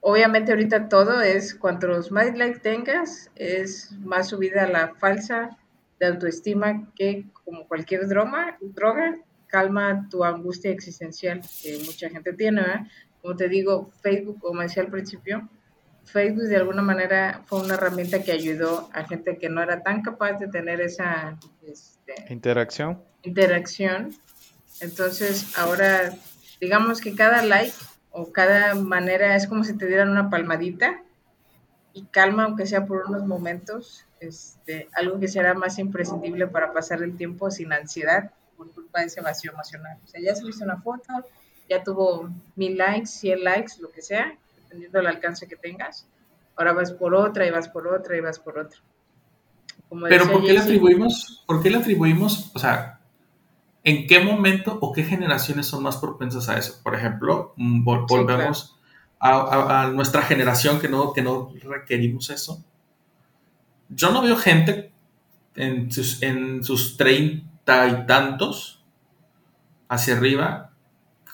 obviamente 0.00 0.52
ahorita 0.52 0.88
todo 0.88 1.20
es, 1.20 1.54
cuantos 1.54 2.10
más 2.10 2.36
like 2.36 2.60
tengas, 2.60 3.30
es 3.34 3.92
más 4.00 4.28
subida 4.28 4.66
la 4.66 4.94
falsa 4.94 5.56
de 5.98 6.06
autoestima 6.06 6.92
que 6.94 7.26
como 7.44 7.66
cualquier 7.66 8.06
droga, 8.06 8.58
droga 8.60 9.16
calma 9.46 10.08
tu 10.10 10.24
angustia 10.24 10.70
existencial 10.70 11.40
que 11.62 11.78
mucha 11.84 12.10
gente 12.10 12.32
tiene, 12.32 12.60
¿verdad? 12.62 12.80
Como 13.22 13.36
te 13.36 13.48
digo, 13.48 13.90
Facebook, 14.02 14.38
como 14.40 14.60
decía 14.60 14.82
al 14.82 14.90
principio, 14.90 15.48
Facebook 16.04 16.44
de 16.44 16.56
alguna 16.56 16.82
manera 16.82 17.42
fue 17.46 17.60
una 17.60 17.74
herramienta 17.74 18.22
que 18.22 18.32
ayudó 18.32 18.88
a 18.92 19.04
gente 19.04 19.38
que 19.38 19.48
no 19.48 19.62
era 19.62 19.82
tan 19.82 20.02
capaz 20.02 20.34
de 20.34 20.48
tener 20.48 20.80
esa... 20.80 21.38
Este, 21.66 22.32
Interacción. 22.32 23.02
interacción. 23.22 24.14
Entonces, 24.80 25.58
ahora, 25.58 26.12
digamos 26.60 27.00
que 27.00 27.14
cada 27.14 27.42
like 27.42 27.72
o 28.18 28.32
cada 28.32 28.74
manera 28.74 29.36
es 29.36 29.46
como 29.46 29.62
si 29.62 29.76
te 29.76 29.86
dieran 29.86 30.08
una 30.08 30.30
palmadita 30.30 31.02
y 31.92 32.04
calma, 32.06 32.44
aunque 32.44 32.64
sea 32.64 32.86
por 32.86 33.04
unos 33.06 33.26
momentos, 33.26 34.06
este, 34.20 34.88
algo 34.94 35.20
que 35.20 35.28
será 35.28 35.52
más 35.52 35.78
imprescindible 35.78 36.46
para 36.46 36.72
pasar 36.72 37.02
el 37.02 37.14
tiempo 37.14 37.50
sin 37.50 37.74
ansiedad 37.74 38.30
por 38.56 38.72
culpa 38.72 39.00
de 39.00 39.06
ese 39.06 39.20
vacío 39.20 39.52
emocional. 39.52 39.98
O 40.02 40.08
sea, 40.08 40.18
ya 40.22 40.34
subiste 40.34 40.64
una 40.64 40.78
foto, 40.78 41.12
ya 41.68 41.84
tuvo 41.84 42.30
mil 42.54 42.78
likes, 42.78 43.06
cien 43.06 43.44
likes, 43.44 43.74
lo 43.80 43.90
que 43.90 44.00
sea, 44.00 44.34
dependiendo 44.62 44.96
del 44.96 45.08
alcance 45.08 45.46
que 45.46 45.56
tengas. 45.56 46.06
Ahora 46.56 46.72
vas 46.72 46.92
por 46.92 47.14
otra 47.14 47.46
y 47.46 47.50
vas 47.50 47.68
por 47.68 47.86
otra 47.86 48.16
y 48.16 48.20
vas 48.22 48.38
por 48.38 48.58
otra. 48.58 48.80
Como 49.90 50.06
Pero 50.06 50.32
¿por 50.32 50.42
qué 50.42 50.54
le 50.54 50.60
atribuimos, 50.60 51.44
por 51.46 51.62
qué 51.62 51.68
le 51.68 51.76
atribuimos, 51.76 52.50
o 52.54 52.58
sea, 52.58 52.95
en 53.86 54.06
qué 54.06 54.20
momento 54.20 54.78
o 54.82 54.92
qué 54.92 55.02
generaciones 55.04 55.66
son 55.66 55.82
más 55.82 55.96
propensas 55.98 56.48
a 56.50 56.58
eso? 56.58 56.80
Por 56.82 56.94
ejemplo, 56.94 57.54
mm, 57.56 57.84
vol- 57.86 58.00
Sí, 58.08 58.14
volvemos 58.16 58.78
a, 59.20 59.30
a- 59.30 59.82
a 59.84 59.90
nuestra 59.90 60.22
generación 60.22 60.80
que 60.80 60.88
no, 60.90 61.12
que 61.14 61.22
no 61.22 61.52
requerimos 61.64 62.30
eso. 62.30 62.62
Yo 63.88 64.10
no 64.10 64.22
veo 64.22 64.36
gente 64.36 64.92
en 65.54 65.90
sus, 65.92 66.22
en 66.22 66.62
sus 66.64 66.96
treinta 66.96 67.88
y 67.88 68.06
tantos 68.06 68.84
hacia 69.88 70.16
arriba 70.16 70.72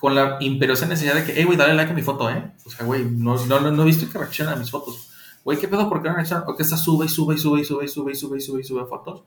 con 0.01 0.15
la 0.15 0.37
imperiosa 0.41 0.87
necesidad 0.87 1.15
de 1.15 1.25
que, 1.25 1.33
hey, 1.37 1.45
güey, 1.45 1.57
dale 1.57 1.75
like 1.75 1.93
a 1.93 1.95
mi 1.95 2.03
foto, 2.03 2.29
¿eh? 2.31 2.53
O 2.67 2.71
sea, 2.71 2.85
güey, 2.85 3.05
no, 3.05 3.37
no, 3.47 3.61
no, 3.61 3.71
no 3.71 3.83
he 3.83 3.87
visto 3.87 4.11
que 4.11 4.19
reacciona 4.19 4.53
a 4.53 4.57
mis 4.57 4.71
fotos. 4.71 5.11
Güey, 5.45 5.59
¿qué 5.59 5.69
pedo? 5.69 5.89
¿Por 5.89 6.03
qué 6.03 6.09
no 6.09 6.17
reacciona? 6.17 6.45
O 6.49 6.57
que 6.57 6.63
esta 6.65 6.77
sube 6.77 7.07
y 7.07 7.09
sube 7.09 7.35
y 7.37 7.39
sube 7.39 7.61
y 7.61 7.65
sube 7.65 7.85
y 7.85 7.89
sube 7.89 8.13
y 8.13 8.17
sube 8.17 8.37
y 8.39 8.41
sube 8.41 8.61
y 8.61 8.65
sube 8.65 8.87
fotos 8.87 9.23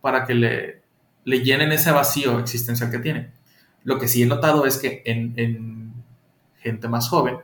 para 0.00 0.24
que 0.26 0.34
le, 0.34 0.82
le 1.26 1.40
llenen 1.44 1.72
ese 1.72 1.92
vacío 1.92 2.40
existencial 2.40 2.90
que 2.90 3.00
tiene. 3.00 3.32
Lo 3.84 3.98
que 4.00 4.08
sí 4.08 4.22
he 4.24 4.26
notado 4.26 4.66
es 4.66 4.78
que 4.78 5.02
en, 5.06 5.34
en 5.38 5.94
gente 6.58 6.88
más 6.88 7.08
joven 7.10 7.38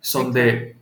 son 0.00 0.32
de, 0.32 0.76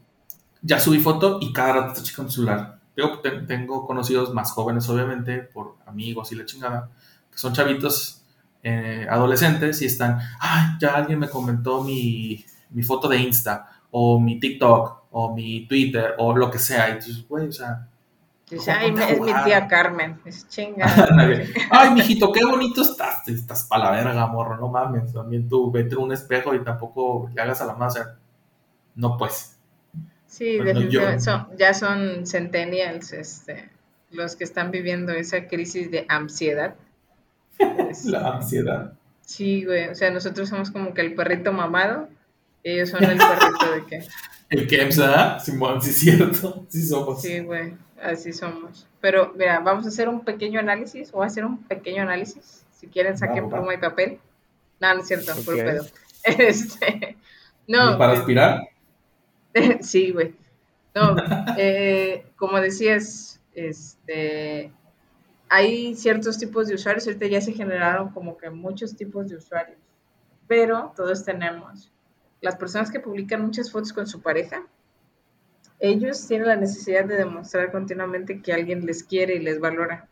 ya 0.62 0.80
subí 0.80 0.98
foto 1.00 1.38
y 1.40 1.52
cada 1.52 1.72
rato 1.74 2.02
está 2.02 2.22
el 2.22 2.30
celular. 2.30 2.80
Yo 2.96 3.20
te- 3.20 3.42
tengo 3.42 3.86
conocidos 3.86 4.34
más 4.34 4.52
jóvenes, 4.52 4.88
obviamente, 4.88 5.38
por 5.40 5.76
amigos 5.86 6.32
y 6.32 6.36
la 6.36 6.44
chingada, 6.44 6.90
que 7.30 7.38
son 7.38 7.52
chavitos 7.54 8.22
eh, 8.62 9.06
adolescentes 9.10 9.80
y 9.82 9.86
están, 9.86 10.18
ay, 10.40 10.76
ya 10.80 10.96
alguien 10.96 11.18
me 11.18 11.28
comentó 11.28 11.82
mi, 11.84 12.44
mi 12.70 12.82
foto 12.82 13.08
de 13.08 13.18
Insta, 13.18 13.82
o 13.90 14.20
mi 14.20 14.38
TikTok, 14.40 15.04
o 15.12 15.34
mi 15.34 15.66
Twitter, 15.66 16.14
o 16.18 16.36
lo 16.36 16.50
que 16.50 16.58
sea. 16.58 16.90
Y 16.90 16.96
dices, 16.96 17.26
güey, 17.28 17.48
o 17.48 17.52
sea, 17.52 17.88
Dice, 18.50 18.70
ay, 18.72 18.90
es 18.90 18.94
mi 19.20 19.28
jugar". 19.28 19.44
tía 19.44 19.68
Carmen. 19.68 20.20
Es 20.24 20.48
chinga. 20.48 20.86
Ay, 21.70 21.90
mijito, 21.94 22.32
qué 22.32 22.44
bonito 22.44 22.82
estás. 22.82 23.26
Estás 23.28 23.64
pa' 23.64 23.78
la 23.78 23.92
verga, 23.92 24.26
morro, 24.26 24.56
no 24.56 24.68
mames. 24.68 25.12
También 25.12 25.48
tú 25.48 25.70
vete 25.70 25.94
en 25.94 26.00
un 26.00 26.12
espejo 26.12 26.54
y 26.54 26.64
tampoco 26.64 27.30
le 27.32 27.40
hagas 27.40 27.60
a 27.60 27.66
la 27.66 27.90
sea, 27.90 28.16
no 28.96 29.16
pues. 29.16 29.56
Sí, 30.26 30.58
definitivamente. 30.58 31.22
son- 31.22 31.46
ya 31.56 31.74
son 31.74 32.26
centennials 32.26 33.12
este, 33.12 33.68
los 34.10 34.34
que 34.36 34.44
están 34.44 34.70
viviendo 34.70 35.12
esa 35.12 35.46
crisis 35.46 35.90
de 35.90 36.06
ansiedad. 36.08 36.74
La 38.04 38.36
ansiedad. 38.36 38.92
sí, 39.22 39.64
güey. 39.64 39.88
O 39.88 39.94
sea, 39.94 40.10
nosotros 40.10 40.48
somos 40.48 40.70
como 40.70 40.94
que 40.94 41.02
el 41.02 41.14
perrito 41.14 41.52
mamado. 41.52 42.08
y 42.64 42.70
Ellos 42.72 42.88
son 42.90 43.04
el 43.04 43.16
perrito 43.18 43.72
de 43.74 43.86
que. 43.86 44.08
El 44.50 44.66
Kemsa, 44.66 45.38
Simón, 45.38 45.80
sí 45.80 45.90
es 45.90 45.98
cierto. 46.00 46.66
Sí 46.68 46.82
somos. 46.84 47.22
Sí, 47.22 47.38
güey. 47.38 47.72
Así 48.02 48.32
somos. 48.32 48.88
Pero, 49.00 49.32
mira, 49.36 49.60
vamos 49.60 49.84
a 49.84 49.88
hacer 49.88 50.08
un 50.08 50.24
pequeño 50.24 50.58
análisis. 50.60 51.12
Voy 51.12 51.24
a 51.24 51.26
hacer 51.26 51.44
un 51.44 51.62
pequeño 51.64 52.02
análisis. 52.02 52.64
Si 52.72 52.86
quieren, 52.86 53.18
saquen 53.18 53.44
va. 53.46 53.50
pluma 53.50 53.74
y 53.74 53.78
papel. 53.78 54.18
No, 54.80 54.94
no 54.94 55.00
es 55.00 55.06
cierto, 55.08 55.32
por 55.44 55.54
Ok. 55.54 55.60
pedo. 55.60 55.84
Este. 56.24 57.16
No, 57.66 57.94
¿Y 57.94 57.96
para 57.98 58.14
eh, 58.14 58.16
aspirar? 58.18 58.60
Sí, 59.80 60.12
güey. 60.12 60.34
No, 60.94 61.16
eh, 61.56 62.26
como 62.36 62.60
decías, 62.60 63.40
este, 63.54 64.72
hay 65.48 65.94
ciertos 65.94 66.38
tipos 66.38 66.66
de 66.68 66.74
usuarios, 66.74 67.06
ahorita 67.06 67.26
ya 67.26 67.40
se 67.40 67.52
generaron 67.52 68.10
como 68.10 68.36
que 68.36 68.50
muchos 68.50 68.96
tipos 68.96 69.28
de 69.28 69.36
usuarios, 69.36 69.78
pero 70.48 70.92
todos 70.96 71.24
tenemos. 71.24 71.92
Las 72.40 72.56
personas 72.56 72.90
que 72.90 73.00
publican 73.00 73.42
muchas 73.42 73.70
fotos 73.70 73.92
con 73.92 74.06
su 74.06 74.20
pareja, 74.20 74.66
ellos 75.80 76.26
tienen 76.28 76.48
la 76.48 76.56
necesidad 76.56 77.04
de 77.06 77.16
demostrar 77.16 77.72
continuamente 77.72 78.40
que 78.42 78.52
alguien 78.52 78.84
les 78.86 79.02
quiere 79.02 79.34
y 79.36 79.40
les 79.40 79.58
valora, 79.60 80.08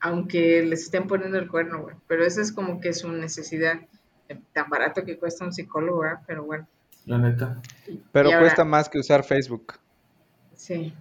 aunque 0.00 0.62
les 0.62 0.82
estén 0.84 1.06
poniendo 1.06 1.38
el 1.38 1.48
cuerno, 1.48 1.82
güey. 1.82 1.94
Pero 2.06 2.24
esa 2.24 2.40
es 2.42 2.52
como 2.52 2.80
que 2.80 2.92
su 2.92 3.10
necesidad, 3.12 3.80
eh, 4.28 4.38
tan 4.52 4.68
barato 4.68 5.04
que 5.04 5.18
cuesta 5.18 5.44
un 5.44 5.52
psicólogo, 5.52 6.00
¿verdad? 6.00 6.20
Pero 6.26 6.44
bueno, 6.44 6.66
La 7.06 7.16
neta. 7.18 7.60
Pero 8.12 8.28
Y 8.28 8.32
ahora- 8.32 8.44
cuesta 8.46 8.64
más 8.64 8.88
que 8.88 8.98
usar 8.98 9.24
Facebook. 9.24 9.74
sí. 10.54 10.92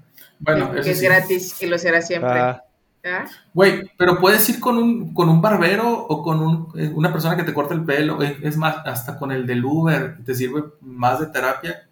Bueno, 0.42 0.72
que 0.72 0.80
eso 0.80 0.92
es 0.92 1.00
sí. 1.00 1.06
gratis 1.06 1.62
y 1.62 1.68
lo 1.68 1.78
será 1.78 2.02
siempre. 2.02 2.30
Ah, 2.32 2.64
¿Ah? 3.04 3.26
Güey, 3.54 3.92
pero 3.98 4.18
puedes 4.18 4.48
ir 4.50 4.60
con 4.62 4.78
un, 4.78 5.14
con 5.14 5.28
un 5.28 5.42
barbero 5.42 5.92
o 5.92 6.24
con 6.24 6.40
un- 6.40 6.80
eh, 6.80 6.90
una 6.96 7.12
persona 7.12 7.36
que 7.36 7.44
te 7.44 7.54
corte 7.54 7.74
el 7.74 7.84
pelo. 7.84 8.22
Es 8.22 8.56
más, 8.56 8.78
hasta 8.86 9.18
con 9.18 9.32
el 9.34 9.46
del 9.46 9.64
Uber. 9.66 10.18
Te 10.24 10.34
sirve 10.34 10.64
más 10.82 11.20
de 11.20 11.28
terapia 11.28 11.88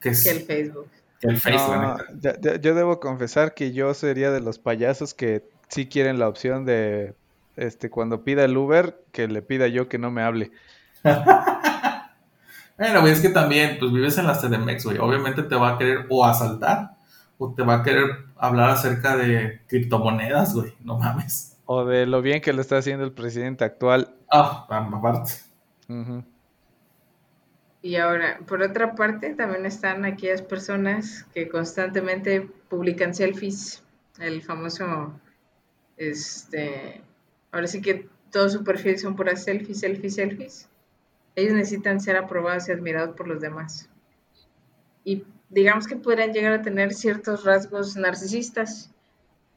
que, 0.00 0.10
es- 0.10 0.22
Que 0.22 0.30
el 0.32 0.40
Facebook. 0.42 0.86
El 1.22 1.38
Facebook. 1.38 1.76
no, 1.76 1.96
neta. 1.96 2.04
ya- 2.20 2.40
ya- 2.40 2.56
yo 2.60 2.74
debo 2.74 3.00
confesar 3.00 3.54
que 3.54 3.72
yo 3.72 3.94
sería 3.94 4.30
de 4.30 4.40
los 4.40 4.58
payasos 4.58 5.14
que 5.14 5.44
sí 5.68 5.86
quieren 5.88 6.18
la 6.18 6.28
opción 6.28 6.64
de, 6.64 7.14
este, 7.56 7.90
cuando 7.90 8.24
pida 8.24 8.44
el 8.44 8.56
Uber, 8.56 9.02
que 9.12 9.28
le 9.28 9.42
pida 9.42 9.68
yo 9.68 9.88
que 9.88 9.98
no 9.98 10.10
me 10.10 10.22
hable. 10.22 10.50
Bueno, 12.78 13.00
güey, 13.02 13.12
es 13.12 13.20
que 13.20 13.28
también, 13.28 13.76
pues 13.78 13.92
vives 13.92 14.18
en 14.18 14.26
la 14.26 14.34
CDMX, 14.34 14.84
güey. 14.86 14.98
Obviamente 14.98 15.42
te 15.42 15.54
va 15.54 15.74
a 15.74 15.78
querer 15.78 16.06
o 16.08 16.24
asaltar 16.24 16.92
o 17.38 17.52
te 17.54 17.62
va 17.62 17.76
a 17.76 17.82
querer 17.82 18.06
hablar 18.36 18.70
acerca 18.70 19.16
de 19.16 19.60
criptomonedas, 19.68 20.54
güey. 20.54 20.74
No 20.82 20.98
mames. 20.98 21.58
O 21.66 21.84
de 21.84 22.06
lo 22.06 22.22
bien 22.22 22.40
que 22.40 22.52
lo 22.52 22.60
está 22.60 22.78
haciendo 22.78 23.04
el 23.04 23.12
presidente 23.12 23.64
actual. 23.64 24.14
Ah, 24.30 24.66
aparte. 24.68 25.32
Ujú. 25.88 26.24
Y 27.82 27.96
ahora, 27.96 28.38
por 28.46 28.62
otra 28.62 28.94
parte, 28.94 29.34
también 29.34 29.66
están 29.66 30.04
aquellas 30.04 30.40
personas 30.40 31.26
que 31.34 31.48
constantemente 31.48 32.42
publican 32.68 33.12
selfies, 33.12 33.82
el 34.20 34.40
famoso, 34.42 35.18
este, 35.96 37.02
ahora 37.50 37.66
sí 37.66 37.80
que 37.82 38.08
todo 38.30 38.48
su 38.48 38.62
perfil 38.62 38.98
son 38.98 39.16
puras 39.16 39.42
selfies, 39.42 39.80
selfies, 39.80 40.14
selfies. 40.14 40.68
Ellos 41.34 41.54
necesitan 41.54 42.00
ser 42.00 42.16
aprobados 42.16 42.68
y 42.68 42.72
admirados 42.72 43.16
por 43.16 43.26
los 43.26 43.40
demás. 43.40 43.88
Y 45.04 45.24
digamos 45.48 45.88
que 45.88 45.96
podrían 45.96 46.32
llegar 46.32 46.52
a 46.52 46.62
tener 46.62 46.94
ciertos 46.94 47.44
rasgos 47.44 47.96
narcisistas, 47.96 48.92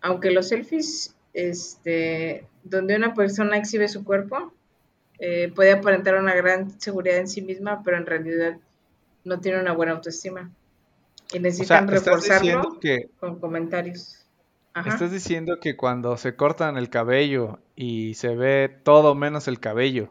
aunque 0.01 0.31
los 0.31 0.49
selfies, 0.49 1.15
este, 1.33 2.47
donde 2.63 2.95
una 2.95 3.13
persona 3.13 3.57
exhibe 3.57 3.87
su 3.87 4.03
cuerpo, 4.03 4.51
eh, 5.19 5.51
puede 5.55 5.71
aparentar 5.73 6.15
una 6.15 6.35
gran 6.35 6.79
seguridad 6.79 7.17
en 7.17 7.27
sí 7.27 7.41
misma, 7.41 7.81
pero 7.83 7.97
en 7.97 8.05
realidad 8.05 8.57
no 9.23 9.39
tiene 9.39 9.59
una 9.59 9.73
buena 9.73 9.93
autoestima. 9.93 10.51
Y 11.23 11.25
O 11.27 11.31
sea, 11.31 11.39
necesitan 11.41 11.87
reforzarlo 11.87 12.79
que 12.79 13.09
con 13.19 13.39
comentarios. 13.39 14.21
Ajá. 14.73 14.89
estás 14.89 15.11
diciendo 15.11 15.59
que 15.61 15.77
cuando 15.77 16.17
se 16.17 16.35
cortan 16.35 16.75
el 16.75 16.89
cabello 16.89 17.59
y 17.77 18.13
se 18.15 18.35
ve 18.35 18.69
todo 18.83 19.15
menos 19.15 19.47
el 19.47 19.61
cabello, 19.61 20.09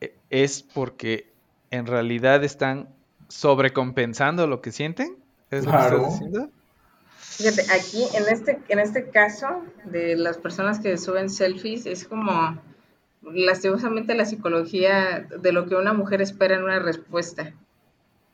e- 0.00 0.14
es 0.30 0.62
porque 0.62 1.30
en 1.70 1.86
realidad 1.86 2.42
están 2.44 2.88
sobrecompensando 3.28 4.46
lo 4.46 4.60
que 4.62 4.72
sienten. 4.72 5.16
¿Es 5.50 5.66
lo 5.66 5.70
que 5.72 5.76
Claro. 5.76 5.96
estás 5.98 6.12
diciendo? 6.12 6.50
Fíjate, 7.18 7.62
aquí 7.72 8.04
en 8.16 8.24
este, 8.32 8.58
en 8.68 8.78
este 8.78 9.10
caso 9.10 9.48
de 9.84 10.16
las 10.16 10.38
personas 10.38 10.78
que 10.80 10.96
suben 10.96 11.28
selfies, 11.28 11.84
es 11.86 12.06
como, 12.06 12.58
lastimosamente 13.32 14.14
la 14.14 14.24
psicología 14.24 15.26
de 15.40 15.52
lo 15.52 15.66
que 15.66 15.74
una 15.74 15.92
mujer 15.92 16.22
espera 16.22 16.56
en 16.56 16.64
una 16.64 16.78
respuesta. 16.78 17.52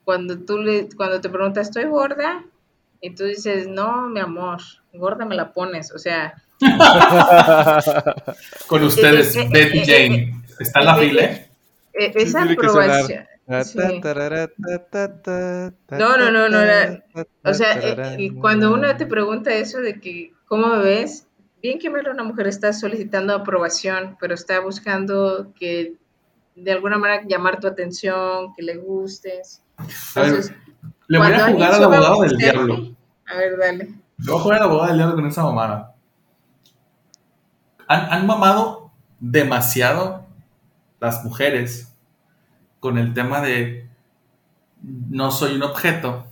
Cuando 0.05 0.39
tú 0.39 0.59
le, 0.59 0.89
cuando 0.97 1.21
te 1.21 1.29
preguntas, 1.29 1.69
¿estoy 1.69 1.85
gorda? 1.85 2.45
Y 3.01 3.15
tú 3.15 3.25
dices, 3.25 3.69
no, 3.69 4.09
mi 4.09 4.21
amor, 4.21 4.61
gorda 4.93 5.25
me 5.25 5.35
la 5.35 5.53
pones. 5.53 5.93
O 5.93 5.99
sea, 5.99 6.35
Con 8.67 8.83
ustedes, 8.83 9.37
Eh, 9.37 9.43
eh, 9.43 9.49
Betty 9.51 9.79
eh, 9.79 9.85
Jane. 9.87 10.43
¿Está 10.59 10.81
en 10.81 10.87
la 10.87 10.97
fila? 10.97 11.31
esa 11.93 12.43
aprobación. 12.43 13.25
Sí. 13.65 13.79
No, 15.91 16.17
no, 16.17 16.31
no, 16.31 16.49
no 16.49 16.59
O 17.43 17.55
sea, 17.55 18.17
cuando 18.41 18.73
uno 18.73 18.97
te 18.97 19.07
pregunta 19.07 19.53
eso 19.53 19.81
de 19.81 19.99
que, 19.99 20.33
¿cómo 20.47 20.69
me 20.69 20.85
ves? 20.85 21.27
Bien 21.63 21.79
que 21.79 21.89
una 21.89 22.25
mujer 22.25 22.47
está 22.47 22.73
solicitando 22.73 23.35
aprobación, 23.35 24.17
pero 24.19 24.35
está 24.35 24.61
buscando 24.61 25.53
que 25.59 25.97
de 26.55 26.73
alguna 26.73 26.99
manera 26.99 27.23
llamar 27.27 27.61
tu 27.61 27.67
atención, 27.67 28.55
que 28.55 28.63
le 28.63 28.79
gustes. 28.79 29.63
A 29.77 30.23
ver, 30.23 30.57
Le 31.07 31.19
voy 31.19 31.33
a 31.33 31.51
jugar 31.51 31.75
al 31.75 31.85
abogado 31.85 32.23
del 32.23 32.37
diablo. 32.37 32.97
A 33.27 33.37
ver, 33.37 33.59
dale. 33.59 33.85
Le 34.19 34.31
voy 34.31 34.37
a 34.37 34.43
jugar 34.43 34.59
al 34.59 34.65
abogado 34.65 34.89
del 34.89 34.97
diablo 34.97 35.17
con 35.17 35.27
esa 35.27 35.43
mamada. 35.45 35.95
Han, 37.89 38.13
han 38.13 38.27
mamado 38.27 38.91
demasiado 39.19 40.27
las 40.99 41.25
mujeres 41.25 41.95
con 42.79 42.97
el 42.97 43.13
tema 43.13 43.43
de 43.43 43.91
no 44.83 45.31
soy 45.31 45.57
un 45.57 45.63
objeto, 45.63 46.27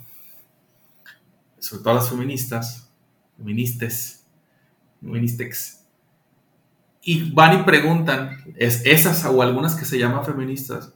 sobre 1.59 1.83
todo 1.83 1.95
las 1.95 2.09
feministas, 2.09 2.91
feministes, 3.37 4.18
y 7.03 7.31
van 7.33 7.61
y 7.61 7.63
preguntan, 7.63 8.37
es, 8.57 8.85
esas 8.85 9.25
o 9.25 9.43
algunas 9.43 9.77
que 9.77 9.85
se 9.85 9.99
llaman 9.99 10.25
feministas, 10.25 10.95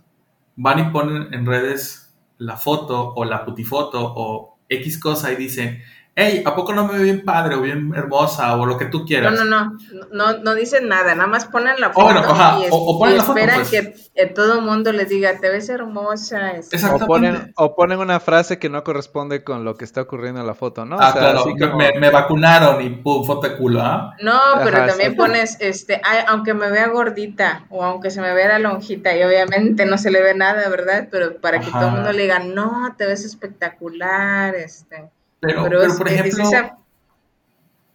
van 0.56 0.78
y 0.78 0.90
ponen 0.90 1.32
en 1.32 1.46
redes 1.46 2.14
la 2.38 2.56
foto 2.56 3.14
o 3.14 3.24
la 3.24 3.44
putifoto 3.44 4.12
o 4.14 4.58
X 4.68 4.98
cosa 4.98 5.32
y 5.32 5.36
dicen, 5.36 5.80
hey, 6.14 6.42
¿a 6.44 6.54
poco 6.54 6.72
no 6.74 6.86
me 6.86 6.92
veo 6.94 7.02
bien 7.04 7.24
padre 7.24 7.54
o 7.54 7.62
bien 7.62 7.92
hermosa 7.96 8.54
o 8.56 8.66
lo 8.66 8.76
que 8.76 8.84
tú 8.86 9.00
No, 9.00 9.04
quieras? 9.06 9.32
no, 9.32 9.44
no, 9.44 9.78
no, 10.12 10.38
no 10.38 10.54
dicen 10.54 10.86
nada, 10.88 11.14
nada 11.14 11.26
más 11.26 11.46
ponen 11.46 11.80
la 11.80 11.88
Oh, 11.88 11.92
foto 11.92 12.04
bueno, 12.04 12.20
ajá, 12.20 12.58
y, 12.60 12.64
es- 12.64 12.72
o- 12.72 12.76
o 12.76 12.98
ponen 12.98 13.14
y 13.14 13.18
la 13.18 13.24
foto, 13.24 13.38
esperan 13.38 13.60
pues. 13.60 14.10
que 14.14 14.26
todo 14.26 14.54
el 14.58 14.60
mundo 14.62 14.92
les 14.92 15.08
diga, 15.08 15.38
te 15.40 15.48
ves 15.48 15.68
hermosa. 15.70 16.50
este, 16.52 16.76
Exacto. 16.76 17.04
O 17.04 17.06
ponen, 17.06 17.52
o 17.56 17.74
ponen 17.74 17.98
una 17.98 18.20
frase 18.20 18.58
que 18.58 18.68
no 18.68 18.84
corresponde 18.84 19.42
con 19.42 19.64
lo 19.64 19.76
que 19.76 19.84
está 19.86 20.02
ocurriendo 20.02 20.40
en 20.40 20.46
la 20.46 20.54
foto, 20.54 20.84
¿no? 20.84 20.96
O 20.96 21.00
Ah, 21.00 21.12
sea, 21.12 21.20
claro, 21.22 21.40
así 21.40 21.58
como- 21.58 21.76
me, 21.78 21.92
me 21.98 22.10
vacunaron 22.10 22.82
y 22.84 22.90
pum, 22.90 23.24
foto 23.24 23.48
de 23.48 23.56
culo, 23.56 23.80
¿ah? 23.80 24.14
No, 24.22 24.38
pero 24.62 24.76
Ajá, 24.78 24.86
también 24.88 25.16
pones, 25.16 25.56
este, 25.60 26.00
ay, 26.04 26.24
aunque 26.28 26.52
me 26.52 26.70
vea 26.70 26.88
gordita 26.88 27.64
o 27.70 27.82
aunque 27.84 28.10
se 28.10 28.20
me 28.20 28.34
vea 28.34 28.48
la 28.48 28.58
lonjita, 28.58 29.16
y 29.16 29.22
obviamente 29.22 29.86
no 29.86 29.96
se 29.96 30.10
le 30.10 30.22
ve 30.22 30.34
nada, 30.34 30.68
¿verdad? 30.68 31.08
Pero 31.10 31.40
para 31.40 31.58
que 31.60 31.68
Ajá. 31.68 31.78
todo 31.78 31.88
el 31.88 31.94
mundo 31.94 32.12
le 32.12 32.22
diga, 32.22 32.38
no, 32.40 32.94
te 32.98 33.06
ves 33.06 33.24
espectacular, 33.24 34.54
este. 34.54 35.08
Pero, 35.42 35.62
Pero, 35.64 35.80
pero, 35.80 35.82
es, 35.92 35.98
por 35.98 36.08
es 36.08 36.14
ejemplo, 36.20 36.44
esa- 36.44 36.78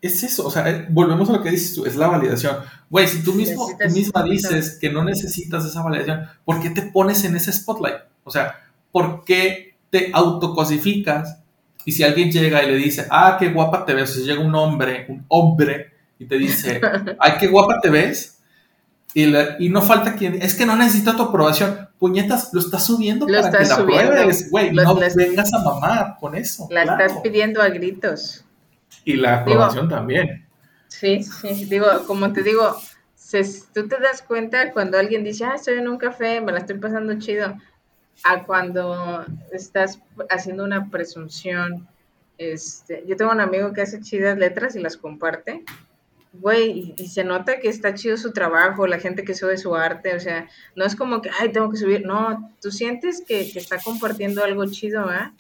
es 0.02 0.24
eso, 0.24 0.46
o 0.46 0.52
sea, 0.52 0.70
eh, 0.70 0.86
volvemos 0.90 1.28
a 1.30 1.34
lo 1.34 1.42
que 1.42 1.50
dices 1.50 1.74
tú, 1.74 1.86
es 1.86 1.96
la 1.96 2.08
validación. 2.08 2.58
Güey, 2.90 3.08
si 3.08 3.24
tú 3.24 3.34
mismo, 3.34 3.68
tú 3.82 3.90
misma 3.90 4.24
dices 4.24 4.78
que 4.80 4.92
no 4.92 5.04
necesitas 5.04 5.66
esa 5.66 5.82
validación, 5.82 6.22
¿por 6.46 6.62
qué 6.62 6.70
te 6.70 6.84
pones 6.84 7.24
en 7.24 7.36
ese 7.36 7.52
spotlight? 7.52 7.98
O 8.24 8.30
sea, 8.30 8.56
¿por 8.92 9.24
qué 9.26 9.76
te 9.90 10.12
autocosificas? 10.14 11.40
Y 11.84 11.94
si 11.94 12.04
alguien 12.04 12.32
llega 12.32 12.64
y 12.64 12.68
le 12.68 12.76
dice, 12.76 13.08
ah, 13.10 13.38
qué 13.40 13.50
guapa 13.50 13.86
te 13.86 13.94
ves, 13.96 14.12
o 14.12 14.14
si 14.14 14.22
llega 14.24 14.40
un 14.42 14.54
hombre, 14.54 15.06
un 15.10 15.26
hombre, 15.30 15.94
y 16.20 16.26
te 16.26 16.38
dice, 16.38 16.80
ay, 17.20 17.34
qué 17.40 17.48
guapa 17.48 17.80
te 17.82 17.90
ves, 17.90 18.37
y, 19.14 19.26
la- 19.26 19.56
y 19.60 19.70
no 19.70 19.82
falta 19.82 20.16
quien, 20.16 20.42
es 20.42 20.54
que 20.56 20.66
no 20.66 20.76
necesito 20.76 21.16
tu 21.16 21.24
aprobación. 21.24 21.88
Puñetas, 22.00 22.54
lo 22.54 22.60
estás 22.60 22.86
subiendo 22.86 23.28
Lo 23.28 23.42
para 23.42 23.52
que 23.58 23.66
la 23.66 23.76
subiendo. 23.76 24.12
pruebes, 24.12 24.52
güey, 24.52 24.72
no 24.72 24.96
vengas 25.16 25.52
a 25.54 25.60
mamar 25.64 26.18
con 26.20 26.36
eso. 26.36 26.68
la 26.70 26.84
claro. 26.84 27.04
estás 27.06 27.22
pidiendo 27.22 27.62
a 27.62 27.70
gritos. 27.70 28.44
Y 29.04 29.14
la 29.16 29.30
Digo, 29.32 29.42
aprobación 29.42 29.90
también. 29.90 30.46
Sí, 30.88 31.24
sí, 31.24 31.66
digo, 31.66 31.88
como 32.06 32.32
te 32.34 32.44
digo, 32.44 32.76
se- 33.16 33.44
tú 33.74 33.88
te 33.88 34.00
das 34.00 34.22
cuenta 34.22 34.72
cuando 34.74 34.98
alguien 35.00 35.24
dice, 35.24 35.46
ah, 35.46 35.56
estoy 35.56 35.76
en 35.80 35.88
un 35.88 35.98
café, 35.98 36.40
me 36.42 36.52
la 36.52 36.60
estoy 36.60 36.78
pasando 36.78 37.18
chido, 37.20 37.56
a 38.24 38.44
cuando 38.44 39.26
estás 39.52 40.00
haciendo 40.30 40.64
una 40.64 40.90
presunción. 40.90 41.88
Este, 42.38 43.04
yo 43.08 43.16
tengo 43.18 43.32
un 43.32 43.42
amigo 43.42 43.74
que 43.74 43.82
hace 43.82 44.00
chidas 44.02 44.38
letras 44.38 44.76
y 44.76 44.80
las 44.80 44.98
comparte. 44.98 45.64
Güey, 46.40 46.94
y, 46.98 47.04
y 47.04 47.08
se 47.08 47.24
nota 47.24 47.60
que 47.60 47.70
está 47.70 47.94
chido 47.94 48.18
su 48.18 48.32
trabajo, 48.34 48.86
la 48.88 49.00
gente 49.00 49.24
que 49.24 49.34
sube 49.34 49.58
su 49.58 49.76
arte, 49.76 50.16
o 50.16 50.20
sea, 50.20 50.48
no 50.76 50.86
es 50.86 50.96
como 50.96 51.22
que, 51.22 51.30
ay, 51.40 51.52
tengo 51.52 51.70
que 51.72 51.78
subir, 51.78 52.06
no, 52.06 52.54
tú 52.62 52.72
sientes 52.72 53.24
que, 53.28 53.52
que 53.52 53.60
está 53.60 53.78
compartiendo 53.80 54.44
algo 54.44 54.66
chido, 54.66 55.02
¿ah? 55.10 55.34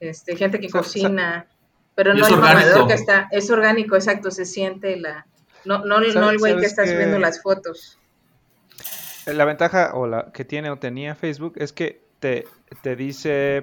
Este, 0.00 0.36
gente 0.36 0.58
que 0.58 0.66
O 0.66 0.70
sea, 0.70 0.80
o 0.80 0.84
sea, 0.84 0.92
cocina, 1.02 1.46
pero 1.94 2.14
no 2.14 2.24
es 2.24 2.30
el 2.32 2.36
mamador 2.38 2.62
orgánico. 2.64 2.86
que 2.88 2.94
está, 2.94 3.28
es 3.30 3.50
orgánico, 3.50 3.94
exacto, 3.94 4.30
se 4.30 4.44
siente 4.44 4.96
la, 4.96 5.26
no, 5.64 5.78
no, 5.84 5.98
no 5.98 6.00
el 6.00 6.12
¿Sabes- 6.12 6.38
güey 6.40 6.52
que 6.54 6.58
sabes 6.60 6.70
está 6.70 6.84
qué? 6.84 6.90
subiendo 6.92 7.18
las 7.18 7.40
fotos. 7.42 7.98
La 9.26 9.44
ventaja 9.44 9.92
o 9.94 10.06
la 10.08 10.32
que 10.32 10.44
tiene 10.44 10.70
o 10.70 10.78
tenía 10.78 11.14
Facebook 11.14 11.52
es 11.56 11.72
que 11.72 12.02
te, 12.18 12.46
te 12.82 12.96
dice, 12.96 13.62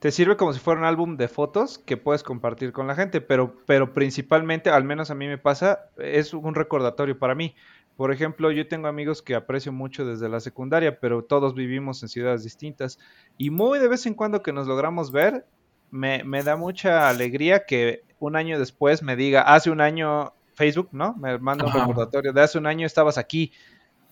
te 0.00 0.10
sirve 0.10 0.36
como 0.36 0.52
si 0.54 0.60
fuera 0.60 0.80
un 0.80 0.86
álbum 0.86 1.16
de 1.16 1.28
fotos 1.28 1.78
que 1.78 1.96
puedes 1.98 2.22
compartir 2.24 2.72
con 2.72 2.86
la 2.88 2.94
gente, 2.96 3.20
pero, 3.20 3.54
pero 3.66 3.92
principalmente, 3.92 4.70
al 4.70 4.84
menos 4.84 5.10
a 5.10 5.14
mí 5.14 5.28
me 5.28 5.38
pasa, 5.38 5.90
es 5.98 6.34
un 6.34 6.54
recordatorio 6.54 7.18
para 7.18 7.34
mí. 7.34 7.54
Por 7.96 8.12
ejemplo, 8.12 8.50
yo 8.50 8.66
tengo 8.66 8.88
amigos 8.88 9.22
que 9.22 9.34
aprecio 9.34 9.72
mucho 9.72 10.06
desde 10.06 10.28
la 10.30 10.40
secundaria, 10.40 10.98
pero 11.00 11.22
todos 11.24 11.54
vivimos 11.54 12.02
en 12.02 12.08
ciudades 12.08 12.42
distintas 12.44 12.98
y 13.36 13.50
muy 13.50 13.78
de 13.78 13.88
vez 13.88 14.06
en 14.06 14.14
cuando 14.14 14.42
que 14.42 14.54
nos 14.54 14.66
logramos 14.66 15.12
ver, 15.12 15.46
me, 15.90 16.24
me 16.24 16.42
da 16.42 16.56
mucha 16.56 17.10
alegría 17.10 17.66
que 17.66 18.04
un 18.18 18.36
año 18.36 18.58
después 18.58 19.02
me 19.02 19.16
diga, 19.16 19.42
hace 19.42 19.70
un 19.70 19.82
año 19.82 20.32
Facebook, 20.54 20.88
¿no? 20.92 21.14
Me 21.16 21.38
manda 21.38 21.66
un 21.66 21.72
recordatorio, 21.72 22.32
de 22.32 22.40
hace 22.40 22.58
un 22.58 22.66
año 22.66 22.86
estabas 22.86 23.18
aquí. 23.18 23.52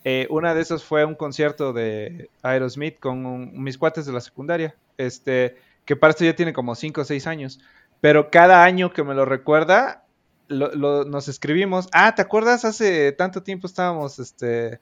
Eh, 0.05 0.27
una 0.31 0.55
de 0.55 0.61
esas 0.63 0.85
fue 0.85 1.05
un 1.05 1.15
concierto 1.15 1.73
de 1.73 2.31
Aerosmith 2.43 2.99
con 3.01 3.27
un- 3.27 3.63
mis 3.63 3.79
cuates 3.79 4.07
de 4.07 4.13
la 4.13 4.21
secundaria, 4.21 4.77
este, 4.97 5.57
que 5.89 5.97
para 5.97 6.11
esto 6.11 6.23
ya 6.23 6.37
tiene 6.37 6.53
como 6.53 6.75
5 6.75 7.01
o 7.01 7.05
6 7.05 7.27
años, 7.27 7.61
pero 8.03 8.31
cada 8.31 8.63
año 8.63 8.93
que 8.93 9.03
me 9.03 9.15
lo 9.15 9.25
recuerda, 9.25 10.05
nos 10.51 11.29
escribimos, 11.29 11.89
ah, 11.93 12.15
¿te 12.15 12.21
acuerdas? 12.21 12.67
Hace 12.67 13.13
tanto 13.13 13.43
tiempo 13.43 13.67
estábamos, 13.67 14.19
este, 14.19 14.81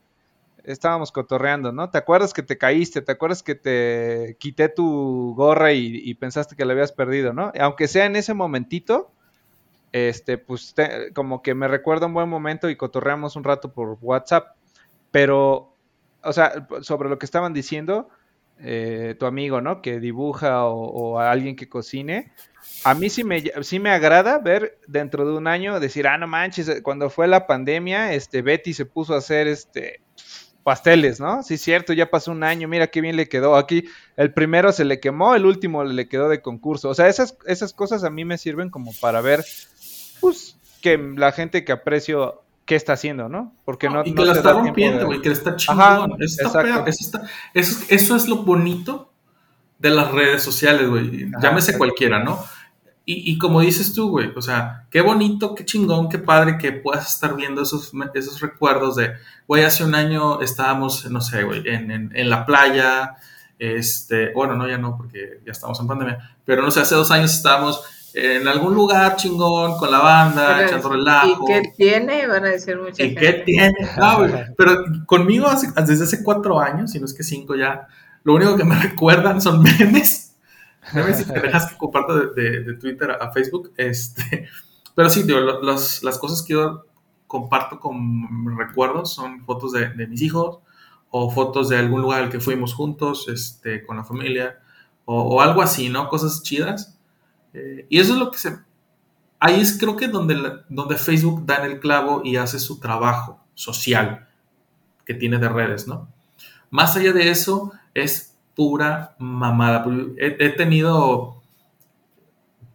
estábamos 0.65 1.13
cotorreando, 1.13 1.71
¿no? 1.71 1.91
¿Te 1.91 1.99
acuerdas 1.99 2.33
que 2.33 2.43
te 2.43 2.59
caíste? 2.59 3.03
¿Te 3.03 3.13
acuerdas 3.13 3.45
que 3.45 3.55
te 3.55 4.37
quité 4.41 4.69
tu 4.69 5.33
gorra 5.37 5.73
y, 5.73 6.13
pensaste 6.15 6.57
que 6.57 6.65
la 6.65 6.73
habías 6.73 6.91
perdido, 6.91 7.33
¿no? 7.33 7.53
Aunque 7.61 7.87
sea 7.87 8.07
en 8.07 8.17
ese 8.17 8.35
momentito, 8.35 9.13
este, 9.93 10.39
pues 10.39 10.75
como 11.15 11.41
que 11.41 11.55
me 11.55 11.69
recuerda 11.69 12.07
un 12.07 12.15
buen 12.15 12.29
momento 12.29 12.69
y 12.69 12.75
cotorreamos 12.75 13.37
un 13.37 13.45
rato 13.45 13.73
por 13.73 13.97
WhatsApp. 14.03 14.57
Pero, 15.13 15.73
o 16.25 16.33
sea, 16.33 16.67
sobre 16.81 17.09
lo 17.09 17.21
que 17.21 17.27
estaban 17.27 17.53
diciendo, 17.53 18.09
eh, 18.59 19.15
tu 19.19 19.27
amigo, 19.27 19.61
¿no? 19.61 19.83
Que 19.83 20.01
dibuja 20.01 20.67
o, 20.67 21.19
a 21.19 21.31
alguien 21.31 21.57
que 21.57 21.69
cocine. 21.69 22.33
A 22.85 22.95
mí 22.95 23.11
sí 23.11 23.25
me, 23.25 23.43
sí 23.63 23.79
me 23.79 23.91
agrada 23.91 24.39
ver 24.39 24.79
dentro 24.87 25.27
de 25.27 25.37
un 25.37 25.47
año 25.47 25.81
decir, 25.81 26.07
ah, 26.07 26.19
no 26.19 26.27
manches, 26.27 26.83
cuando 26.83 27.11
fue 27.11 27.27
la 27.29 27.47
pandemia, 27.47 28.13
este, 28.13 28.43
Betty 28.43 28.75
se 28.75 28.87
puso 28.87 29.15
a 29.15 29.19
hacer 29.19 29.47
este 29.47 30.01
pasteles, 30.67 31.21
¿no? 31.21 31.45
Sí, 31.45 31.59
cierto, 31.59 31.93
ya 31.93 32.11
pasó 32.11 32.33
un 32.33 32.43
año, 32.43 32.67
mira 32.67 32.89
qué 32.89 33.01
bien 33.01 33.15
le 33.15 33.29
quedó. 33.29 33.55
Aquí 33.55 33.85
el 34.17 34.33
primero 34.33 34.73
se 34.73 34.85
le 34.85 34.99
quemó, 34.99 35.37
el 35.37 35.47
último 35.47 35.85
le 35.85 36.09
quedó 36.09 36.29
de 36.29 36.43
concurso. 36.43 36.89
O 36.89 36.95
sea, 36.95 37.07
esas, 37.07 37.39
esas 37.47 37.73
cosas 37.73 38.03
a 38.03 38.11
mí 38.11 38.25
me 38.25 38.37
sirven 38.37 38.69
como 38.69 38.93
para 39.01 39.21
ver, 39.21 39.45
pues, 40.21 40.59
que 40.83 40.99
la 40.99 41.31
gente 41.31 41.65
que 41.65 41.71
aprecio 41.71 42.43
qué 42.67 42.75
está 42.77 42.93
haciendo, 42.95 43.29
¿no? 43.29 43.55
Porque 43.65 43.89
no, 43.89 44.03
y 44.05 44.11
no 44.11 44.17
que 44.17 44.25
la 44.27 44.33
te 44.35 44.39
está 44.41 44.53
rompiendo, 44.53 44.99
de- 45.01 45.05
güey, 45.07 45.23
que 45.23 45.29
le 45.31 45.35
está 45.35 45.57
chingón. 45.57 45.81
Ajá, 45.81 46.07
eso, 46.19 46.47
está 46.47 46.63
perro, 46.63 46.87
eso, 46.87 46.99
está- 47.05 47.23
eso, 47.55 47.85
eso 47.89 48.17
es 48.17 48.29
lo 48.29 48.37
bonito 48.39 49.13
de 49.79 49.91
las 49.91 50.11
redes 50.11 50.43
sociales, 50.43 50.89
güey. 50.89 51.31
Llámese 51.41 51.79
cualquiera, 51.79 52.23
¿no? 52.23 52.45
Y, 53.09 53.31
y 53.33 53.39
como 53.39 53.61
dices 53.61 53.95
tú, 53.95 54.09
güey, 54.11 54.33
o 54.35 54.43
sea, 54.43 54.87
qué 54.91 55.01
bonito, 55.01 55.55
qué 55.55 55.65
chingón, 55.65 56.09
qué 56.09 56.19
padre 56.19 56.59
que 56.59 56.73
puedas 56.73 57.09
estar 57.15 57.37
viendo 57.37 57.63
esos, 57.63 57.93
esos 58.15 58.41
recuerdos 58.41 58.97
de, 58.97 59.13
güey, 59.47 59.63
hace 59.63 59.85
un 59.85 59.95
año 59.95 60.41
estábamos, 60.41 61.09
no 61.09 61.21
sé, 61.21 61.45
güey, 61.45 61.63
en, 61.69 61.93
en, 61.93 62.11
en 62.17 62.29
la 62.31 62.45
playa, 62.45 63.15
este, 63.61 64.33
bueno, 64.33 64.55
no, 64.57 64.67
ya 64.69 64.77
no, 64.79 64.97
porque 64.97 65.41
ya 65.47 65.53
estamos 65.53 65.79
en 65.79 65.87
pandemia, 65.87 66.37
pero 66.45 66.63
no 66.63 66.71
sé, 66.73 66.81
hace 66.81 66.97
dos 66.97 67.13
años 67.13 67.33
estábamos 67.33 67.81
en 68.19 68.49
algún 68.49 68.75
lugar 68.75 69.17
chingón 69.17 69.77
con 69.79 69.91
la 69.91 69.99
banda, 70.01 70.55
Pero, 70.57 70.69
echando 70.69 70.89
relajo. 70.89 71.45
¿Y 71.45 71.47
qué 71.53 71.73
tiene? 71.77 72.27
Van 72.27 72.45
a 72.45 72.49
decir 72.49 72.79
mucha 72.79 73.03
¿Y 73.03 73.09
gente. 73.09 73.21
qué 73.21 73.33
tiene? 73.45 73.75
No, 73.99 74.19
güey, 74.19 74.33
pero 74.57 74.85
conmigo 75.07 75.47
hace- 75.47 75.71
desde 75.87 76.05
hace 76.05 76.23
cuatro 76.25 76.59
años, 76.59 76.91
si 76.93 76.99
no 76.99 77.05
es 77.07 77.13
que 77.15 77.23
cinco 77.23 77.55
ya, 77.57 77.87
lo 78.25 78.35
único 78.35 78.57
que 78.57 78.65
me 78.65 78.75
recuerdan 78.83 79.41
son 79.41 79.63
memes. 79.63 80.35
Memes 80.95 81.21
y 81.21 81.25
pendejas 81.25 81.67
que 81.73 81.77
comparto 81.77 82.17
de, 82.33 82.43
de- 82.43 82.61
de 82.65 82.75
Twitter 82.75 83.11
a, 83.11 83.15
a 83.17 83.33
Facebook. 83.33 83.73
Este, 83.77 84.49
pero 84.95 85.11
sí, 85.11 85.23
digo, 85.25 85.41
lo- 85.41 85.61
los- 85.63 86.03
las 86.03 86.19
cosas 86.19 86.43
que 86.43 86.55
yo 86.55 86.87
comparto 87.27 87.81
con 87.81 88.57
recuerdos, 88.57 89.13
son 89.13 89.45
fotos 89.45 89.73
de, 89.73 89.89
de 89.91 90.07
mis 90.07 90.23
hijos 90.23 90.61
o 91.11 91.31
fotos 91.31 91.69
de 91.69 91.77
algún 91.79 92.01
lugar 92.03 92.23
al 92.23 92.31
que 92.31 92.41
fuimos 92.41 92.73
juntos, 92.73 93.27
este, 93.29 93.85
con 93.85 93.97
la 93.97 94.05
familia, 94.05 94.59
o, 95.05 95.23
o 95.23 95.41
algo 95.41 95.61
así, 95.61 95.89
¿no? 95.89 96.09
Cosas 96.09 96.43
chidas. 96.43 96.96
Eh, 97.57 97.87
y 97.89 97.99
eso 97.99 98.13
es 98.13 98.19
lo 98.19 98.31
que 98.31 98.39
se... 98.39 98.59
Ahí 99.41 99.61
es 99.61 99.79
creo 99.79 99.97
que 99.97 100.09
donde, 100.09 100.37
donde 100.69 100.97
Facebook 100.97 101.45
da 101.47 101.57
en 101.57 101.73
el 101.73 101.81
clavo 101.81 102.21
y 102.25 102.37
hace 102.37 102.59
su 102.59 102.79
trabajo 102.79 103.41
social 103.55 104.29
que 105.05 105.15
tiene 105.15 105.39
de 105.39 105.49
redes, 105.49 105.87
¿no? 105.87 106.09
Más 106.71 106.97
allá 106.97 107.13
de 107.13 107.31
eso, 107.31 107.73
es 107.95 108.37
pura 108.55 109.15
mamada. 109.19 109.85
He, 110.19 110.37
he 110.39 110.51
tenido 110.51 111.43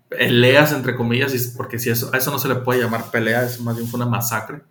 peleas, 0.10 0.72
entre 0.72 0.96
comillas, 0.96 1.54
porque 1.56 1.80
si 1.80 1.90
eso, 1.90 2.10
a 2.14 2.18
eso 2.18 2.32
no 2.32 2.40
se 2.40 2.48
le 2.48 2.56
puede 2.56 2.82
llamar 2.82 3.12
pelea, 3.12 3.44
eso 3.44 3.64
más 3.64 3.76
bien 3.76 3.88
fue 3.88 4.00
una 4.00 4.10
masacre. 4.10 4.62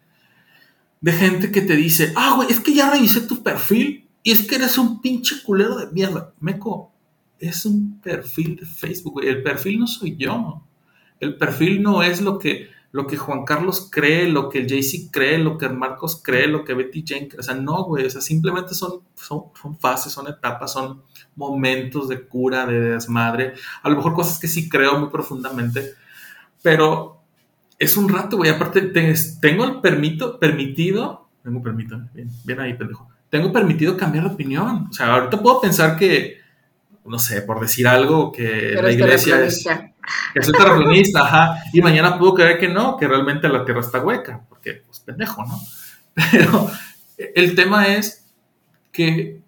De 1.01 1.13
gente 1.13 1.51
que 1.51 1.63
te 1.63 1.77
dice, 1.77 2.13
ah, 2.17 2.35
güey, 2.37 2.51
es 2.51 2.61
que 2.61 2.75
ya 2.75 2.91
revisé 2.91 3.23
tu 3.23 3.43
perfil 3.43 4.09
y 4.23 4.33
es 4.33 4.47
que 4.47 4.57
eres 4.57 4.77
un 4.77 5.01
pinche 5.01 5.43
culero 5.43 5.77
de 5.79 5.87
mierda. 5.93 6.33
Meco, 6.41 6.93
es 7.41 7.65
un 7.67 8.01
perfil 8.01 8.57
de 8.57 8.67
Facebook, 8.67 9.15
güey. 9.15 9.29
El 9.29 9.43
perfil 9.43 9.81
no 9.81 9.87
soy 9.87 10.17
yo. 10.17 10.63
El 11.19 11.37
perfil 11.37 11.83
no 11.83 12.03
es 12.03 12.21
lo 12.21 12.39
que, 12.39 12.69
lo 12.93 13.07
que 13.07 13.17
Juan 13.17 13.45
Carlos 13.45 13.89
cree, 13.91 14.29
lo 14.29 14.49
que 14.49 14.59
el 14.59 14.67
JC 14.67 15.11
cree, 15.11 15.39
lo 15.39 15.59
que 15.59 15.69
Marcos 15.69 16.21
cree, 16.23 16.47
lo 16.47 16.65
que 16.65 16.75
Betty 16.75 17.05
Jane 17.07 17.29
cree. 17.29 17.41
O 17.41 17.43
sea, 17.43 17.55
no, 17.55 17.85
güey. 17.85 18.07
O 18.07 18.11
sea, 18.11 18.21
simplemente 18.21 18.75
son, 18.75 19.01
son, 19.15 19.45
fases, 19.79 20.13
son 20.13 20.29
etapas, 20.29 20.73
son 20.73 21.03
momentos 21.37 22.09
de 22.09 22.27
cura, 22.27 22.67
de 22.67 22.81
desmadre. 22.93 23.55
A 23.83 23.89
lo 23.91 23.97
mejor 23.97 24.15
cosas 24.15 24.39
que 24.39 24.49
sí 24.49 24.69
creo 24.69 24.99
muy 24.99 25.09
profundamente. 25.11 25.95
Pero 26.63 27.23
es 27.79 27.97
un 27.97 28.09
rato, 28.09 28.37
güey. 28.37 28.51
Aparte, 28.51 28.83
te- 28.83 29.15
tengo 29.41 29.65
el 29.65 29.81
permito, 29.81 30.39
permitido. 30.39 31.29
Tengo 31.43 31.63
permito, 31.63 31.99
bien, 32.13 32.29
bien 32.45 32.61
ahí, 32.61 32.75
pendejo. 32.75 33.09
Tengo 33.31 33.53
permitido 33.53 33.97
cambiar 33.97 34.25
de 34.29 34.35
opinión. 34.35 34.89
O 34.91 34.93
sea, 34.93 35.15
ahorita 35.15 35.41
puedo 35.41 35.61
pensar 35.61 35.97
que, 35.97 36.40
no 37.05 37.19
sé, 37.19 37.43
por 37.43 37.61
decir 37.61 37.87
algo, 37.89 38.31
que 38.33 38.71
Pero 38.75 38.83
la 38.83 38.89
es 38.91 38.95
iglesia 38.97 39.45
es 39.45 39.65
que 40.35 40.43
soy 40.43 40.53
terraplanista, 40.55 41.23
ajá, 41.23 41.63
y 41.73 41.81
mañana 41.83 42.19
puedo 42.19 42.35
creer 42.35 42.59
que 42.59 42.69
no, 42.69 42.97
que 42.97 43.07
realmente 43.09 43.49
la 43.49 43.65
Tierra 43.65 43.81
está 43.81 44.01
hueca, 44.01 44.41
porque 44.49 44.83
pues 44.87 45.01
pendejo, 45.01 45.45
¿no? 45.45 45.61
Pero 46.33 46.71
el 47.35 47.55
tema 47.55 47.89
es 47.89 48.27
que 48.93 49.41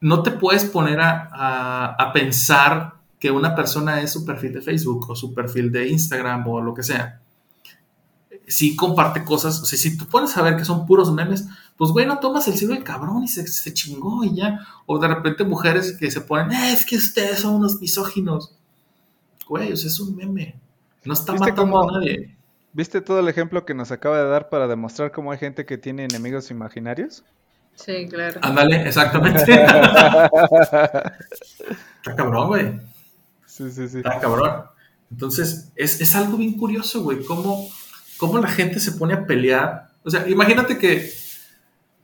no 0.00 0.22
te 0.22 0.30
puedes 0.32 0.64
poner 0.64 1.00
a, 1.00 1.28
a- 1.32 1.94
a 1.98 2.12
pensar 2.12 2.94
que 3.18 3.30
una 3.30 3.54
persona 3.54 4.00
es 4.00 4.12
su 4.12 4.24
perfil 4.24 4.52
de 4.54 4.60
Facebook 4.62 5.10
o 5.10 5.16
su 5.16 5.32
perfil 5.34 5.72
de 5.72 5.88
Instagram 5.88 6.46
o 6.48 6.60
lo 6.60 6.74
que 6.74 6.82
sea. 6.82 7.20
Si 8.48 8.76
comparte 8.76 9.24
cosas, 9.24 9.60
o 9.60 9.64
sea, 9.66 9.78
si 9.78 9.96
tú 9.96 10.06
pones 10.06 10.36
a 10.36 10.42
ver 10.42 10.56
que 10.56 10.64
son 10.64 10.86
puros 10.86 11.12
memes, 11.12 11.46
pues 11.76 11.90
güey, 11.90 12.06
no 12.06 12.18
tomas 12.20 12.46
el 12.48 12.54
cielo 12.54 12.74
del 12.74 12.84
cabrón 12.84 13.24
y 13.24 13.28
se, 13.28 13.46
se 13.46 13.74
chingó 13.74 14.24
y 14.24 14.36
ya. 14.36 14.60
O 14.86 14.98
de 14.98 15.08
repente 15.08 15.44
mujeres 15.44 15.96
que 15.98 16.10
se 16.10 16.20
ponen, 16.20 16.52
"Eh, 16.52 16.72
es 16.72 16.86
que 16.86 16.96
ustedes 16.96 17.40
son 17.40 17.54
unos 17.56 17.80
misóginos. 17.80 18.54
Güey, 19.48 19.72
o 19.72 19.76
sea, 19.76 19.88
es 19.88 19.98
un 20.00 20.16
meme. 20.16 20.58
No 21.04 21.14
está 21.14 21.32
¿Viste 21.32 21.50
matando 21.50 21.72
cómo- 21.72 21.88
a 21.88 21.92
nadie. 22.00 22.36
¿Viste 22.72 23.00
todo 23.00 23.20
el 23.20 23.28
ejemplo 23.28 23.64
que 23.64 23.72
nos 23.74 23.90
acaba 23.90 24.18
de 24.22 24.28
dar 24.28 24.48
para 24.50 24.68
demostrar 24.68 25.10
cómo 25.10 25.32
hay 25.32 25.38
gente 25.38 25.64
que 25.64 25.78
tiene 25.78 26.04
enemigos 26.04 26.50
imaginarios? 26.50 27.24
Sí, 27.74 28.06
claro. 28.08 28.38
Ándale, 28.42 28.86
exactamente. 28.86 29.42
está 30.72 31.12
cabrón, 32.16 32.48
güey. 32.48 32.80
Sí, 33.46 33.70
sí, 33.70 33.88
sí. 33.88 33.98
Está 33.98 34.18
cabrón. 34.20 34.64
Entonces, 35.10 35.70
es, 35.76 36.00
es 36.00 36.14
algo 36.16 36.36
bien 36.36 36.54
curioso, 36.58 37.02
güey. 37.02 37.24
Cómo, 37.24 37.66
cómo 38.18 38.38
la 38.38 38.48
gente 38.48 38.80
se 38.80 38.92
pone 38.92 39.14
a 39.14 39.26
pelear. 39.26 39.88
O 40.04 40.10
sea, 40.10 40.28
imagínate 40.28 40.78
que. 40.78 41.10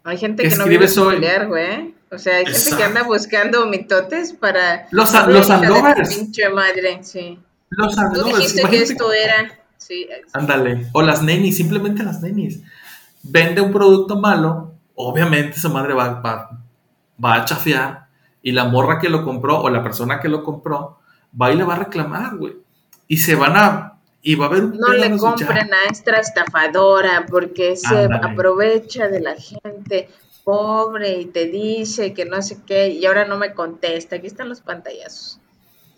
Hay 0.04 0.16
gente 0.18 0.42
que 0.42 0.48
que 0.50 0.56
no 0.56 0.66
vive 0.66 0.88
soy- 0.88 1.16
pelear, 1.16 1.46
güey. 1.48 1.94
O 2.10 2.18
sea, 2.18 2.36
hay 2.36 2.46
gente 2.46 2.76
que 2.76 2.82
anda 2.84 3.04
buscando 3.04 3.64
mitotes 3.66 4.32
para... 4.34 4.86
Los- 4.90 5.12
los 5.28 5.50
Almodóvares. 5.50 6.14
Pinche 6.14 6.48
madre, 6.50 6.98
sí. 7.02 7.38
Los 7.70 7.94
Tú 7.94 8.00
Almodóvares, 8.02 8.36
dijiste 8.54 8.68
que 8.68 8.82
esto 8.82 9.12
era... 9.12 9.58
Sí, 9.78 10.06
Ándale. 10.34 10.88
O 10.92 11.00
las 11.02 11.22
nenis, 11.22 11.56
simplemente 11.56 12.02
las 12.02 12.20
nenis. 12.20 12.60
Vende 13.22 13.60
un 13.62 13.72
producto 13.72 14.16
malo, 14.16 14.74
obviamente 14.94 15.56
esa 15.56 15.68
madre 15.70 15.94
va, 15.94 16.20
va, 16.20 16.60
va 17.24 17.34
a 17.34 17.44
chafear 17.44 18.06
y 18.42 18.52
la 18.52 18.64
morra 18.64 18.98
que 18.98 19.08
lo 19.08 19.24
compró 19.24 19.60
o 19.60 19.70
la 19.70 19.82
persona 19.82 20.20
que 20.20 20.28
lo 20.28 20.42
compró 20.44 20.98
va 21.40 21.50
y 21.52 21.56
le 21.56 21.64
va 21.64 21.74
a 21.76 21.78
reclamar, 21.78 22.36
güey. 22.36 22.56
Y 23.08 23.16
se 23.16 23.34
van 23.36 23.56
a... 23.56 23.91
Y 24.22 24.36
va 24.36 24.46
a 24.46 24.48
haber 24.48 24.64
un 24.64 24.78
no 24.78 24.88
le 24.92 25.16
compren 25.16 25.74
a 25.74 25.90
esta 25.90 26.12
estafadora 26.16 27.26
porque 27.28 27.74
se 27.76 28.04
aprovecha 28.22 29.08
de 29.08 29.20
la 29.20 29.34
gente 29.34 30.08
pobre 30.44 31.20
y 31.20 31.26
te 31.26 31.46
dice 31.46 32.14
que 32.14 32.24
no 32.24 32.40
sé 32.42 32.58
qué 32.66 32.88
y 32.90 33.04
ahora 33.06 33.24
no 33.26 33.36
me 33.38 33.52
contesta. 33.52 34.16
Aquí 34.16 34.26
están 34.28 34.48
los 34.48 34.60
pantallazos. 34.60 35.38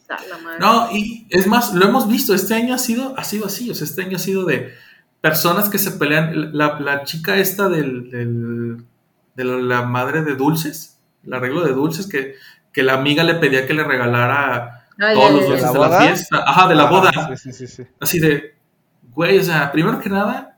Sa 0.06 0.16
la 0.28 0.38
madre. 0.38 0.58
No, 0.60 0.88
y 0.92 1.26
es 1.30 1.46
más, 1.46 1.74
lo 1.74 1.84
hemos 1.86 2.08
visto, 2.08 2.34
este 2.34 2.54
año 2.54 2.74
ha 2.74 2.78
sido, 2.78 3.14
ha 3.18 3.24
sido 3.24 3.46
así, 3.46 3.70
o 3.70 3.74
sea, 3.74 3.86
este 3.86 4.02
año 4.02 4.16
ha 4.16 4.20
sido 4.20 4.44
de 4.44 4.72
personas 5.20 5.68
que 5.70 5.78
se 5.78 5.92
pelean, 5.92 6.56
la, 6.56 6.78
la 6.80 7.04
chica 7.04 7.36
esta 7.36 7.68
del, 7.70 8.10
del- 8.10 8.84
de 9.34 9.44
la, 9.44 9.56
la 9.56 9.82
madre 9.82 10.22
de 10.22 10.34
dulces, 10.36 10.98
el 11.26 11.32
arreglo 11.32 11.62
de 11.64 11.72
dulces, 11.72 12.06
que, 12.06 12.34
que 12.72 12.82
la 12.82 12.92
amiga 12.94 13.24
le 13.24 13.34
pedía 13.36 13.66
que 13.66 13.72
le 13.74 13.82
regalara 13.82 14.83
Ah, 15.00 15.12
todos 15.12 15.32
los 15.32 15.60
ya. 15.60 15.72
de 15.72 15.78
¿La 15.78 15.88
la 15.88 16.00
fiesta, 16.00 16.44
ajá, 16.46 16.68
de 16.68 16.74
la 16.74 16.82
Ah, 16.84 16.90
boda, 16.90 17.12
Sí, 17.36 17.52
sí, 17.52 17.52
sí, 17.52 17.66
sí. 17.66 17.82
así 18.00 18.18
de, 18.20 18.54
güey, 19.12 19.38
o 19.38 19.42
sea, 19.42 19.72
primero 19.72 19.98
que 20.00 20.08
nada, 20.08 20.56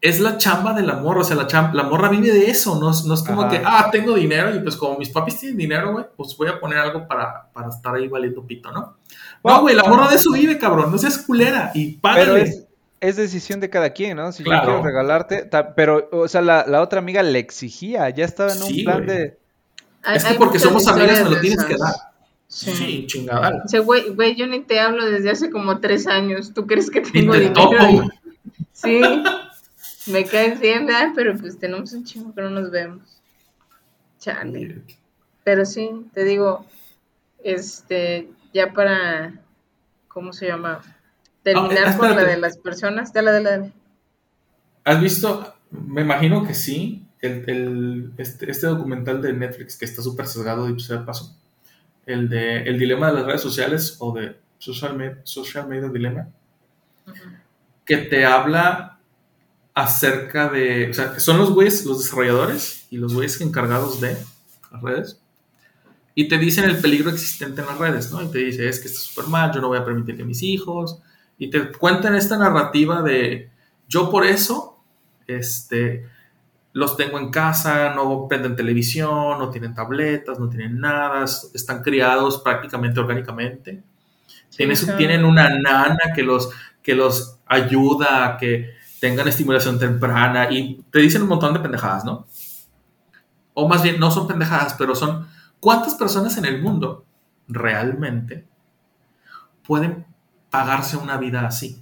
es 0.00 0.20
la 0.20 0.36
chamba 0.38 0.72
del 0.72 0.88
amor, 0.90 1.18
o 1.18 1.24
sea, 1.24 1.36
la, 1.36 1.46
cham- 1.46 1.72
la 1.72 1.82
morra 1.82 2.08
vive 2.08 2.30
de 2.32 2.50
eso, 2.50 2.78
no, 2.78 2.90
es- 2.90 3.04
no 3.04 3.14
es 3.14 3.22
como 3.22 3.42
Ajá. 3.42 3.50
que, 3.50 3.62
ah, 3.64 3.88
tengo 3.90 4.14
dinero 4.14 4.54
y 4.54 4.60
pues 4.60 4.76
como 4.76 4.98
mis 4.98 5.08
papis 5.08 5.40
tienen 5.40 5.58
dinero, 5.58 5.92
güey, 5.92 6.04
pues 6.16 6.36
voy 6.36 6.48
a 6.48 6.60
poner 6.60 6.78
algo 6.78 7.06
para, 7.08 7.48
para 7.52 7.68
estar 7.68 7.94
ahí 7.94 8.06
valiendo 8.08 8.42
pito, 8.46 8.70
¿no? 8.70 8.96
No, 9.42 9.60
güey, 9.62 9.74
la 9.74 9.84
morra 9.84 10.08
de 10.08 10.16
eso 10.16 10.30
vive, 10.32 10.58
cabrón, 10.58 10.90
no 10.92 10.98
seas 10.98 11.18
culera 11.18 11.70
y 11.74 11.92
págale. 11.96 12.66
Es, 13.00 13.16
decisión 13.16 13.60
de 13.60 13.68
cada 13.70 13.90
quien, 13.90 14.16
¿no? 14.16 14.32
Si 14.32 14.42
Claro. 14.42 14.62
yo 14.62 14.66
quiero 14.68 14.82
regalarte, 14.84 15.44
ta- 15.44 15.74
pero, 15.74 16.08
o 16.12 16.26
sea, 16.28 16.40
la, 16.40 16.64
la 16.66 16.80
otra 16.82 16.98
amiga 17.00 17.22
le 17.22 17.38
exigía, 17.38 18.08
ya 18.10 18.24
estaba 18.24 18.52
en 18.52 18.62
un 18.62 18.68
Sí, 18.68 18.82
plan 18.84 19.06
de... 19.06 19.38
Hay- 20.02 20.16
Es 20.16 20.24
que 20.24 20.34
porque 20.34 20.58
somos 20.58 20.86
amigas 20.88 21.18
me 21.24 21.30
lo 21.30 21.34
de 21.36 21.40
tienes 21.40 21.64
que 21.64 21.76
dar. 21.76 21.94
Sí. 22.48 22.72
Sí, 22.72 23.06
chingada. 23.06 23.62
Dice, 23.64 23.80
güey, 23.80 24.10
güey, 24.10 24.36
yo 24.36 24.46
ni 24.46 24.60
te 24.62 24.78
hablo 24.80 25.04
desde 25.06 25.30
hace 25.30 25.50
como 25.50 25.80
tres 25.80 26.06
años. 26.06 26.52
¿Tú 26.54 26.66
crees 26.66 26.90
que 26.90 27.00
Y 27.00 27.02
tengo 27.12 27.32
te 27.32 27.40
dinero? 27.40 27.54
topo. 27.70 28.08
Sí, 28.72 29.00
me 30.06 30.24
caes 30.24 30.60
bien, 30.60 30.86
¿verdad? 30.86 31.12
Pero 31.14 31.36
pues 31.36 31.58
tenemos 31.58 31.92
un 31.92 32.04
chingo 32.04 32.34
que 32.34 32.42
no 32.42 32.50
nos 32.50 32.70
vemos. 32.70 33.02
Chale. 34.20 34.82
Pero 35.44 35.64
sí, 35.64 35.90
te 36.14 36.24
digo, 36.24 36.64
este, 37.42 38.28
ya 38.52 38.72
para, 38.72 39.34
¿cómo 40.08 40.32
se 40.32 40.46
llama? 40.46 40.80
Terminar 41.42 41.86
Ah, 41.88 41.92
eh, 41.94 41.98
con 41.98 42.10
la 42.16 42.24
de 42.24 42.36
las 42.38 42.58
personas. 42.58 43.12
Dale, 43.12 43.30
dale, 43.32 43.50
dale. 43.50 43.72
¿Has 44.84 45.00
visto? 45.00 45.54
Me 45.70 46.02
imagino 46.02 46.46
que 46.46 46.54
sí. 46.54 47.02
El, 47.20 47.48
el- 47.48 48.12
este, 48.18 48.50
este 48.50 48.66
documental 48.66 49.20
de 49.22 49.32
Netflix 49.32 49.76
que 49.76 49.84
está 49.84 50.02
súper 50.02 50.26
sesgado, 50.26 50.66
dicho 50.66 50.86
sea 50.86 50.98
de 50.98 51.04
paso. 51.04 51.36
El 52.06 52.28
de 52.28 52.62
El 52.62 52.78
dilema 52.78 53.08
de 53.08 53.14
las 53.14 53.26
redes 53.26 53.42
sociales 53.42 53.96
o 53.98 54.12
de 54.12 54.36
Social, 54.58 54.96
Me- 54.96 55.16
social 55.24 55.68
Media 55.68 55.88
Dilemma. 55.88 56.28
Que 57.84 57.98
te 57.98 58.24
habla 58.24 58.98
acerca 59.74 60.48
de. 60.48 60.90
O 60.90 60.94
sea, 60.94 61.12
que 61.12 61.20
son 61.20 61.38
los 61.38 61.52
güeyes, 61.52 61.84
los 61.84 62.02
desarrolladores 62.02 62.86
y 62.90 62.96
los 62.96 63.14
güeyes 63.14 63.40
encargados 63.40 64.00
de 64.00 64.16
las 64.72 64.82
redes. 64.82 65.20
Y 66.14 66.28
te 66.28 66.38
dicen 66.38 66.64
el 66.64 66.78
peligro 66.78 67.10
existente 67.10 67.60
en 67.60 67.66
las 67.66 67.78
redes, 67.78 68.10
¿no? 68.10 68.22
Y 68.22 68.28
te 68.30 68.38
dice, 68.38 68.68
es 68.68 68.80
que 68.80 68.88
está 68.88 69.00
súper 69.00 69.26
mal, 69.26 69.52
yo 69.52 69.60
no 69.60 69.68
voy 69.68 69.78
a 69.78 69.84
permitir 69.84 70.16
que 70.16 70.24
mis 70.24 70.42
hijos. 70.42 70.98
Y 71.38 71.50
te 71.50 71.70
cuentan 71.72 72.14
esta 72.14 72.38
narrativa 72.38 73.02
de 73.02 73.50
yo 73.86 74.10
por 74.10 74.24
eso, 74.24 74.82
este, 75.26 76.06
los 76.76 76.96
tengo 76.96 77.18
en 77.18 77.30
casa, 77.30 77.94
no 77.94 78.26
prenden 78.28 78.54
televisión, 78.56 79.38
no 79.38 79.50
tienen 79.50 79.74
tabletas, 79.74 80.38
no 80.38 80.48
tienen 80.50 80.78
nada, 80.80 81.24
es- 81.24 81.50
están 81.54 81.82
criados 81.82 82.40
prácticamente 82.42 83.00
orgánicamente. 83.00 83.82
Claro. 84.86 84.98
tienen 84.98 85.24
una 85.24 85.48
nana 85.50 85.98
que 86.14 86.22
los, 86.22 86.50
que 86.82 86.94
los 86.94 87.38
ayuda 87.46 88.26
a 88.26 88.36
que 88.38 88.72
tengan 89.00 89.28
estimulación 89.28 89.78
temprana 89.78 90.50
y 90.50 90.82
te 90.90 90.98
dicen 91.00 91.22
un 91.22 91.28
montón 91.28 91.54
de 91.54 91.60
pendejadas, 91.60 92.04
¿no? 92.04 92.26
O 93.54 93.68
más 93.68 93.82
bien, 93.82 93.98
no 93.98 94.10
son 94.10 94.26
pendejadas, 94.28 94.74
pero 94.74 94.94
son 94.94 95.26
cuántas 95.60 95.94
personas 95.94 96.36
en 96.38 96.44
el 96.44 96.62
mundo 96.62 97.04
realmente 97.48 98.46
pueden 99.66 100.06
pagarse 100.50 100.96
una 100.96 101.16
vida 101.16 101.46
así. 101.46 101.80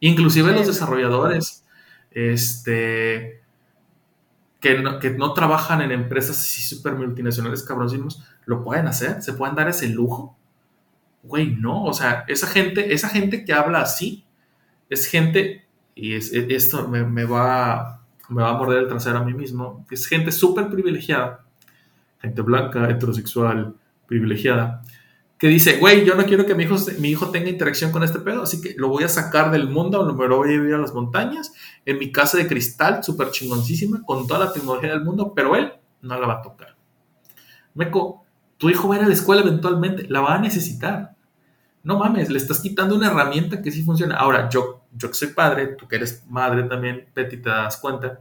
Inclusive 0.00 0.50
Sí. 0.50 0.54
los 0.56 0.66
desarrolladores, 0.66 1.64
este, 2.10 3.42
que 4.64 4.78
no, 4.78 4.98
que 4.98 5.10
no 5.10 5.34
trabajan 5.34 5.82
en 5.82 5.92
empresas 5.92 6.38
así 6.38 6.62
súper 6.62 6.94
multinacionales 6.94 7.62
cabroncísimos, 7.62 8.24
lo 8.46 8.64
pueden 8.64 8.86
hacer, 8.88 9.22
se 9.22 9.34
pueden 9.34 9.54
dar 9.54 9.68
ese 9.68 9.88
lujo. 9.90 10.38
Güey, 11.22 11.56
no, 11.56 11.84
o 11.84 11.92
sea, 11.92 12.24
esa 12.28 12.46
gente, 12.46 12.94
esa 12.94 13.08
gente 13.10 13.44
que 13.44 13.52
habla 13.52 13.80
así, 13.82 14.24
es 14.90 15.06
gente 15.06 15.66
y 15.94 16.14
es, 16.14 16.32
es- 16.32 16.46
esto 16.50 16.88
me, 16.88 17.24
va, 17.24 18.02
me 18.30 18.42
va 18.42 18.50
a 18.50 18.58
morder 18.58 18.80
el 18.84 18.88
trasero 18.88 19.18
a 19.18 19.24
mí 19.24 19.34
mismo, 19.34 19.86
es 19.90 20.06
gente 20.06 20.32
súper 20.32 20.68
privilegiada, 20.70 21.44
gente 22.22 22.42
blanca, 22.42 22.88
heterosexual, 22.90 23.74
privilegiada, 24.06 24.82
que 25.38 25.48
dice, 25.48 25.78
güey, 25.78 26.04
yo 26.04 26.14
no 26.14 26.24
quiero 26.24 26.46
que 26.46 26.54
mi 26.54 26.64
hijo, 26.64 26.76
mi 26.98 27.10
hijo 27.10 27.30
tenga 27.30 27.50
interacción 27.50 27.90
con 27.90 28.02
este 28.02 28.20
pedo, 28.20 28.42
así 28.42 28.60
que 28.60 28.74
lo 28.76 28.88
voy 28.88 29.04
a 29.04 29.08
sacar 29.08 29.50
del 29.50 29.68
mundo, 29.68 30.04
me 30.14 30.28
lo 30.28 30.36
voy 30.38 30.48
a 30.48 30.52
vivir 30.52 30.74
a 30.74 30.78
las 30.78 30.94
montañas, 30.94 31.52
en 31.84 31.98
mi 31.98 32.12
casa 32.12 32.38
de 32.38 32.46
cristal, 32.46 33.02
súper 33.02 33.30
chingoncísima, 33.30 34.02
con 34.04 34.26
toda 34.26 34.46
la 34.46 34.52
tecnología 34.52 34.90
del 34.90 35.04
mundo, 35.04 35.32
pero 35.34 35.56
él 35.56 35.72
no 36.02 36.18
la 36.18 36.26
va 36.26 36.34
a 36.34 36.42
tocar. 36.42 36.76
Meco, 37.74 38.24
tu 38.58 38.70
hijo 38.70 38.88
va 38.88 38.94
a 38.94 38.98
ir 38.98 39.04
a 39.04 39.08
la 39.08 39.14
escuela 39.14 39.42
eventualmente, 39.42 40.06
la 40.08 40.20
va 40.20 40.36
a 40.36 40.38
necesitar. 40.38 41.14
No 41.82 41.98
mames, 41.98 42.30
le 42.30 42.38
estás 42.38 42.60
quitando 42.60 42.94
una 42.94 43.08
herramienta 43.08 43.60
que 43.60 43.70
sí 43.70 43.82
funciona. 43.82 44.16
Ahora, 44.16 44.48
yo, 44.48 44.84
yo 44.92 45.08
que 45.08 45.14
soy 45.14 45.28
padre, 45.28 45.74
tú 45.78 45.86
que 45.88 45.96
eres 45.96 46.24
madre 46.28 46.62
también, 46.62 47.08
Betty, 47.14 47.38
te 47.38 47.50
das 47.50 47.76
cuenta 47.76 48.20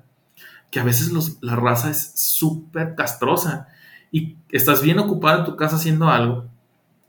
que 0.69 0.79
a 0.79 0.83
veces 0.83 1.11
la 1.41 1.55
raza 1.55 1.91
es 1.91 2.13
súper 2.15 2.95
castrosa 2.95 3.67
y 4.11 4.37
estás 4.49 4.81
bien 4.81 4.99
ocupado 4.99 5.39
en 5.39 5.45
tu 5.45 5.55
casa 5.55 5.75
haciendo 5.75 6.09
algo. 6.09 6.49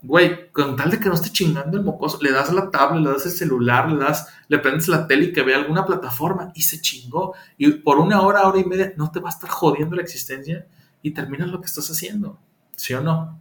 Güey, 0.06 0.50
con 0.52 0.76
tal 0.76 0.90
de 0.90 1.00
que 1.00 1.08
no 1.08 1.14
esté 1.14 1.30
chingando 1.30 1.78
el 1.78 1.82
mocoso, 1.82 2.18
le 2.20 2.30
das 2.30 2.52
la 2.52 2.70
tablet, 2.70 3.02
le 3.04 3.10
das 3.12 3.24
el 3.24 3.32
celular, 3.32 3.90
le 3.90 4.04
das, 4.04 4.28
le 4.48 4.58
prendes 4.58 4.86
la 4.88 5.06
tele 5.06 5.24
y 5.26 5.32
que 5.32 5.42
vea 5.42 5.56
alguna 5.56 5.86
plataforma 5.86 6.52
y 6.54 6.60
se 6.62 6.78
chingó. 6.80 7.34
Y 7.56 7.70
por 7.70 7.98
una 7.98 8.20
hora, 8.20 8.46
hora 8.46 8.58
y 8.60 8.64
media, 8.64 8.92
no 8.96 9.10
te 9.10 9.18
va 9.20 9.30
a 9.30 9.32
estar 9.32 9.48
jodiendo 9.48 9.96
la 9.96 10.02
existencia 10.02 10.66
y 11.00 11.12
terminas 11.12 11.48
lo 11.48 11.58
que 11.58 11.66
estás 11.66 11.90
haciendo. 11.90 12.38
¿Sí 12.76 12.92
o 12.92 13.00
no? 13.00 13.38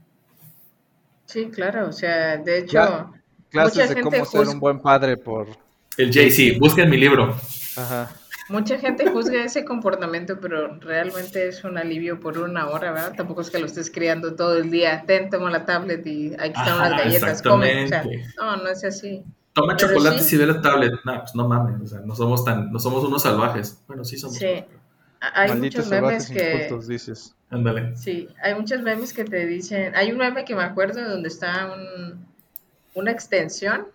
Sí, 1.26 1.49
claro, 1.49 1.89
o 1.89 1.91
sea, 1.91 2.38
de 2.38 2.59
hecho, 2.59 2.78
Cla- 2.78 3.11
Clases 3.49 3.76
mucha 3.76 3.88
de 3.88 3.95
gente 3.95 4.20
cómo 4.20 4.26
ser 4.26 4.47
un 4.47 4.59
buen 4.59 4.80
padre 4.80 5.18
por... 5.18 5.47
El 5.97 6.11
Jay-Z, 6.14 6.57
busquen 6.59 6.89
mi 6.89 6.97
libro. 6.97 7.36
Ajá. 7.76 8.09
Mucha 8.50 8.78
gente 8.78 9.10
juzga 9.10 9.44
ese 9.44 9.66
comportamiento, 9.66 10.39
pero 10.39 10.78
realmente 10.80 11.48
es 11.48 11.64
un 11.64 11.78
alivio 11.78 12.20
por 12.20 12.38
una 12.38 12.68
hora, 12.68 12.91
¿verdad? 12.91 13.14
Tampoco 13.16 13.41
es 13.41 13.50
que 13.50 13.60
lo 13.60 13.66
estés 13.66 13.89
criando 13.89 14.36
todo 14.36 14.58
el 14.58 14.70
día, 14.70 15.04
ten, 15.06 15.30
toma 15.30 15.50
la 15.50 15.66
tablet 15.66 16.06
y 16.06 16.34
aquí 16.34 16.48
están 16.48 16.68
Ajá, 16.68 16.88
unas 16.88 17.04
galletas, 17.04 17.41
come, 17.41 17.86
o 17.86 17.88
sea, 17.88 18.02
exactamente. 18.02 18.34
no, 18.38 18.58
no 18.58 18.70
es 18.70 18.84
así. 18.84 19.24
Toma 19.54 19.76
Pero 19.78 19.89
chocolate 19.89 20.20
sí. 20.20 20.36
y 20.36 20.39
ve 20.39 20.48
la 20.48 20.62
tablet. 20.62 20.94
No, 21.06 21.20
pues 21.20 21.36
no 21.36 21.48
mames, 21.48 21.82
o 21.82 21.88
sea, 21.88 22.00
no 22.00 22.16
somos 22.16 22.44
tan, 22.44 22.72
no 22.72 22.80
somos 22.80 23.04
unos 23.04 23.22
salvajes. 23.22 23.82
Bueno, 23.88 24.04
sí 24.04 24.18
somos. 24.18 24.38
Sí. 24.38 24.66
Hay 25.36 25.50
Malditos 25.50 25.86
muchos 25.86 25.89
memes 25.89 26.30
que, 26.30 26.54
incultos, 26.66 26.88
dices. 26.88 27.36
Ándale. 27.50 27.96
Sí, 27.96 28.28
hay 28.41 28.56
muchos 28.56 28.82
memes 28.82 29.14
que 29.14 29.24
te 29.24 29.46
dicen, 29.46 29.96
hay 29.96 30.12
un 30.12 30.18
meme 30.18 30.44
que 30.44 30.56
me 30.56 30.64
acuerdo 30.64 31.08
donde 31.08 31.30
está 31.30 31.72
un, 31.72 32.26
una 32.96 33.12
extensión 33.12 33.88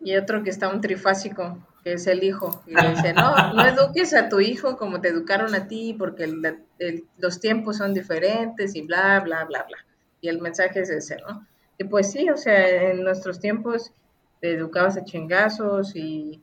y 0.00 0.16
otro 0.16 0.42
que 0.42 0.50
está 0.50 0.68
un 0.68 0.80
trifásico, 0.80 1.58
que 1.86 1.92
es 1.92 2.08
el 2.08 2.24
hijo, 2.24 2.64
y 2.66 2.74
le 2.74 2.90
dice, 2.90 3.12
no, 3.12 3.52
no 3.54 3.64
eduques 3.64 4.12
a 4.12 4.28
tu 4.28 4.40
hijo 4.40 4.76
como 4.76 5.00
te 5.00 5.06
educaron 5.06 5.54
a 5.54 5.68
ti, 5.68 5.94
porque 5.96 6.24
el- 6.24 6.58
el- 6.80 7.04
los 7.16 7.38
tiempos 7.38 7.76
son 7.76 7.94
diferentes 7.94 8.74
y 8.74 8.82
bla, 8.82 9.20
bla, 9.20 9.44
bla, 9.44 9.62
bla. 9.62 9.78
Y 10.20 10.26
el 10.28 10.40
mensaje 10.40 10.80
es 10.80 10.90
ese, 10.90 11.18
¿no? 11.28 11.46
Y 11.78 11.84
pues 11.84 12.10
sí, 12.10 12.28
o 12.28 12.36
sea, 12.36 12.90
en 12.90 13.04
nuestros 13.04 13.38
tiempos 13.38 13.92
te 14.40 14.54
educabas 14.54 14.96
a 14.96 15.04
chingazos 15.04 15.94
y 15.94 16.40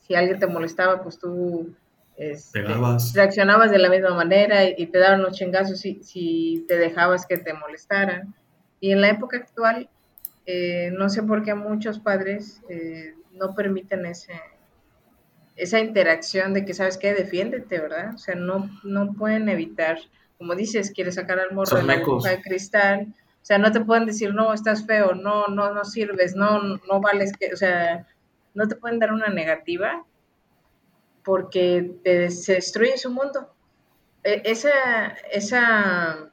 si 0.00 0.14
alguien 0.14 0.38
te 0.38 0.46
molestaba, 0.46 1.02
pues 1.02 1.18
tú... 1.18 1.74
este, 2.16 2.62
reaccionabas 3.12 3.70
de 3.70 3.78
la 3.78 3.90
misma 3.90 4.14
manera 4.14 4.64
y, 4.64 4.76
y 4.78 4.86
te 4.86 4.98
daban 4.98 5.20
los 5.20 5.34
chingazos 5.36 5.78
si, 5.78 6.02
si 6.02 6.64
te 6.68 6.78
dejabas 6.78 7.26
que 7.26 7.36
te 7.36 7.52
molestaran. 7.52 8.34
Y 8.80 8.92
en 8.92 9.02
la 9.02 9.10
época 9.10 9.36
actual, 9.36 9.90
eh, 10.46 10.90
no 10.96 11.10
sé 11.10 11.22
por 11.22 11.42
qué 11.44 11.52
muchos 11.54 11.98
padres 11.98 12.62
eh, 12.70 13.14
no 13.32 13.54
permiten 13.54 14.06
ese, 14.06 14.32
esa 15.56 15.80
interacción 15.80 16.54
de 16.54 16.64
que, 16.64 16.74
¿sabes 16.74 16.98
qué? 16.98 17.14
Defiéndete, 17.14 17.80
¿verdad? 17.80 18.14
O 18.14 18.18
sea, 18.18 18.34
no, 18.34 18.70
no 18.84 19.14
pueden 19.14 19.48
evitar, 19.48 19.98
como 20.38 20.54
dices, 20.54 20.92
quieres 20.94 21.14
sacar 21.16 21.38
al 21.40 21.52
morro 21.52 21.76
de 21.78 21.82
la 21.84 21.94
de 22.30 22.42
cristal. 22.42 23.14
O 23.42 23.44
sea, 23.46 23.58
no 23.58 23.72
te 23.72 23.80
pueden 23.80 24.06
decir, 24.06 24.34
no, 24.34 24.52
estás 24.52 24.86
feo, 24.86 25.14
no, 25.14 25.46
no, 25.46 25.72
no 25.72 25.84
sirves, 25.84 26.34
no, 26.34 26.60
no 26.62 27.00
vales, 27.00 27.32
que, 27.38 27.52
o 27.52 27.56
sea, 27.56 28.06
no 28.54 28.68
te 28.68 28.76
pueden 28.76 28.98
dar 28.98 29.12
una 29.12 29.28
negativa 29.28 30.04
porque 31.24 31.92
te, 32.04 32.30
se 32.30 32.54
destruye 32.54 32.98
su 32.98 33.10
mundo. 33.10 33.54
E- 34.24 34.42
Esa, 34.44 35.08
esa 35.32 36.30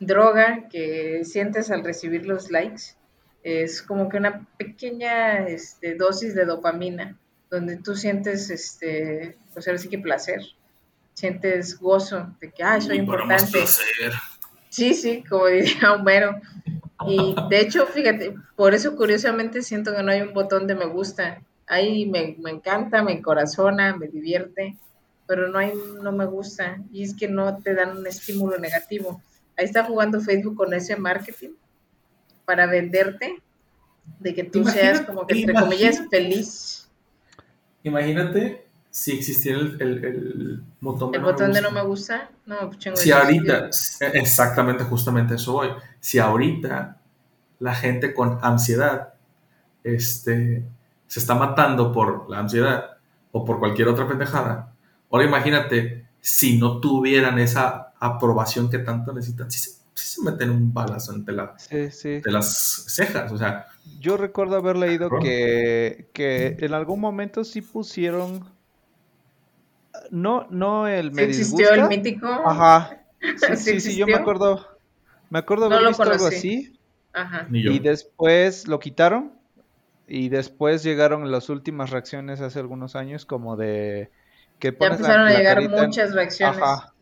droga 0.00 0.68
que 0.70 1.24
sientes 1.24 1.70
al 1.70 1.84
recibir 1.84 2.26
los 2.26 2.50
likes 2.50 2.82
es 3.42 3.82
como 3.82 4.08
que 4.08 4.16
una 4.18 4.46
pequeña 4.58 5.46
este, 5.48 5.94
dosis 5.94 6.34
de 6.34 6.44
dopamina, 6.44 7.18
donde 7.50 7.76
tú 7.76 7.96
sientes, 7.96 8.50
este, 8.50 9.36
pues 9.52 9.66
ahora 9.66 9.78
sí 9.78 9.88
que 9.88 9.98
placer, 9.98 10.40
sientes 11.14 11.78
gozo 11.78 12.34
de 12.40 12.50
que, 12.50 12.62
ay, 12.62 12.80
soy 12.80 12.96
Y 12.96 13.00
importante. 13.00 13.64
Sí, 14.68 14.94
sí, 14.94 15.24
como 15.28 15.46
diría 15.48 15.92
Homero. 15.92 16.40
Y 17.06 17.34
de 17.48 17.60
hecho, 17.60 17.86
fíjate, 17.86 18.34
por 18.56 18.74
eso 18.74 18.96
curiosamente 18.96 19.62
siento 19.62 19.94
que 19.94 20.02
no 20.02 20.10
hay 20.10 20.20
un 20.20 20.34
botón 20.34 20.66
de 20.66 20.74
me 20.74 20.86
gusta. 20.86 21.42
Ahí 21.66 22.06
me, 22.06 22.36
me 22.38 22.50
encanta, 22.50 23.02
me 23.02 23.12
encorazona, 23.12 23.96
me 23.96 24.08
divierte, 24.08 24.76
pero 25.26 25.48
no 25.48 25.58
hay 25.58 25.72
no 26.02 26.12
me 26.12 26.26
gusta. 26.26 26.78
Y 26.92 27.04
es 27.04 27.14
que 27.14 27.28
no 27.28 27.58
te 27.58 27.74
dan 27.74 27.98
un 27.98 28.06
estímulo 28.06 28.58
negativo. 28.58 29.22
Ahí 29.56 29.64
está 29.64 29.84
jugando 29.84 30.20
Facebook 30.20 30.56
con 30.56 30.74
ese 30.74 30.96
marketing 30.96 31.50
para 32.44 32.66
venderte 32.66 33.42
de 34.20 34.34
que 34.34 34.44
tú 34.44 34.64
seas 34.64 35.02
como 35.02 35.26
que 35.26 35.40
entre 35.40 35.54
comillas 35.54 36.02
feliz. 36.10 36.77
Imagínate 37.82 38.66
si 38.90 39.12
existiera 39.12 39.58
el, 39.60 39.80
el- 39.82 40.04
el 40.04 40.62
botón 40.80 41.12
de 41.12 41.18
El 41.18 41.22
no 41.22 41.32
me 41.32 41.32
botón 41.32 41.52
de 41.52 41.60
no 41.60 41.70
gusta. 41.70 41.72
me 41.72 41.82
gusta, 41.82 42.30
no, 42.46 42.56
pues 42.66 42.78
chingo, 42.78 42.96
Si 42.96 43.10
ahorita, 43.12 43.68
sí. 43.72 44.04
exactamente, 44.12 44.84
justamente 44.84 45.34
eso 45.36 45.52
voy. 45.52 45.68
Si 46.00 46.18
ahorita 46.18 46.96
la 47.60 47.74
gente 47.74 48.14
con 48.14 48.38
ansiedad 48.42 49.14
este, 49.84 50.64
se 51.06 51.20
está 51.20 51.34
matando 51.36 51.92
por 51.92 52.30
la 52.30 52.40
ansiedad 52.40 52.98
o 53.32 53.44
por 53.44 53.58
cualquier 53.60 53.88
otra 53.88 54.08
pendejada, 54.08 54.72
ahora 55.10 55.24
imagínate 55.26 56.06
si 56.20 56.58
no 56.58 56.80
tuvieran 56.80 57.38
esa 57.38 57.94
aprobación 58.00 58.70
que 58.70 58.78
tanto 58.80 59.12
necesitan, 59.14 59.50
si 59.50 59.60
se, 59.60 59.77
sí 59.98 60.06
se 60.06 60.22
meten 60.22 60.50
un 60.50 60.72
balazo 60.72 61.12
entre, 61.14 61.34
la, 61.34 61.54
Sí, 61.58 61.90
sí. 61.90 62.08
entre 62.14 62.32
las 62.32 62.84
cejas, 62.88 63.30
o 63.32 63.36
sea, 63.38 63.66
Yo 64.00 64.16
recuerdo 64.16 64.56
haber 64.56 64.76
leído 64.76 65.10
que, 65.20 66.08
que 66.12 66.56
en 66.60 66.74
algún 66.74 67.00
momento 67.00 67.44
sí 67.44 67.62
pusieron. 67.62 68.44
No, 70.10 70.46
no 70.50 70.86
el 70.86 71.08
Sí 71.10 71.14
me 71.14 71.22
existió 71.24 71.72
el 71.72 71.88
mítico. 71.88 72.26
Ajá. 72.28 72.94
Sí, 73.20 73.56
¿Sí 73.56 73.56
sí, 73.56 73.80
sí, 73.80 73.96
yo 73.96 74.06
me 74.06 74.14
acuerdo. 74.14 74.64
Me 75.28 75.40
acuerdo 75.40 75.64
haber 75.66 75.88
visto 75.88 76.04
algo 76.04 76.26
así. 76.26 76.78
Ajá. 77.12 77.48
Y 77.50 77.80
después 77.80 78.68
lo 78.68 78.78
quitaron. 78.78 79.32
Y 80.06 80.28
después 80.28 80.84
llegaron 80.84 81.28
las 81.32 81.48
últimas 81.48 81.90
reacciones 81.90 82.40
hace 82.40 82.60
algunos 82.60 82.94
años, 82.94 83.26
como 83.26 83.56
de 83.56 84.10
que 84.60 84.70
Ya 84.70 84.78
pones 84.78 85.00
la- 85.00 85.06
empezaron 85.08 85.26
a 85.26 85.32
llegar 85.36 85.60
en- 85.62 85.70
muchas 85.72 86.14
reacciones. 86.14 86.62
Ajá. 86.62 86.94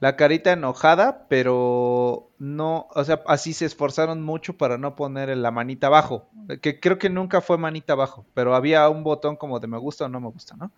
La 0.00 0.16
carita 0.16 0.52
enojada, 0.52 1.26
pero 1.28 2.30
no, 2.38 2.88
o 2.94 3.04
sea, 3.04 3.22
así 3.26 3.54
se 3.54 3.64
esforzaron 3.64 4.22
mucho 4.22 4.56
para 4.58 4.76
no 4.76 4.96
poner 4.96 5.34
la 5.36 5.50
manita 5.50 5.86
abajo, 5.86 6.28
que 6.60 6.78
creo 6.78 6.98
que 6.98 7.08
nunca 7.08 7.40
fue 7.40 7.56
manita 7.58 7.94
abajo, 7.94 8.26
pero 8.34 8.54
había 8.54 8.88
un 8.90 9.02
botón 9.04 9.36
como 9.36 9.60
de 9.60 9.66
me 9.68 9.78
gusta 9.78 10.04
o 10.04 10.08
no 10.08 10.20
me 10.20 10.28
gusta, 10.28 10.56
¿no? 10.56 10.72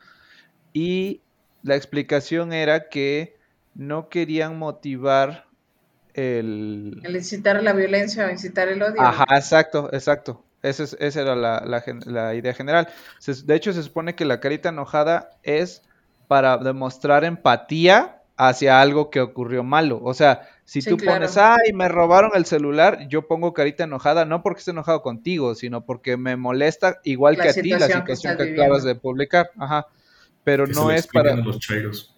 Y 0.72 1.22
la 1.62 1.76
explicación 1.76 2.52
era 2.52 2.88
que 2.88 3.36
no 3.74 4.08
querían 4.08 4.58
motivar 4.58 5.46
el... 6.14 7.00
El 7.04 7.16
incitar 7.16 7.62
la 7.62 7.72
violencia 7.72 8.26
o 8.26 8.30
incitar 8.30 8.68
el 8.68 8.82
odio. 8.82 9.00
Ajá, 9.00 9.24
exacto, 9.36 9.90
exacto. 9.92 10.44
Esa, 10.62 10.84
es- 10.84 10.96
esa 11.00 11.20
era 11.20 11.36
la, 11.36 11.62
la 11.64 11.82
la 12.06 12.34
idea 12.34 12.54
general. 12.54 12.88
De 13.44 13.54
hecho, 13.54 13.72
se 13.72 13.82
supone 13.82 14.14
que 14.14 14.24
la 14.24 14.40
carita 14.40 14.70
enojada 14.70 15.30
es 15.42 15.82
para 16.28 16.58
demostrar 16.58 17.24
empatía 17.24 18.15
hacia 18.36 18.80
algo 18.80 19.10
que 19.10 19.20
ocurrió 19.20 19.62
malo. 19.64 20.00
O 20.02 20.14
sea, 20.14 20.42
si 20.64 20.82
Sí, 20.82 20.90
tú 20.90 20.96
claro. 20.96 21.18
pones, 21.20 21.36
ay, 21.36 21.72
me 21.74 21.88
robaron 21.88 22.32
el 22.34 22.44
celular, 22.44 23.06
yo 23.08 23.26
pongo 23.28 23.52
carita 23.52 23.84
enojada, 23.84 24.24
no 24.24 24.42
porque 24.42 24.58
esté 24.58 24.72
enojado 24.72 25.02
contigo, 25.02 25.54
sino 25.54 25.84
porque 25.84 26.16
me 26.16 26.36
molesta 26.36 27.00
igual 27.04 27.36
La 27.38 27.44
que 27.44 27.50
a 27.50 27.54
ti 27.54 27.70
la 27.70 27.86
situación 27.86 28.36
que 28.36 28.52
acabas 28.52 28.84
de 28.84 28.94
publicar. 28.96 29.50
Ajá. 29.58 29.86
Pero 30.44 30.66
Que 30.66 30.72
no 30.72 30.90
es 30.90 31.06
para... 31.06 31.34
los 31.36 31.58
chairos. 31.58 32.14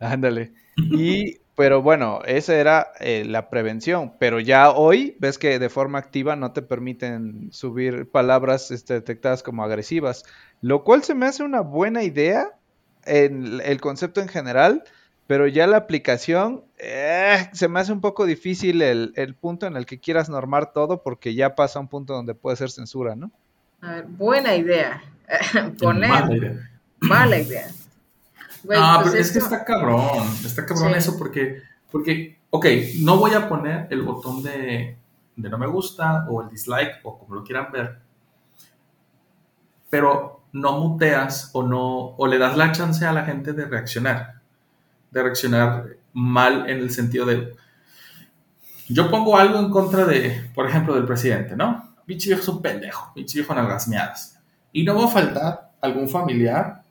Ándale. 0.00 0.52
Y, 0.76 1.38
pero 1.56 1.80
bueno, 1.80 2.20
esa 2.26 2.54
era 2.54 2.88
eh, 3.00 3.24
la 3.26 3.48
prevención. 3.48 4.12
Pero 4.18 4.40
ya 4.40 4.70
hoy 4.72 5.16
ves 5.20 5.38
que 5.38 5.58
de 5.58 5.70
forma 5.70 5.96
activa 5.98 6.36
no 6.36 6.52
te 6.52 6.60
permiten 6.60 7.48
subir 7.50 8.10
palabras 8.10 8.70
este, 8.70 8.92
detectadas 8.92 9.42
como 9.42 9.64
agresivas, 9.64 10.24
lo 10.60 10.84
cual 10.84 11.02
se 11.02 11.14
me 11.14 11.24
hace 11.24 11.44
una 11.44 11.62
buena 11.62 12.02
idea 12.02 12.50
en 13.06 13.60
el 13.64 13.80
concepto 13.80 14.20
en 14.20 14.28
general, 14.28 14.84
pero 15.26 15.46
ya 15.46 15.66
la 15.66 15.76
aplicación 15.78 16.64
eh, 16.78 17.48
se 17.52 17.68
me 17.68 17.80
hace 17.80 17.92
un 17.92 18.00
poco 18.00 18.26
difícil 18.26 18.82
el, 18.82 19.12
el 19.16 19.34
punto 19.34 19.66
en 19.66 19.76
el 19.76 19.86
que 19.86 19.98
quieras 20.00 20.28
normar 20.28 20.72
todo 20.72 21.02
porque 21.02 21.34
ya 21.34 21.54
pasa 21.54 21.80
un 21.80 21.88
punto 21.88 22.14
donde 22.14 22.34
puede 22.34 22.56
ser 22.56 22.70
censura, 22.70 23.16
¿no? 23.16 23.30
A 23.80 23.92
ver, 23.92 24.04
buena 24.06 24.54
idea. 24.54 25.02
Mala 25.54 25.74
Poner 25.78 26.32
idea. 26.32 26.70
mala 27.00 27.38
idea. 27.38 27.66
Ah, 28.76 28.98
pues 29.02 29.12
pero 29.12 29.22
es 29.22 29.32
que 29.32 29.38
está 29.38 29.64
cabrón, 29.64 30.28
está 30.44 30.64
cabrón 30.66 30.92
Sí. 30.92 30.98
eso 30.98 31.18
porque, 31.18 31.62
porque, 31.90 32.38
ok, 32.50 32.66
no 33.00 33.16
voy 33.18 33.32
a 33.34 33.48
poner 33.48 33.86
el 33.90 34.02
botón 34.02 34.42
de, 34.42 34.96
de 35.36 35.48
no 35.50 35.58
me 35.58 35.66
gusta 35.66 36.26
o 36.28 36.42
el 36.42 36.48
dislike 36.48 37.00
o 37.04 37.18
como 37.18 37.34
lo 37.36 37.44
quieran 37.44 37.70
ver, 37.72 37.98
pero 39.90 40.42
no 40.52 40.78
muteas 40.80 41.50
o 41.52 41.62
no, 41.62 42.14
o 42.16 42.26
le 42.26 42.38
das 42.38 42.56
la 42.56 42.72
chance 42.72 43.04
a 43.04 43.12
la 43.12 43.24
gente 43.24 43.52
de 43.52 43.66
reaccionar, 43.66 44.35
de 45.10 45.22
reaccionar 45.22 45.96
mal 46.12 46.68
en 46.68 46.78
el 46.78 46.90
sentido 46.90 47.26
de, 47.26 47.54
yo 48.88 49.10
pongo 49.10 49.36
algo 49.36 49.58
en 49.58 49.70
contra 49.70 50.04
de, 50.04 50.50
por 50.54 50.68
ejemplo, 50.68 50.94
del 50.94 51.04
presidente, 51.04 51.56
¿no? 51.56 51.94
Pinche 52.06 52.28
viejo 52.28 52.42
es 52.42 52.48
un 52.48 52.62
pendejo, 52.62 53.12
pinche 53.14 53.38
viejo 53.38 53.54
nalgas 53.54 53.88
miadas. 53.88 54.38
Y 54.72 54.84
no 54.84 54.94
va 54.94 55.06
a 55.06 55.08
faltar 55.08 55.72
algún 55.80 56.08
familiar 56.08 56.82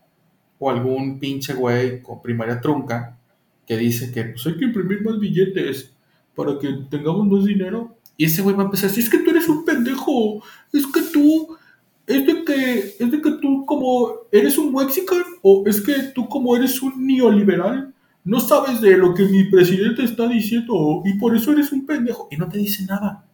o 0.59 0.69
algún 0.69 1.19
pinche 1.19 1.53
güey 1.53 2.01
con 2.01 2.21
primaria 2.21 2.59
trunca 2.59 3.17
que 3.65 3.77
dice 3.77 4.11
que 4.11 4.25
pues 4.25 4.45
hay 4.45 4.57
que 4.57 4.65
imprimir 4.65 5.03
más 5.03 5.19
billetes 5.19 5.93
para 6.35 6.59
que 6.59 6.67
tengamos 6.89 7.27
más 7.27 7.45
dinero. 7.45 7.97
Y 8.17 8.25
ese 8.25 8.41
güey 8.41 8.55
va 8.55 8.63
a 8.63 8.65
empezar 8.65 8.85
a 8.85 8.87
decir, 8.89 9.03
es 9.03 9.09
que 9.09 9.19
tú 9.19 9.31
eres 9.31 9.47
un 9.49 9.65
pendejo, 9.65 10.43
es 10.71 10.85
que 10.87 11.01
tú, 11.13 11.57
es 12.05 12.25
de 12.25 12.43
que, 12.45 12.95
es 12.99 13.11
de 13.11 13.21
que 13.21 13.31
tú 13.41 13.65
como 13.65 14.09
eres 14.31 14.57
un 14.57 14.73
mexican 14.73 15.23
o 15.41 15.63
es 15.65 15.81
que 15.81 15.93
tú 16.13 16.27
como 16.29 16.55
eres 16.55 16.81
un 16.81 17.05
neoliberal, 17.05 17.93
no 18.25 18.39
sabes 18.41 18.81
de 18.81 18.97
lo 18.97 19.13
que 19.13 19.23
mi 19.25 19.45
presidente 19.45 20.03
está 20.03 20.27
diciendo 20.27 21.01
y 21.05 21.13
por 21.19 21.35
eso 21.35 21.51
eres 21.53 21.71
un 21.71 21.85
pendejo. 21.85 22.27
Y 22.31 22.37
no 22.37 22.49
te 22.49 22.57
dice 22.57 22.85
nada. 22.85 23.25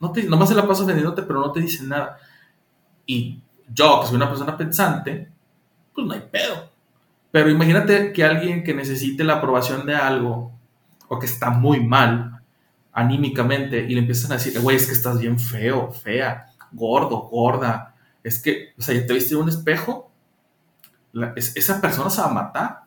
No 0.00 0.12
te, 0.12 0.24
nomás 0.24 0.48
se 0.48 0.54
la 0.54 0.66
pasa 0.66 0.82
ofendiéndote, 0.82 1.22
pero 1.22 1.40
no 1.40 1.52
te 1.52 1.60
dice 1.60 1.84
nada. 1.84 2.18
Y 3.06 3.40
yo, 3.72 4.00
que 4.00 4.08
soy 4.08 4.16
una 4.16 4.28
persona 4.28 4.56
pensante, 4.56 5.30
pues 5.94 6.06
no 6.06 6.14
hay 6.14 6.22
pedo. 6.32 6.70
Pero 7.32 7.50
imagínate 7.50 8.12
que 8.12 8.24
alguien 8.24 8.64
que 8.64 8.74
necesite 8.74 9.24
la 9.24 9.34
aprobación 9.36 9.86
de 9.86 9.96
algo 9.96 10.52
o 11.08 11.18
que 11.18 11.26
está 11.26 11.50
muy 11.50 11.80
mal 11.86 12.40
anímicamente 12.92 13.80
y 13.88 13.94
le 13.94 14.00
empiezan 14.00 14.32
a 14.32 14.36
decir, 14.36 14.60
güey, 14.60 14.76
es 14.76 14.86
que 14.86 14.92
estás 14.94 15.18
bien 15.20 15.38
feo, 15.38 15.92
fea, 15.92 16.46
gordo, 16.72 17.18
gorda. 17.30 17.94
Es 18.22 18.40
que, 18.40 18.74
o 18.78 18.82
sea, 18.82 18.94
ya 18.94 19.06
te 19.06 19.14
viste 19.14 19.34
en 19.34 19.42
un 19.42 19.48
espejo, 19.50 20.10
es- 21.36 21.56
esa 21.56 21.80
persona 21.80 22.10
se 22.10 22.20
va 22.20 22.28
a 22.28 22.32
matar. 22.32 22.83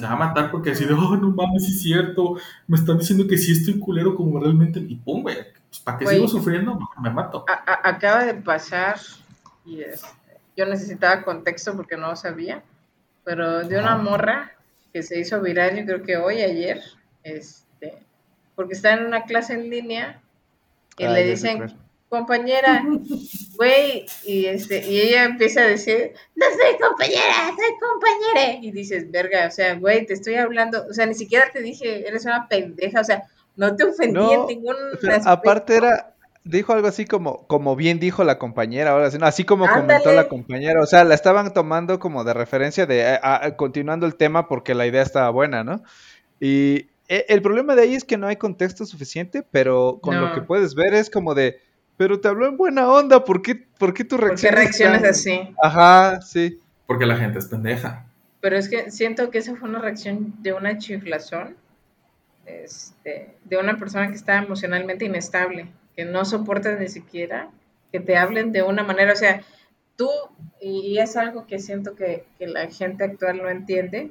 Se 0.00 0.06
va 0.06 0.12
a 0.12 0.16
matar 0.16 0.50
porque 0.50 0.70
decir, 0.70 0.92
oh, 0.92 1.16
no 1.16 1.30
mames, 1.30 1.64
sí 1.64 1.72
es 1.72 1.82
cierto, 1.82 2.36
me 2.66 2.76
están 2.76 2.98
diciendo 2.98 3.26
que 3.26 3.38
sí 3.38 3.52
estoy 3.52 3.78
culero 3.78 4.14
como 4.14 4.38
realmente. 4.38 4.78
Y 4.78 4.96
pum, 4.96 5.22
güey, 5.22 5.36
pues, 5.68 5.80
¿para 5.80 5.96
qué 5.98 6.04
Güey. 6.04 6.16
sigo 6.16 6.28
sufriendo? 6.28 6.78
Me 7.00 7.08
mato. 7.10 7.44
a- 7.48 7.72
a- 7.72 7.88
acaba 7.88 8.24
de 8.24 8.34
pasar 8.34 8.98
y 9.64 9.80
este, 9.80 10.06
yo 10.56 10.66
necesitaba 10.66 11.22
contexto 11.22 11.74
porque 11.74 11.96
no 11.96 12.08
lo 12.08 12.16
sabía, 12.16 12.62
pero 13.24 13.66
de 13.66 13.78
una 13.78 13.94
Ajá. 13.94 14.02
morra 14.02 14.52
que 14.92 15.02
se 15.02 15.18
hizo 15.18 15.40
viral, 15.40 15.76
yo 15.78 15.84
creo 15.86 16.02
que 16.02 16.16
hoy, 16.18 16.42
ayer, 16.42 16.80
este, 17.24 17.98
porque 18.54 18.74
está 18.74 18.92
en 18.92 19.06
una 19.06 19.24
clase 19.24 19.54
en 19.54 19.70
línea 19.70 20.20
y 20.98 21.04
Ah, 21.04 21.10
le 21.12 21.24
dicen. 21.24 21.74
Compañera, 22.08 22.84
güey, 23.56 24.06
y, 24.24 24.46
este, 24.46 24.86
y 24.86 25.00
ella 25.00 25.24
empieza 25.24 25.62
a 25.62 25.66
decir, 25.66 26.12
no 26.34 26.46
soy 26.46 26.78
compañera, 26.80 27.48
soy 27.48 27.74
compañera, 27.80 28.58
y 28.62 28.70
dices, 28.70 29.10
verga, 29.10 29.46
o 29.48 29.50
sea, 29.50 29.74
güey, 29.74 30.06
te 30.06 30.14
estoy 30.14 30.36
hablando, 30.36 30.84
o 30.88 30.92
sea, 30.92 31.06
ni 31.06 31.14
siquiera 31.14 31.50
te 31.52 31.60
dije, 31.60 32.06
eres 32.06 32.24
una 32.24 32.46
pendeja, 32.48 33.00
o 33.00 33.04
sea, 33.04 33.24
no 33.56 33.74
te 33.74 33.84
ofendí 33.84 34.14
No, 34.14 34.32
en 34.32 34.46
ningún 34.46 34.76
aspecto. 34.92 35.28
aparte 35.28 35.76
era, 35.76 36.14
dijo 36.44 36.72
algo 36.72 36.86
así 36.86 37.06
como, 37.06 37.46
como 37.48 37.74
bien 37.74 37.98
dijo 37.98 38.22
la 38.22 38.38
compañera, 38.38 38.92
ahora 38.92 39.10
sí, 39.10 39.18
no, 39.18 39.26
así 39.26 39.44
como 39.44 39.66
comentó 39.68 40.12
la 40.12 40.28
compañera, 40.28 40.80
o 40.80 40.86
sea, 40.86 41.04
la 41.04 41.14
estaban 41.14 41.52
tomando 41.52 41.98
como 41.98 42.22
de 42.22 42.34
referencia 42.34 42.86
de 42.86 43.00
eh, 43.00 43.20
ah, 43.22 43.52
continuando 43.56 44.06
el 44.06 44.14
tema 44.14 44.48
porque 44.48 44.74
la 44.74 44.86
idea 44.86 45.02
estaba 45.02 45.30
buena, 45.30 45.64
¿no? 45.64 45.82
Y 46.38 46.88
eh, 47.08 47.26
el 47.28 47.42
problema 47.42 47.74
de 47.74 47.82
ahí 47.82 47.94
es 47.94 48.04
que 48.04 48.16
no 48.16 48.26
hay 48.26 48.36
contexto 48.36 48.84
suficiente, 48.84 49.44
pero 49.50 49.98
con 50.02 50.20
lo 50.20 50.34
que 50.34 50.42
puedes 50.42 50.74
ver 50.74 50.94
es 50.94 51.10
como 51.10 51.34
de, 51.34 51.60
pero 51.96 52.20
te 52.20 52.28
habló 52.28 52.46
en 52.46 52.56
buena 52.56 52.88
onda, 52.90 53.24
¿por 53.24 53.42
qué, 53.42 53.54
por 53.56 53.94
qué 53.94 54.04
tu 54.04 54.16
¿Por 54.16 54.38
qué 54.38 54.50
reacción 54.50 54.54
es 54.54 54.60
reaccionas 54.60 55.02
tan- 55.02 55.10
así? 55.10 55.54
Ajá, 55.62 56.20
sí. 56.20 56.60
Porque 56.86 57.06
la 57.06 57.16
gente 57.16 57.38
es 57.38 57.46
pendeja. 57.46 58.06
Pero 58.40 58.56
es 58.56 58.68
que 58.68 58.90
siento 58.90 59.30
que 59.30 59.38
esa 59.38 59.56
fue 59.56 59.68
una 59.68 59.80
reacción 59.80 60.34
de 60.42 60.52
una 60.52 60.78
chiflazón, 60.78 61.56
este, 62.44 63.34
de 63.44 63.56
una 63.58 63.76
persona 63.78 64.08
que 64.08 64.14
está 64.14 64.36
emocionalmente 64.38 65.04
inestable, 65.04 65.68
que 65.96 66.04
no 66.04 66.24
soporta 66.24 66.72
ni 66.76 66.88
siquiera 66.88 67.50
que 67.92 68.00
te 68.00 68.16
hablen 68.16 68.52
de 68.52 68.62
una 68.62 68.82
manera, 68.82 69.12
o 69.12 69.16
sea, 69.16 69.42
tú, 69.96 70.10
y 70.60 70.98
es 70.98 71.16
algo 71.16 71.46
que 71.46 71.58
siento 71.58 71.94
que, 71.94 72.24
que 72.38 72.46
la 72.46 72.66
gente 72.68 73.04
actual 73.04 73.38
no 73.38 73.48
entiende, 73.48 74.10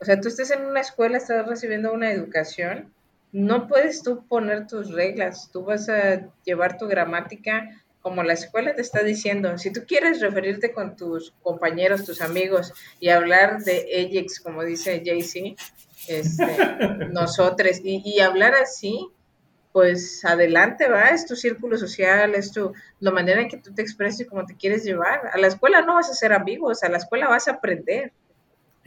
o 0.00 0.04
sea, 0.04 0.20
tú 0.20 0.28
estás 0.28 0.50
en 0.50 0.64
una 0.66 0.80
escuela, 0.80 1.16
estás 1.18 1.46
recibiendo 1.46 1.92
una 1.92 2.10
educación, 2.12 2.92
no 3.32 3.68
puedes 3.68 4.02
tú 4.02 4.26
poner 4.26 4.66
tus 4.66 4.92
reglas, 4.92 5.50
tú 5.52 5.64
vas 5.64 5.88
a 5.88 6.28
llevar 6.44 6.78
tu 6.78 6.86
gramática 6.86 7.68
como 8.00 8.22
la 8.22 8.32
escuela 8.32 8.74
te 8.74 8.80
está 8.80 9.02
diciendo. 9.02 9.58
Si 9.58 9.72
tú 9.72 9.82
quieres 9.86 10.20
referirte 10.20 10.72
con 10.72 10.96
tus 10.96 11.34
compañeros, 11.42 12.04
tus 12.04 12.22
amigos 12.22 12.72
y 13.00 13.10
hablar 13.10 13.58
de 13.58 13.86
Ajax, 14.00 14.40
como 14.40 14.64
dice 14.64 15.02
Jay-Z, 15.04 15.62
este, 16.06 16.46
nosotros, 17.12 17.80
y, 17.82 18.02
y 18.04 18.20
hablar 18.20 18.54
así, 18.54 19.10
pues 19.72 20.24
adelante 20.24 20.88
va, 20.88 21.10
es 21.10 21.26
tu 21.26 21.36
círculo 21.36 21.76
social, 21.76 22.34
es 22.34 22.52
tu, 22.52 22.72
la 23.00 23.10
manera 23.10 23.42
en 23.42 23.48
que 23.48 23.58
tú 23.58 23.74
te 23.74 23.82
expresas 23.82 24.20
y 24.20 24.26
cómo 24.26 24.46
te 24.46 24.56
quieres 24.56 24.84
llevar. 24.84 25.30
A 25.32 25.38
la 25.38 25.48
escuela 25.48 25.82
no 25.82 25.96
vas 25.96 26.08
a 26.08 26.14
ser 26.14 26.32
amigos, 26.32 26.82
a 26.82 26.88
la 26.88 26.98
escuela 26.98 27.28
vas 27.28 27.48
a 27.48 27.52
aprender 27.52 28.12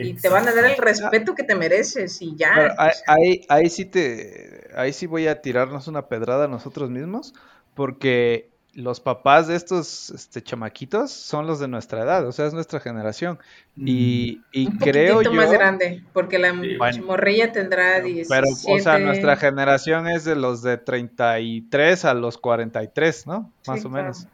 y 0.02 0.14
te 0.14 0.30
van 0.30 0.48
a 0.48 0.54
dar 0.54 0.66
el 0.66 0.78
respeto 0.78 1.36
que 1.36 1.44
te 1.44 1.56
mereces 1.56 2.22
y 2.22 2.36
ya. 2.36 2.52
Pero 2.56 2.74
ahí, 2.78 2.92
ahí, 3.08 3.46
ahí 3.50 3.70
sí 3.70 3.86
te, 3.86 4.70
ahí 4.76 4.94
sí 4.94 5.06
voy 5.08 5.28
a 5.28 5.42
tirarnos 5.42 5.88
una 5.88 6.08
pedrada 6.08 6.46
a 6.46 6.48
nosotros 6.48 6.90
mismos, 6.90 7.34
porque 7.76 8.50
los 8.74 9.00
papás 9.00 9.48
de 9.48 9.56
estos 9.56 10.10
este, 10.12 10.42
chamaquitos 10.42 11.12
son 11.12 11.46
los 11.46 11.60
de 11.60 11.68
nuestra 11.68 12.02
edad, 12.04 12.26
o 12.26 12.32
sea, 12.32 12.46
es 12.46 12.54
nuestra 12.54 12.80
generación. 12.80 13.40
Y, 13.76 14.44
y 14.52 14.66
un 14.68 14.78
creo 14.78 15.22
yo, 15.22 15.34
más 15.34 15.52
grande, 15.52 16.04
porque 16.14 16.40
la 16.40 16.54
Sí, 16.54 16.78
bueno. 16.78 17.04
morrilla 17.06 17.52
tendrá 17.52 18.00
17. 18.00 18.30
pero, 18.30 18.48
o 18.76 18.80
sea, 18.80 19.00
nuestra 19.00 19.36
generación 19.36 20.08
es 20.08 20.24
de 20.24 20.36
los 20.36 20.62
de 20.62 20.78
33 20.78 22.06
a 22.06 22.14
los 22.14 22.38
43, 22.38 23.28
¿no? 23.28 23.52
Más 23.68 23.82
Sí, 23.82 23.88
o 23.88 23.90
claro. 23.90 24.04
menos. 24.06 24.28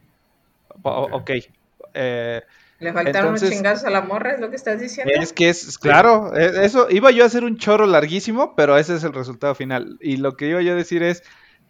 O- 0.83 1.09
ok. 1.13 1.31
Eh, 1.93 2.41
Le 2.79 2.93
faltaron 2.93 3.29
unos 3.29 3.41
entonces- 3.41 3.57
chingazos 3.57 3.85
a 3.85 3.89
la 3.89 4.01
morra, 4.01 4.33
es 4.33 4.39
lo 4.39 4.49
que 4.49 4.55
estás 4.55 4.79
diciendo. 4.79 5.11
Es 5.15 5.33
que 5.33 5.49
es, 5.49 5.77
claro, 5.79 6.35
e- 6.37 6.65
eso, 6.65 6.87
iba 6.91 7.09
yo 7.11 7.23
a 7.23 7.27
hacer 7.27 7.43
un 7.43 7.57
choro 7.57 7.85
larguísimo, 7.87 8.53
pero 8.55 8.77
ese 8.77 8.95
es 8.95 9.03
el 9.03 9.13
resultado 9.13 9.55
final. 9.55 9.97
Y 10.01 10.17
lo 10.17 10.35
que 10.37 10.47
iba 10.49 10.61
yo 10.61 10.73
a 10.73 10.75
decir 10.75 11.01
es, 11.01 11.23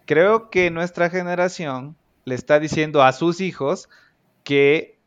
creo 0.05 0.49
que 0.49 0.69
nuestra 0.69 1.09
generación 1.09 1.95
le 2.25 2.35
está 2.35 2.59
diciendo 2.59 3.03
a 3.03 3.13
sus 3.13 3.39
hijos 3.39 3.87
que 4.43 4.97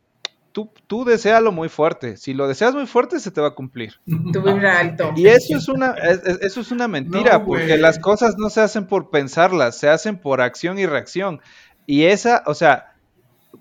tú, 0.53 0.73
tú 0.87 1.05
desealo 1.05 1.53
muy 1.53 1.69
fuerte. 1.69 2.17
Si 2.17 2.33
lo 2.33 2.49
deseas 2.49 2.75
muy 2.75 2.87
fuerte, 2.87 3.21
se 3.21 3.31
te 3.31 3.41
va 3.43 3.49
a 3.49 3.55
cumplir. 3.55 4.01
Tu 4.07 4.43
vibra 4.43 4.79
alto. 4.79 5.13
Y 5.17 5.27
eso 5.29 5.57
es 5.59 5.69
una, 5.69 5.91
es- 5.93 6.23
es- 6.25 6.41
eso 6.41 6.61
es 6.63 6.71
una 6.73 6.89
mentira, 6.89 7.39
No, 7.39 7.45
porque 7.45 7.77
las 7.77 7.99
cosas 7.99 8.37
no 8.39 8.49
se 8.49 8.63
hacen 8.63 8.87
por 8.87 9.11
pensarlas, 9.11 9.77
se 9.79 9.91
hacen 9.91 10.19
por 10.19 10.41
acción 10.41 10.79
y 10.79 10.87
reacción. 10.87 11.41
Y 11.87 12.05
esa, 12.05 12.43
o 12.47 12.55
sea, 12.55 12.95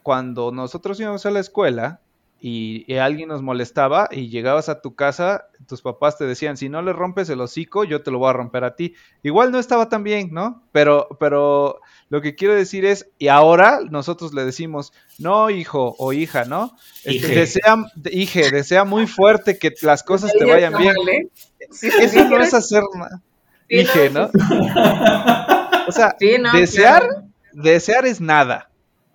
cuando 0.03 0.51
nosotros 0.53 0.97
íbamos 1.01 1.25
a 1.25 1.31
la 1.31 1.39
escuela 1.41 1.99
y, 2.41 2.85
y 2.91 2.97
alguien 2.97 3.29
nos 3.29 3.41
molestaba 3.41 4.07
y 4.11 4.29
llegabas 4.29 4.69
a 4.69 4.81
tu 4.81 4.95
casa, 4.95 5.47
tus 5.67 5.81
papás 5.81 6.17
te 6.17 6.25
decían, 6.25 6.57
si 6.57 6.69
no 6.69 6.81
le 6.81 6.93
rompes 6.93 7.29
el 7.29 7.41
hocico, 7.41 7.83
yo 7.83 8.01
te 8.01 8.11
lo 8.11 8.19
voy 8.19 8.29
a 8.29 8.33
romper 8.33 8.63
a 8.63 8.75
ti. 8.75 8.95
Igual 9.23 9.51
no 9.51 9.59
estaba 9.59 9.89
tan 9.89 10.03
bien, 10.03 10.29
¿no? 10.31 10.63
Pero, 10.71 11.07
pero 11.19 11.79
lo 12.09 12.21
que 12.21 12.35
quiero 12.35 12.55
decir 12.55 12.85
es, 12.85 13.09
y 13.17 13.27
ahora 13.27 13.79
nosotros 13.89 14.33
le 14.33 14.45
decimos, 14.45 14.93
no, 15.17 15.49
hijo 15.49 15.95
o 15.99 16.13
hija, 16.13 16.45
¿no? 16.45 16.75
Este, 17.03 17.11
Hije. 17.13 17.35
desea, 17.35 17.75
hije, 18.11 18.51
desea 18.51 18.83
muy 18.85 19.07
fuerte 19.07 19.57
que 19.59 19.73
las 19.81 20.03
cosas 20.03 20.31
te 20.37 20.45
vayan 20.45 20.73
bien. 20.77 20.95
Eso 21.59 22.25
no 22.29 22.41
es 22.41 22.53
hacer 22.53 22.83
nada. 22.95 23.21
Sí, 23.69 23.77
Dije, 23.77 24.09
no, 24.09 24.29
¿no? 24.33 24.33
O 25.87 25.91
sea, 25.91 26.15
Sí, 26.19 26.37
no, 26.39 26.51
desear, 26.51 27.01
claro. 27.01 27.23
desear 27.53 28.05
es 28.05 28.21
nada. 28.21 28.68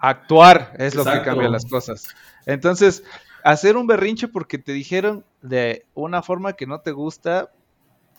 Actuar 0.08 0.72
es 0.78 0.94
lo 0.94 1.04
que 1.04 1.22
cambia 1.22 1.48
las 1.48 1.64
cosas. 1.66 2.08
Entonces, 2.46 3.02
hacer 3.42 3.76
un 3.76 3.86
berrinche 3.86 4.28
porque 4.28 4.58
te 4.58 4.72
dijeron 4.72 5.24
de 5.42 5.86
una 5.94 6.22
forma 6.22 6.52
que 6.54 6.66
no 6.66 6.80
te 6.80 6.92
gusta, 6.92 7.50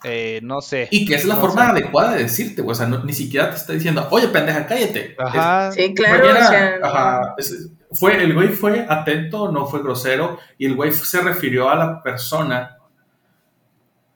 eh, 0.04 0.40
no 0.42 0.60
sé. 0.60 0.88
Y 0.90 1.06
que 1.06 1.14
es 1.14 1.24
la 1.24 1.36
No 1.36 1.40
forma 1.40 1.64
sé. 1.66 1.70
adecuada 1.70 2.14
de 2.14 2.22
decirte, 2.24 2.62
güey. 2.62 2.72
O 2.72 2.74
sea, 2.74 2.86
no- 2.86 3.02
ni 3.04 3.12
siquiera 3.12 3.50
te 3.50 3.56
está 3.56 3.72
diciendo, 3.72 4.06
oye, 4.10 4.28
pendeja, 4.28 4.66
cállate. 4.66 5.14
Ajá. 5.18 5.72
Sí, 5.72 5.80
Es- 5.82 5.94
claro, 5.94 6.20
cualquiera- 6.20 6.46
o 6.46 6.50
sea, 6.50 6.78
no. 6.78 6.86
ajá, 6.86 7.34
es- 7.38 7.70
fue, 7.92 8.22
el 8.22 8.34
güey 8.34 8.48
fue 8.48 8.84
atento, 8.88 9.50
no 9.52 9.66
fue 9.66 9.82
grosero, 9.82 10.38
y 10.58 10.66
el 10.66 10.74
güey 10.74 10.92
se 10.92 11.20
refirió 11.22 11.70
a 11.70 11.76
la 11.76 12.02
persona 12.02 12.76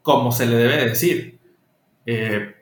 como 0.03 0.33
se 0.33 0.47
le 0.47 0.57
debe 0.57 0.85
decir. 0.87 1.39
Eh, 2.07 2.55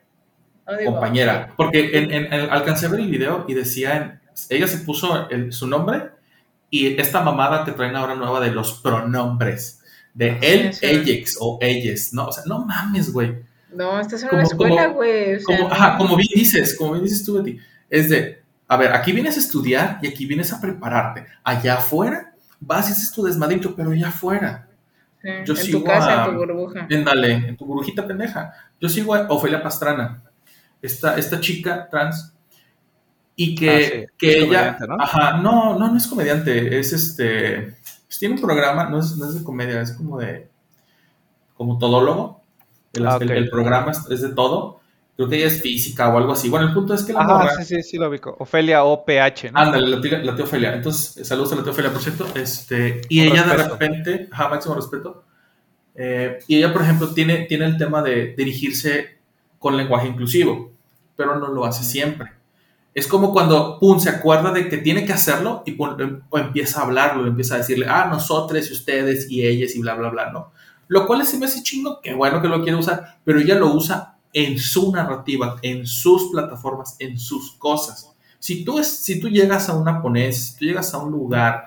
compañera. 0.85 1.53
Porque 1.57 1.97
en, 1.97 2.11
en- 2.11 2.31
en- 2.33 2.49
alcancé 2.51 2.85
a 2.85 2.89
ver 2.89 2.99
el 2.99 3.09
video 3.09 3.45
y 3.47 3.53
decía, 3.55 3.97
en- 3.97 4.18
ella 4.49 4.67
se 4.67 4.79
puso 4.79 5.29
el- 5.29 5.51
su 5.53 5.67
nombre 5.67 6.11
Y 6.71 6.99
esta 7.01 7.21
mamada 7.21 7.65
que 7.65 7.71
traen 7.71 7.95
ahora 7.95 8.13
nueva 8.13 8.39
de 8.39 8.51
los 8.51 8.73
pronombres, 8.81 9.81
de 10.13 10.37
él, 10.41 10.71
sí. 10.73 10.85
ellos 10.85 11.35
o 11.39 11.57
ellas, 11.61 12.09
¿no? 12.13 12.27
O 12.27 12.31
sea, 12.31 12.43
no 12.45 12.63
mames, 12.63 13.11
güey. 13.11 13.39
No, 13.73 13.99
estás 13.99 14.21
en 14.21 14.29
Como- 14.29 14.41
una 14.41 14.47
escuela, 14.47 14.87
güey. 14.87 15.35
o 15.35 15.39
sea, 15.39 15.57
Como, 15.57 15.71
ajá, 15.71 15.97
como 15.97 16.15
bien 16.15 16.29
dices, 16.35 16.75
como 16.77 16.91
bien 16.93 17.05
dices 17.05 17.25
tú, 17.25 17.35
Betty, 17.41 17.57
es 17.89 18.09
de, 18.09 18.41
a 18.67 18.77
ver, 18.77 18.93
aquí 18.93 19.11
vienes 19.11 19.35
a 19.37 19.39
estudiar 19.39 19.97
y 20.03 20.07
aquí 20.09 20.27
vienes 20.27 20.53
a 20.53 20.61
prepararte. 20.61 21.25
Allá 21.43 21.75
afuera 21.77 22.33
vas 22.59 22.87
y 22.89 22.91
haces 22.91 23.11
tu 23.11 23.23
desmadrito, 23.23 23.75
pero 23.75 23.89
allá 23.89 24.09
afuera. 24.09 24.67
sí, 25.23 25.27
yo 25.45 25.53
en 25.55 25.59
sigo 25.59 25.79
tu 25.79 25.85
casa, 25.85 26.23
a- 26.23 26.25
en 26.27 26.31
tu 26.33 26.37
burbuja. 26.37 26.87
Ándale, 26.91 27.31
en 27.33 27.57
tu 27.57 27.65
burbujita 27.65 28.05
pendeja. 28.05 28.53
Yo 28.79 28.87
sigo 28.89 29.15
a 29.15 29.21
Ofelia 29.29 29.61
Pastrana, 29.63 30.21
esta, 30.83 31.17
esta 31.17 31.39
chica 31.39 31.87
trans, 31.89 32.31
y 33.41 33.55
que, 33.55 33.67
Ah, 33.71 33.79
sí, 33.81 34.05
que 34.17 34.27
es 34.31 34.37
ella, 34.43 34.77
¿no? 34.87 34.97
ajá, 34.97 35.37
no, 35.37 35.77
no, 35.79 35.89
no 35.91 35.97
es 35.97 36.07
comediante, 36.07 36.79
es 36.79 36.93
este, 36.93 37.77
pues 38.07 38.19
tiene 38.19 38.35
un 38.35 38.41
programa, 38.41 38.89
no 38.89 38.99
es, 38.99 39.15
no 39.17 39.27
es 39.29 39.35
de 39.35 39.43
comedia, 39.43 39.81
es 39.81 39.93
como 39.93 40.17
de, 40.19 40.49
como 41.55 41.77
todólogo, 41.77 42.41
el, 42.93 43.05
Ah, 43.05 43.15
el- 43.19 43.31
ok. 43.31 43.31
el 43.31 43.49
programa 43.49 43.91
es, 44.09 44.21
de 44.21 44.29
todo, 44.29 44.79
creo 45.15 45.29
que 45.29 45.37
ella 45.37 45.47
es 45.47 45.61
física 45.61 46.09
o 46.09 46.17
algo 46.17 46.31
así, 46.33 46.49
bueno, 46.49 46.67
el 46.67 46.73
punto 46.73 46.93
es 46.93 47.03
que 47.03 47.13
la 47.13 47.21
Ajá, 47.21 47.27
morra, 47.37 47.49
sí, 47.49 47.65
sí, 47.65 47.83
sí 47.83 47.97
lo 47.97 48.09
ubico. 48.09 48.35
Ofelia 48.39 48.83
OPH, 48.83 49.51
¿no? 49.51 49.59
Ándale, 49.61 49.87
la 49.87 50.01
tía, 50.01 50.19
la 50.19 50.35
tía 50.35 50.45
Ofelia. 50.45 50.73
Entonces, 50.75 51.27
saludos 51.27 51.51
a 51.53 51.55
la 51.57 51.63
tía 51.63 51.71
Ofelia, 51.71 51.91
por 51.91 52.01
cierto. 52.01 52.25
Este, 52.35 53.01
y 53.09 53.21
Con 53.25 53.27
ella 53.27 53.43
de 53.43 53.53
respeto. 53.53 53.73
repente, 53.73 54.27
ajá, 54.31 54.49
máximo 54.49 54.75
respeto. 54.75 55.23
eh, 55.95 56.39
y 56.47 56.57
ella, 56.57 56.73
por 56.73 56.83
ejemplo, 56.83 57.13
tiene, 57.13 57.45
tiene 57.45 57.65
el 57.65 57.77
tema 57.77 58.01
de 58.03 58.35
dirigirse 58.37 59.17
con 59.59 59.77
lenguaje 59.77 60.07
inclusivo, 60.09 60.71
pero 61.17 61.37
no 61.39 61.49
lo 61.49 61.65
hace 61.65 61.83
siempre. 61.83 62.31
Es 62.93 63.07
como 63.07 63.31
cuando, 63.31 63.77
pum, 63.79 63.99
se 63.99 64.09
acuerda 64.09 64.51
de 64.51 64.67
que 64.67 64.77
tiene 64.77 65.05
que 65.05 65.13
hacerlo 65.13 65.63
y 65.65 65.73
pum, 65.73 65.99
em- 65.99 66.21
empieza 66.33 66.79
a 66.81 66.83
hablarlo, 66.83 67.27
empieza 67.27 67.55
a 67.55 67.59
decirle, 67.59 67.85
ah, 67.87 68.07
nosotros 68.09 68.69
y 68.69 68.73
ustedes 68.73 69.29
y 69.29 69.45
ellas 69.45 69.75
y 69.75 69.79
bla, 69.79 69.95
bla, 69.95 70.09
bla, 70.09 70.31
¿no? 70.31 70.51
Lo 70.87 71.05
cual 71.05 71.25
se 71.25 71.37
me 71.37 71.45
hace 71.45 71.61
chingo, 71.63 72.01
que 72.01 72.13
bueno 72.13 72.41
que 72.41 72.47
lo 72.47 72.61
quiere 72.63 72.77
usar, 72.77 73.19
pero 73.23 73.39
ella 73.39 73.55
lo 73.55 73.73
usa 73.73 74.17
en 74.33 74.57
su 74.57 74.91
narrativa, 74.91 75.57
en 75.61 75.85
sus 75.85 76.31
plataformas, 76.31 76.95
en 76.99 77.19
sus 77.19 77.51
cosas. 77.53 78.11
Si 78.39 78.63
tú, 78.65 78.79
es, 78.79 78.87
si 78.87 79.19
tú 79.19 79.29
llegas 79.29 79.69
a 79.69 79.75
una 79.77 80.01
ponencia, 80.01 80.41
si 80.43 80.57
tú 80.57 80.65
llegas 80.65 80.93
a 80.93 80.97
un 80.97 81.11
lugar, 81.11 81.65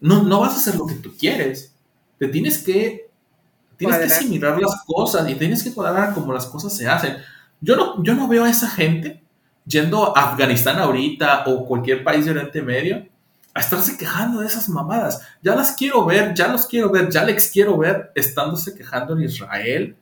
no, 0.00 0.22
no 0.22 0.40
vas 0.40 0.54
a 0.54 0.56
hacer 0.56 0.76
lo 0.76 0.86
que 0.86 0.94
tú 0.94 1.12
quieres. 1.18 1.74
Te 2.18 2.28
tienes 2.28 2.58
que, 2.58 3.10
tienes 3.76 3.98
que 3.98 4.04
asimilar 4.06 4.60
las 4.60 4.82
cosas 4.86 5.28
y 5.30 5.34
tienes 5.36 5.62
que 5.62 5.72
cuadrar 5.74 6.14
como 6.14 6.32
las 6.32 6.46
cosas 6.46 6.76
se 6.76 6.88
hacen. 6.88 7.16
Yo 7.60 7.76
no, 7.76 8.02
yo 8.02 8.14
no 8.14 8.28
veo 8.28 8.44
a 8.44 8.50
esa 8.50 8.68
gente 8.70 9.22
yendo 9.70 10.16
a 10.16 10.30
Afganistán 10.32 10.78
ahorita 10.78 11.44
o 11.46 11.64
cualquier 11.64 12.02
país 12.02 12.24
de 12.24 12.32
Oriente 12.32 12.60
Medio 12.60 13.06
a 13.54 13.60
estarse 13.60 13.96
quejando 13.96 14.40
de 14.40 14.46
esas 14.46 14.68
mamadas. 14.68 15.22
Ya 15.42 15.54
las 15.54 15.72
quiero 15.72 16.04
ver, 16.04 16.34
ya 16.34 16.48
los 16.48 16.66
quiero 16.66 16.90
ver, 16.90 17.10
ya 17.10 17.24
les 17.24 17.50
quiero 17.50 17.78
ver 17.78 18.12
estándose 18.14 18.74
quejando 18.74 19.14
en 19.14 19.22
Israel, 19.24 19.96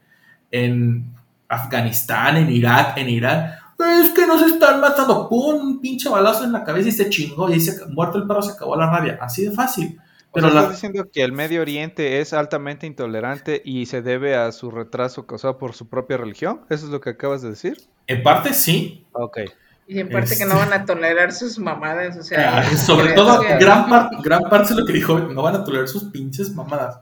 en 0.51 1.14
Afganistán, 1.49 2.37
en 2.37 2.51
Irak, 2.51 2.99
en 2.99 3.09
Irán. 3.09 3.53
Es 3.79 4.11
que 4.11 4.27
nos 4.27 4.43
están 4.43 4.81
matando. 4.81 5.29
Pum, 5.29 5.55
un 5.55 5.81
pinche 5.81 6.09
balazo 6.09 6.45
en 6.45 6.53
la 6.53 6.64
cabeza 6.64 6.89
y 6.89 6.93
se 6.93 7.09
chingó. 7.09 7.49
Y 7.49 7.55
ahí 7.55 7.61
se, 7.61 7.87
muerto 7.87 8.19
el 8.19 8.27
perro, 8.27 8.43
se 8.43 8.53
acabó 8.53 8.77
la 8.77 8.91
rabia. 8.91 9.19
Así 9.21 9.45
de 9.45 9.53
fácil. 9.53 9.99
O 10.31 10.33
Pero 10.35 10.49
sea, 10.49 10.55
la, 10.55 10.61
estás 10.62 10.77
diciendo 10.77 11.09
que 11.11 11.23
el 11.23 11.33
Medio 11.33 11.62
Oriente 11.62 12.21
es 12.21 12.33
altamente 12.33 12.87
intolerante 12.87 13.62
y 13.64 13.87
se 13.87 14.03
debe 14.03 14.37
a 14.37 14.51
su 14.53 14.71
retraso 14.71 15.27
causado 15.27 15.59
por 15.59 15.75
su 15.75 15.89
propia 15.89 16.16
religión. 16.16 16.62
¿Eso 16.69 16.87
es 16.87 16.91
lo 16.91 17.01
que 17.01 17.11
acabas 17.11 17.41
de 17.43 17.51
decir? 17.51 17.79
En 18.09 18.23
parte 18.25 18.53
sí. 18.53 19.07
Ok. 19.13 19.39
Y 19.87 20.01
en 20.01 20.09
parte 20.11 20.29
que 20.29 20.43
Este- 20.43 20.47
no 20.47 20.57
van 20.57 20.73
a 20.73 20.85
tolerar 20.85 21.33
sus 21.33 21.59
mamadas, 21.59 22.17
o 22.19 22.23
sea. 22.23 22.59
Ah, 22.59 22.77
sobre 22.77 23.13
creo 23.13 23.15
todo, 23.25 23.41
que- 23.41 23.57
gran, 23.59 23.89
par- 23.89 24.11
gran 24.23 24.43
parte 24.51 24.75
de 24.75 24.81
lo 24.81 24.87
que 24.87 24.93
dijo, 24.93 25.19
no 25.19 25.43
van 25.43 25.55
a 25.57 25.65
tolerar 25.65 25.89
sus 25.89 26.05
pinches 26.05 26.55
mamadas. 26.55 26.99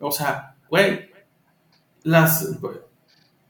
O 0.00 0.10
sea, 0.10 0.54
güey, 0.68 1.10
las, 2.02 2.48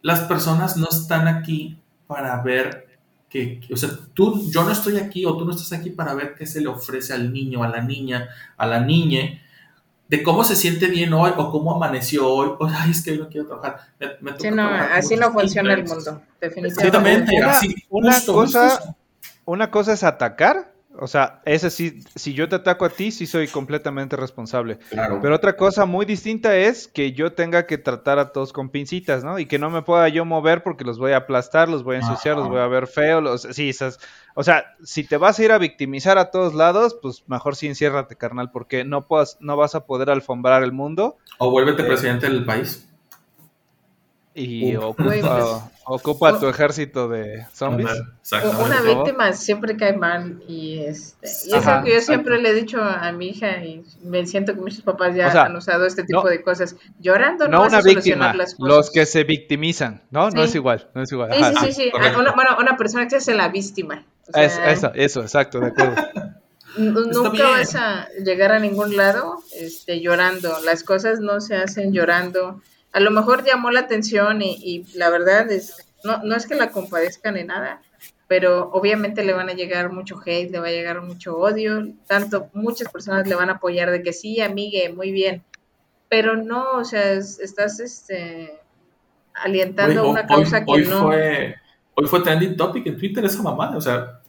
las 0.02 0.20
personas 0.20 0.76
no 0.76 0.88
están 0.90 1.26
aquí 1.28 1.78
para 2.06 2.40
ver 2.42 2.86
que, 3.28 3.60
o 3.72 3.76
sea, 3.76 3.90
tú, 4.14 4.50
yo 4.50 4.62
no 4.64 4.70
estoy 4.72 4.98
aquí 4.98 5.24
o 5.24 5.36
tú 5.36 5.44
no 5.44 5.50
estás 5.52 5.72
aquí 5.72 5.90
para 5.90 6.14
ver 6.14 6.34
qué 6.34 6.46
se 6.46 6.60
le 6.60 6.68
ofrece 6.68 7.12
al 7.12 7.32
niño, 7.32 7.62
a 7.64 7.68
la 7.68 7.80
niña, 7.80 8.28
a 8.56 8.66
la 8.66 8.80
niñe, 8.80 9.42
de 10.08 10.22
cómo 10.22 10.44
se 10.44 10.54
siente 10.56 10.86
bien 10.86 11.12
hoy 11.12 11.32
o 11.36 11.50
cómo 11.50 11.74
amaneció 11.74 12.28
hoy. 12.28 12.50
O, 12.58 12.66
ay, 12.66 12.90
es 12.92 13.02
que 13.02 13.12
hoy 13.12 13.18
no 13.18 13.28
quiero 13.28 13.46
trabajar. 13.48 13.80
Me, 13.98 14.06
me 14.20 14.30
toca 14.32 14.42
Sí, 14.42 14.50
no, 14.50 14.68
trabajar 14.68 14.92
así 14.98 15.16
no 15.16 15.32
funciona 15.32 15.74
el 15.74 15.84
mundo, 15.84 16.22
definitivamente. 16.40 16.86
Exactamente, 16.86 17.36
Una- 17.36 17.50
así, 17.50 17.74
una 17.90 18.12
justo, 18.14 18.32
cosa- 18.34 18.70
justo. 18.76 18.96
Una 19.46 19.70
cosa 19.70 19.92
es 19.92 20.02
atacar, 20.04 20.72
o 20.98 21.06
sea, 21.06 21.40
ese 21.44 21.70
sí, 21.70 22.02
si 22.14 22.34
yo 22.34 22.48
te 22.48 22.56
ataco 22.56 22.84
a 22.84 22.90
ti, 22.90 23.10
sí 23.10 23.26
soy 23.26 23.48
completamente 23.48 24.16
responsable. 24.16 24.78
Claro. 24.90 25.18
Pero 25.20 25.34
otra 25.34 25.56
cosa 25.56 25.86
muy 25.86 26.06
distinta 26.06 26.56
es 26.56 26.88
que 26.88 27.12
yo 27.12 27.32
tenga 27.32 27.66
que 27.66 27.78
tratar 27.78 28.18
a 28.18 28.32
todos 28.32 28.52
con 28.52 28.70
pincitas, 28.70 29.24
¿no? 29.24 29.38
Y 29.38 29.46
que 29.46 29.58
no 29.58 29.70
me 29.70 29.82
pueda 29.82 30.08
yo 30.08 30.24
mover 30.24 30.62
porque 30.62 30.84
los 30.84 30.98
voy 30.98 31.12
a 31.12 31.18
aplastar, 31.18 31.68
los 31.68 31.82
voy 31.82 31.96
a 31.96 32.00
ensuciar, 32.00 32.36
los 32.36 32.48
voy 32.48 32.60
a 32.60 32.66
ver 32.66 32.86
feo, 32.86 33.20
los, 33.20 33.42
sí, 33.42 33.68
esas, 33.68 33.98
o 34.34 34.42
sea, 34.42 34.74
si 34.82 35.04
te 35.04 35.16
vas 35.16 35.38
a 35.38 35.44
ir 35.44 35.52
a 35.52 35.58
victimizar 35.58 36.18
a 36.18 36.30
todos 36.30 36.54
lados, 36.54 36.96
pues 37.00 37.24
mejor 37.26 37.56
sí 37.56 37.66
enciérrate, 37.66 38.16
carnal, 38.16 38.50
porque 38.50 38.84
no 38.84 39.06
puedas, 39.06 39.38
no 39.40 39.56
vas 39.56 39.74
a 39.74 39.86
poder 39.86 40.10
alfombrar 40.10 40.62
el 40.62 40.72
mundo 40.72 41.16
o 41.38 41.50
vuélvete 41.50 41.84
presidente 41.84 42.28
del 42.28 42.44
país. 42.44 42.88
Y 44.36 44.76
ocupa, 44.76 45.04
pues, 45.04 45.24
ocupa 45.84 46.38
tu 46.38 46.46
ejército 46.48 47.08
de 47.08 47.46
zombies. 47.54 47.90
Una 48.64 48.82
víctima 48.82 49.32
siempre 49.32 49.76
cae 49.76 49.96
mal 49.96 50.42
y 50.46 50.80
este 50.80 51.26
y 51.46 51.48
es 51.48 51.54
Ajá, 51.54 51.72
algo 51.76 51.84
que 51.84 51.90
yo 51.92 51.96
exacto. 51.96 52.12
siempre 52.12 52.42
le 52.42 52.50
he 52.50 52.54
dicho 52.54 52.82
a 52.82 53.10
mi 53.12 53.28
hija 53.28 53.64
y 53.64 53.82
me 54.02 54.26
siento 54.26 54.54
que 54.54 54.60
muchos 54.60 54.82
papás 54.82 55.14
ya 55.14 55.28
O 55.28 55.32
sea, 55.32 55.44
han 55.44 55.56
usado 55.56 55.86
este 55.86 56.02
tipo 56.04 56.22
no- 56.22 56.28
de 56.28 56.42
cosas. 56.42 56.76
Llorando 57.00 57.48
no, 57.48 57.58
No 57.58 57.62
una 57.66 57.80
solucionar 57.82 57.94
víctima, 58.04 58.34
las 58.34 58.54
cosas. 58.54 58.76
los 58.76 58.90
que 58.90 59.06
se 59.06 59.24
victimizan, 59.24 60.02
¿no? 60.10 60.30
No 60.30 60.42
es 60.44 60.54
igual, 60.54 60.88
no 60.94 61.02
es 61.02 61.10
igual. 61.12 61.30
Sí, 61.32 61.42
Ajá, 61.42 61.50
sí, 61.52 61.66
sí. 61.66 61.72
sí, 61.72 61.82
sí. 61.84 61.90
correcto. 61.90 62.18
Una, 62.20 62.32
bueno, 62.32 62.50
una 62.60 62.76
persona 62.76 63.04
que 63.04 63.10
se 63.10 63.16
hace 63.16 63.34
la 63.34 63.48
víctima. 63.48 64.04
O 64.34 64.38
Es- 64.38 64.52
sea, 64.54 64.70
eso, 64.70 64.90
eso, 64.94 65.22
exacto, 65.22 65.60
de 65.60 65.68
acuerdo. 65.68 65.94
Nunca 66.78 67.44
vas 67.48 67.74
a 67.74 68.08
llegar 68.22 68.52
a 68.52 68.58
ningún 68.58 68.96
lado 68.96 69.42
este, 69.58 70.00
llorando. 70.00 70.60
Las 70.64 70.82
cosas 70.82 71.20
no 71.20 71.40
se 71.40 71.56
hacen 71.56 71.92
llorando. 71.92 72.60
A 72.96 73.00
lo 73.00 73.10
mejor 73.10 73.44
llamó 73.44 73.70
la 73.70 73.80
atención 73.80 74.40
y, 74.40 74.56
y 74.62 74.84
la 74.96 75.10
verdad 75.10 75.50
es, 75.52 75.76
no, 76.02 76.22
no 76.24 76.34
es 76.34 76.46
que 76.46 76.54
la 76.54 76.70
compadezcan 76.70 77.34
ni 77.34 77.44
nada, 77.44 77.82
pero 78.26 78.70
obviamente 78.72 79.22
le 79.22 79.34
van 79.34 79.50
a 79.50 79.52
llegar 79.52 79.92
mucho 79.92 80.18
hate, 80.24 80.50
le 80.50 80.60
va 80.60 80.68
a 80.68 80.70
llegar 80.70 81.02
mucho 81.02 81.36
odio. 81.36 81.88
Tanto 82.06 82.48
muchas 82.54 82.90
personas 82.90 83.26
le 83.28 83.34
van 83.34 83.50
a 83.50 83.54
apoyar 83.54 83.90
de 83.90 84.02
que 84.02 84.14
sí, 84.14 84.40
amigue, 84.40 84.88
muy 84.94 85.12
bien. 85.12 85.44
Pero 86.08 86.36
no, 86.36 86.72
o 86.78 86.84
sea, 86.84 87.12
es- 87.12 87.38
estás 87.38 87.80
este, 87.80 88.58
alientando 89.34 90.08
una 90.08 90.22
hoy- 90.22 90.26
causa 90.26 90.64
que 90.64 90.72
hoy 90.72 90.86
no. 90.86 91.02
Fue, 91.08 91.54
hoy 91.96 92.06
fue 92.06 92.20
trending 92.22 92.56
topic 92.56 92.86
en 92.86 92.96
Twitter 92.96 93.24
esa 93.26 93.42
mamada. 93.42 93.76
O 93.76 93.80
sea, 93.80 94.20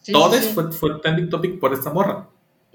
sí, 0.00 0.12
todos 0.12 0.36
sí. 0.36 0.52
fue, 0.54 0.72
fue 0.72 0.98
trending 1.00 1.28
topic 1.28 1.58
por 1.60 1.74
esta 1.74 1.90
morra. 1.90 2.26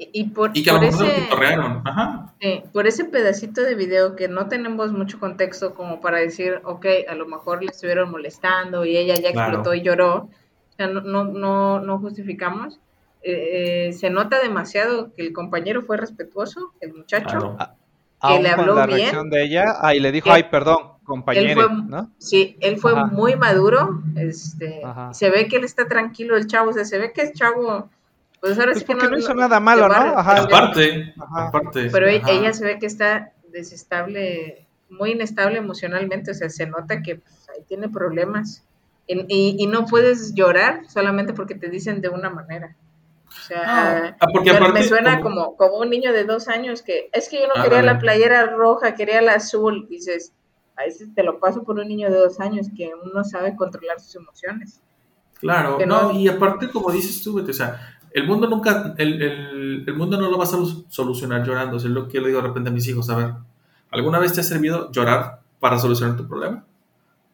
Y, 0.01 0.09
y 0.13 0.23
por, 0.29 0.51
Y 0.53 0.63
que 0.63 0.69
a 0.69 0.73
lo 0.75 0.79
mejor 0.81 0.97
se 0.97 1.03
lo 1.03 1.09
ese- 1.11 1.21
pitorrearon. 1.23 1.81
Ajá. 1.85 2.33
Sí, 2.39 2.63
por 2.71 2.87
ese 2.87 3.03
pedacito 3.03 3.61
de 3.63 3.75
video 3.75 4.15
que 4.15 4.29
no 4.29 4.47
tenemos 4.47 4.93
mucho 4.93 5.19
contexto 5.19 5.73
como 5.75 5.99
para 5.99 6.19
decir, 6.19 6.61
ok, 6.63 6.85
a 7.09 7.15
lo 7.15 7.27
mejor 7.27 7.61
le 7.61 7.71
estuvieron 7.71 8.09
molestando 8.09 8.85
y 8.85 8.95
ella 8.95 9.15
ya 9.15 9.33
Claro. 9.33 9.49
explotó 9.57 9.73
y 9.73 9.81
lloró, 9.81 10.15
o 10.15 10.29
sea, 10.77 10.87
no, 10.87 11.01
no, 11.01 11.25
no, 11.25 11.81
no 11.81 11.99
justificamos. 11.99 12.79
Eh, 13.23 13.89
eh, 13.89 13.93
se 13.93 14.09
nota 14.09 14.39
demasiado 14.39 15.13
que 15.13 15.21
el 15.21 15.33
compañero 15.33 15.81
fue 15.81 15.97
respetuoso, 15.97 16.71
el 16.79 16.93
muchacho. 16.93 17.37
Claro. 17.37 17.57
Aún 18.21 18.43
le 18.43 18.51
con 18.51 18.59
habló 18.61 18.75
la 18.75 18.85
bien. 18.85 18.99
reacción 18.99 19.29
de 19.29 19.43
ella, 19.43 19.65
ah, 19.81 19.93
y 19.93 19.99
le 19.99 20.11
dijo, 20.13 20.25
Que 20.25 20.31
ay, 20.31 20.43
perdón, 20.49 20.77
compañero, 21.03 21.67
fue- 21.67 21.83
¿no? 21.87 22.09
Sí, 22.19 22.55
él 22.61 22.77
fue 22.77 22.93
Ajá. 22.93 23.05
muy 23.07 23.35
maduro, 23.35 24.01
este, 24.15 24.81
Ajá. 24.83 25.13
se 25.13 25.29
ve 25.29 25.47
que 25.49 25.57
él 25.57 25.65
está 25.65 25.87
tranquilo, 25.87 26.37
el 26.37 26.47
chavo, 26.47 26.69
o 26.69 26.73
sea, 26.73 26.85
se 26.85 26.97
ve 26.97 27.11
que 27.13 27.21
es 27.23 27.33
chavo, 27.33 27.89
pues 28.41 28.57
ahora 28.57 28.71
Pues 28.71 28.79
sí 28.79 28.85
que 28.85 28.93
porque 28.93 29.07
no 29.09 29.17
hizo 29.17 29.33
nada 29.33 29.59
malo, 29.59 29.87
¿no? 29.87 29.93
Ajá. 29.95 30.41
Aparte, 30.43 31.13
Ajá. 31.19 31.47
aparte. 31.47 31.89
Pero 31.91 32.07
e- 32.07 32.17
ajá. 32.17 32.31
ella 32.31 32.53
se 32.53 32.65
ve 32.65 32.79
que 32.79 32.85
está 32.85 33.33
desestable, 33.51 34.65
muy 34.89 35.11
inestable 35.11 35.57
emocionalmente, 35.57 36.31
o 36.31 36.33
sea, 36.33 36.49
se 36.49 36.65
nota 36.65 37.01
que 37.01 37.17
pues, 37.17 37.49
ahí 37.49 37.63
tiene 37.67 37.89
problemas. 37.89 38.63
Y, 39.07 39.19
y- 39.27 39.55
y 39.57 39.67
no 39.67 39.85
puedes 39.85 40.33
llorar 40.35 40.81
solamente 40.87 41.33
porque 41.33 41.55
te 41.55 41.69
dicen 41.69 41.99
de 42.01 42.09
una 42.09 42.29
manera. 42.29 42.75
O 43.27 43.41
sea, 43.47 43.63
Ah, 43.65 44.17
ah, 44.19 44.27
porque 44.33 44.51
me, 44.51 44.57
aparte, 44.57 44.79
me 44.79 44.85
suena 44.87 45.21
como- 45.21 45.55
como, 45.55 45.77
un 45.77 45.89
niño 45.89 46.13
de 46.13 46.23
dos 46.23 46.47
años 46.47 46.81
que 46.81 47.09
es 47.11 47.27
que 47.29 47.39
yo 47.41 47.47
no 47.47 47.53
Ah, 47.57 47.63
quería 47.63 47.81
la 47.81 47.99
playera 47.99 48.45
roja, 48.47 48.95
quería 48.95 49.21
la 49.21 49.33
azul. 49.33 49.87
Dices, 49.89 50.33
a 50.77 50.83
veces 50.83 51.09
te 51.13 51.23
lo 51.23 51.39
paso 51.39 51.63
por 51.63 51.77
un 51.79 51.87
niño 51.87 52.09
de 52.11 52.17
dos 52.17 52.39
años 52.39 52.67
que 52.75 52.91
uno 53.03 53.23
sabe 53.23 53.55
controlar 53.55 53.99
sus 53.99 54.15
emociones. 54.15 54.81
Claro, 55.39 55.77
no, 55.85 56.11
no- 56.13 56.19
y 56.19 56.27
aparte, 56.27 56.69
como 56.69 56.91
dices 56.91 57.21
tú, 57.23 57.39
o 57.39 57.53
sea, 57.53 57.98
el 58.13 58.27
mundo 58.27 58.47
nunca, 58.47 58.95
el, 58.97 59.21
el- 59.21 59.95
mundo 59.95 60.17
no 60.19 60.29
lo 60.29 60.37
vas 60.37 60.53
a 60.53 60.57
solu- 60.57 60.85
solucionar 60.89 61.45
llorando. 61.45 61.77
Es 61.77 61.83
lo 61.85 62.07
que 62.07 62.15
yo 62.15 62.21
le 62.21 62.27
digo 62.29 62.41
de 62.41 62.47
repente 62.47 62.69
a 62.69 62.73
mis 62.73 62.87
hijos, 62.87 63.09
a 63.09 63.15
ver, 63.15 63.33
¿alguna 63.91 64.19
vez 64.19 64.33
te 64.33 64.41
ha 64.41 64.43
servido 64.43 64.91
llorar 64.91 65.41
para 65.59 65.79
solucionar 65.79 66.15
tu 66.17 66.27
problema? 66.27 66.65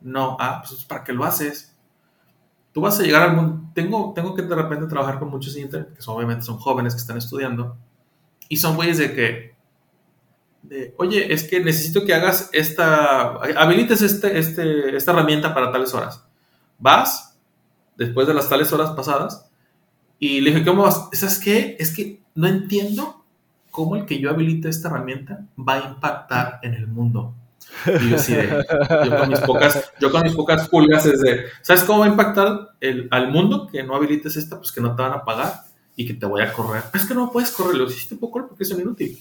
No, 0.02 0.38
ah, 0.40 0.64
pues 0.68 0.84
¿para 0.86 1.04
qué 1.04 1.14
lo 1.14 1.26
haces? 1.26 1.76
Tú 2.74 2.82
vas 2.82 3.00
a 3.00 3.04
llegar 3.04 3.24
al 3.24 3.36
mundo, 3.36 3.72
tengo, 3.74 4.14
tengo 4.14 4.36
que 4.36 4.42
de 4.42 4.56
repente 4.56 4.86
trabajar 4.88 5.18
con 5.20 5.30
muchos 5.30 5.56
internet, 5.58 5.94
que 5.96 6.02
son- 6.02 6.16
obviamente 6.18 6.44
son 6.46 6.58
jóvenes 6.58 6.94
que 6.94 7.02
están 7.02 7.18
estudiando, 7.18 7.78
Y 8.50 8.58
son 8.58 8.76
güeyes 8.78 8.98
de 9.00 9.14
que, 9.16 9.56
de, 10.64 10.96
oye, 10.98 11.32
es 11.34 11.44
que 11.44 11.60
necesito 11.60 12.06
que 12.06 12.14
hagas 12.14 12.50
esta, 12.52 13.36
habilites 13.58 14.02
este, 14.02 14.38
este, 14.40 14.96
esta 14.96 15.12
herramienta 15.12 15.54
para 15.54 15.72
tales 15.72 15.94
horas. 15.94 16.24
Vas, 16.80 17.38
después 17.98 18.28
de 18.28 18.34
las 18.34 18.50
tales 18.50 18.74
horas 18.74 18.92
pasadas, 18.92 19.50
y 20.20 20.42
le 20.42 20.52
dije, 20.52 20.66
¿cómo 20.66 20.84
vas? 20.84 21.10
¿Sabes 21.14 21.40
qué? 21.40 21.76
Es 21.80 21.94
que 21.96 22.22
no 22.36 22.48
entiendo 22.48 23.24
cómo 23.72 23.96
el 23.96 24.06
que 24.06 24.20
yo 24.20 24.30
habilite 24.30 24.70
esta 24.70 24.88
herramienta 24.90 25.46
va 25.58 25.76
a 25.76 25.90
impactar 25.92 26.60
en 26.64 26.74
el 26.74 26.88
mundo. 26.88 27.34
Y 28.00 28.10
yo, 28.10 28.16
así 28.16 28.34
de- 28.34 28.66
yo 29.06 29.18
con 29.18 29.30
mis 29.30 29.40
pocas, 29.42 29.92
yo 30.00 30.12
con 30.12 30.24
mis 30.24 30.34
pocas 30.36 30.70
pulgas 30.70 31.06
es 31.06 31.22
de, 31.22 31.46
¿sabes 31.62 31.84
cómo 31.84 32.00
va 32.00 32.06
a 32.06 32.10
impactar 32.10 32.70
el, 32.80 33.08
al 33.12 33.32
mundo 33.32 33.68
que 33.68 33.84
no 33.84 33.96
habilites 33.96 34.38
esta? 34.38 34.58
Pues 34.58 34.72
que 34.72 34.82
no 34.82 34.96
te 34.96 35.02
van 35.02 35.12
a 35.14 35.26
pagar 35.26 35.64
y 35.96 36.06
que 36.06 36.14
te 36.14 36.26
voy 36.26 36.42
a 36.42 36.54
correr. 36.54 36.84
Es 36.94 37.06
que 37.06 37.14
no 37.14 37.32
puedes 37.32 37.52
correr, 37.52 37.76
lo 37.76 37.86
hiciste 37.86 38.16
poco 38.16 38.48
porque 38.48 38.64
es 38.64 38.72
inútil. 38.72 39.20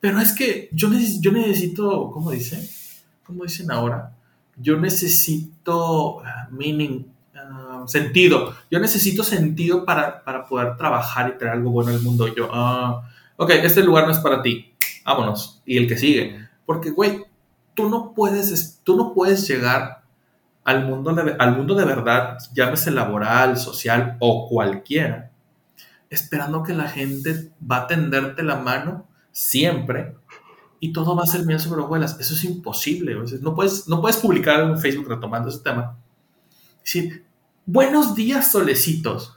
Pero 0.00 0.20
es 0.20 0.32
que 0.32 0.68
yo, 0.72 0.88
yo 1.20 1.30
necesito, 1.32 2.10
¿cómo 2.12 2.30
dicen? 2.30 2.66
¿Cómo 3.24 3.44
dicen 3.44 3.70
ahora? 3.70 4.16
Yo 4.56 4.76
necesito 4.78 6.20
ah, 6.24 6.48
meaning, 6.50 7.06
sentido. 7.88 8.54
Yo 8.70 8.78
necesito 8.80 9.22
sentido 9.24 9.84
para, 9.84 10.22
para 10.24 10.46
poder 10.46 10.76
trabajar 10.76 11.32
y 11.34 11.38
traer 11.38 11.54
algo 11.54 11.70
bueno 11.70 11.90
al 11.90 12.00
mundo. 12.00 12.28
Yo, 12.34 12.48
ah, 12.52 13.08
ok, 13.36 13.50
este 13.62 13.82
lugar 13.82 14.06
no 14.06 14.12
es 14.12 14.18
para 14.18 14.42
ti. 14.42 14.74
Vámonos. 15.04 15.62
Y 15.66 15.78
el 15.78 15.86
que 15.88 15.96
sigue. 15.98 16.48
Porque, 16.66 16.90
güey, 16.90 17.24
tú 17.74 17.88
no 17.88 18.12
puedes, 18.14 18.50
es- 18.50 18.80
tú 18.84 18.96
no 18.96 19.12
puedes 19.14 19.46
llegar 19.48 20.02
al 20.64 20.86
mundo, 20.86 21.12
de, 21.14 21.34
al 21.38 21.56
mundo 21.56 21.74
de 21.74 21.84
verdad, 21.84 22.38
llámese 22.54 22.90
laboral, 22.92 23.56
social 23.58 24.16
o 24.20 24.48
cualquiera, 24.48 25.30
esperando 26.10 26.62
que 26.62 26.72
la 26.74 26.88
gente 26.88 27.50
va 27.68 27.78
a 27.78 27.86
tenderte 27.86 28.42
la 28.42 28.56
mano 28.56 29.06
siempre 29.32 30.14
y 30.80 30.92
todo 30.92 31.16
va 31.16 31.22
a 31.24 31.26
ser 31.26 31.44
miel 31.46 31.60
sobre 31.60 31.80
hojuelas. 31.82 32.18
Eso 32.20 32.34
es 32.34 32.44
imposible. 32.44 33.16
no, 33.40 33.54
puedes, 33.54 33.88
no 33.88 34.00
puedes 34.00 34.16
publicar 34.18 34.60
en 34.60 34.78
Facebook 34.78 35.08
retomando 35.08 35.48
ese 35.48 35.60
tema. 35.60 35.96
Decir, 36.82 37.24
buenos 37.66 38.14
días, 38.14 38.50
solecitos. 38.50 39.36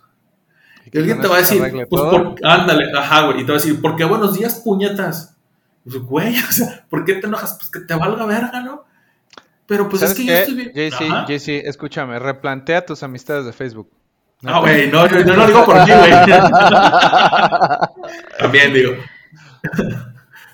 Y 0.91 0.97
alguien 0.97 1.19
te 1.19 1.27
va 1.27 1.35
a 1.35 1.39
decir, 1.39 1.61
pues, 1.89 2.01
por- 2.03 2.35
ándale, 2.43 2.85
ajá, 2.97 3.21
güey. 3.25 3.41
Y 3.41 3.45
te 3.45 3.51
va 3.51 3.57
a 3.57 3.61
decir, 3.61 3.81
¿por 3.81 3.95
qué 3.95 4.05
buenos 4.05 4.33
días, 4.37 4.61
puñetas? 4.63 5.35
Pues, 5.83 5.97
güey, 5.97 6.37
o 6.49 6.51
sea, 6.51 6.85
¿por 6.89 7.03
qué 7.05 7.15
te 7.15 7.27
enojas? 7.27 7.55
Pues 7.59 7.69
que 7.69 7.79
te 7.81 7.93
valga 7.95 8.25
verga, 8.25 8.61
¿no? 8.61 8.85
Pero 9.67 9.89
pues 9.89 10.03
es 10.03 10.09
¿Sabes 10.11 10.23
que 10.23 10.27
yo 10.27 10.33
qué? 10.33 10.39
estoy 10.41 10.55
bien. 10.55 10.71
JC. 10.91 11.27
JC, 11.27 11.67
escúchame, 11.67 12.19
replantea 12.19 12.85
tus 12.85 13.01
amistades 13.01 13.45
de 13.45 13.53
Facebook. 13.53 13.89
Ah, 14.43 14.59
güey, 14.59 14.91
no, 14.91 15.07
yo, 15.07 15.21
yo 15.21 15.35
no 15.35 15.47
digo 15.47 15.65
por 15.65 15.83
ti, 15.85 15.91
güey. 15.91 16.11
También 18.39 18.73
digo. 18.73 18.93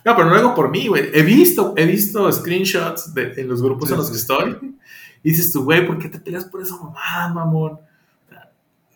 No, 0.06 0.16
pero 0.16 0.30
no 0.30 0.36
digo 0.38 0.56
por 0.56 0.70
mí, 0.72 0.88
güey. 0.88 1.10
He 1.14 1.22
visto, 1.24 1.74
he 1.78 1.86
visto 1.86 2.32
screenshots 2.32 3.14
de, 3.14 3.34
en 3.38 3.48
los 3.50 3.62
grupos 3.62 3.90
Sí, 3.90 3.94
en 3.94 4.00
los 4.00 4.10
que 4.10 4.18
estoy. 4.18 4.58
Y 5.24 5.30
dices 5.32 5.52
tú, 5.52 5.64
güey, 5.64 5.86
¿por 5.86 6.00
qué 6.00 6.10
te 6.10 6.20
peleas 6.20 6.46
por 6.46 6.62
esa 6.62 6.76
mamada, 6.78 7.30
mamón? 7.34 7.80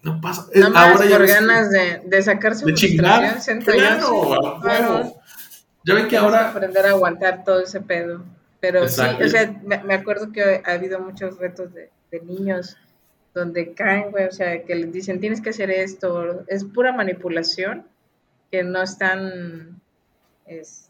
No 0.03 0.21
pasa. 0.21 0.45
Nada 0.53 0.69
más 0.69 0.91
ahora 0.91 1.05
ya 1.05 1.17
por 1.17 1.26
ves- 1.26 1.34
ganas 1.34 1.71
de, 1.71 2.01
de 2.05 2.21
sacar 2.21 2.55
su 2.55 2.67
de 2.67 2.73
chingar. 2.76 3.39
Claro. 3.63 5.15
Ya 5.84 5.93
ven 5.93 6.07
que 6.07 6.17
ahora. 6.17 6.49
aprender 6.49 6.86
a 6.86 6.89
aguantar 6.89 7.43
todo 7.43 7.61
ese 7.61 7.82
pedo. 7.82 8.23
Pero 8.59 8.84
Exacto. 8.84 9.17
sí, 9.19 9.23
o 9.26 9.30
sea, 9.30 9.61
me, 9.63 9.93
acuerdo 9.93 10.32
que 10.32 10.61
ha 10.65 10.71
habido 10.71 10.99
muchos 10.99 11.38
retos 11.38 11.73
de, 11.73 11.89
de 12.11 12.21
niños 12.21 12.78
donde 13.34 13.73
caen, 13.73 14.11
güey, 14.11 14.26
o 14.26 14.32
sea, 14.32 14.63
que 14.63 14.76
les 14.76 14.91
dicen, 14.93 15.19
tienes 15.19 15.41
que 15.41 15.49
hacer 15.49 15.69
esto. 15.69 16.43
Es 16.47 16.63
pura 16.63 16.93
manipulación, 16.93 17.86
que 18.51 18.63
no 18.63 18.82
están, 18.82 19.82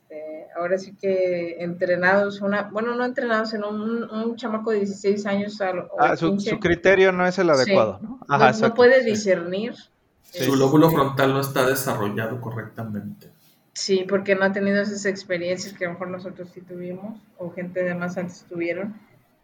este, 0.10 0.48
ahora 0.56 0.78
sí 0.78 0.96
que 0.96 1.58
entrenados, 1.60 2.42
una, 2.42 2.64
bueno, 2.72 2.96
no 2.96 3.06
entrenados, 3.06 3.50
sino 3.52 3.70
un, 3.70 4.04
un 4.10 4.36
chamaco 4.36 4.72
de 4.72 4.80
16 4.80 5.26
años 5.26 5.60
a 5.62 5.74
Ah, 5.98 6.16
su, 6.16 6.30
15, 6.32 6.50
su 6.52 6.60
criterio 6.60 7.12
no 7.12 7.26
es 7.28 7.38
el 7.40 7.50
adecuado, 7.50 8.00
¿no? 8.02 8.22
no, 8.28 8.36
Ajá, 8.36 8.46
no 8.46 8.50
exacto. 8.52 8.76
puede 8.76 9.04
Sí. 9.04 9.10
discernir. 9.12 9.76
Su 10.24 10.56
lóbulo 10.56 10.92
frontal 10.92 11.34
no 11.34 11.40
está 11.40 11.66
desarrollado 11.66 12.42
correctamente. 12.42 13.32
Sí, 13.74 14.06
porque 14.08 14.36
no 14.36 14.46
ha 14.46 14.52
tenido 14.54 14.82
esas 14.82 15.06
experiencias 15.06 15.74
que 15.74 15.86
a 15.86 15.88
lo 15.90 15.94
mejor 15.94 16.10
nosotros 16.10 16.50
sí 16.54 16.62
tuvimos, 16.62 17.20
o 17.38 17.52
gente 17.52 17.84
de 17.84 17.94
más 17.96 18.18
antes 18.18 18.46
tuvieron, 18.50 18.96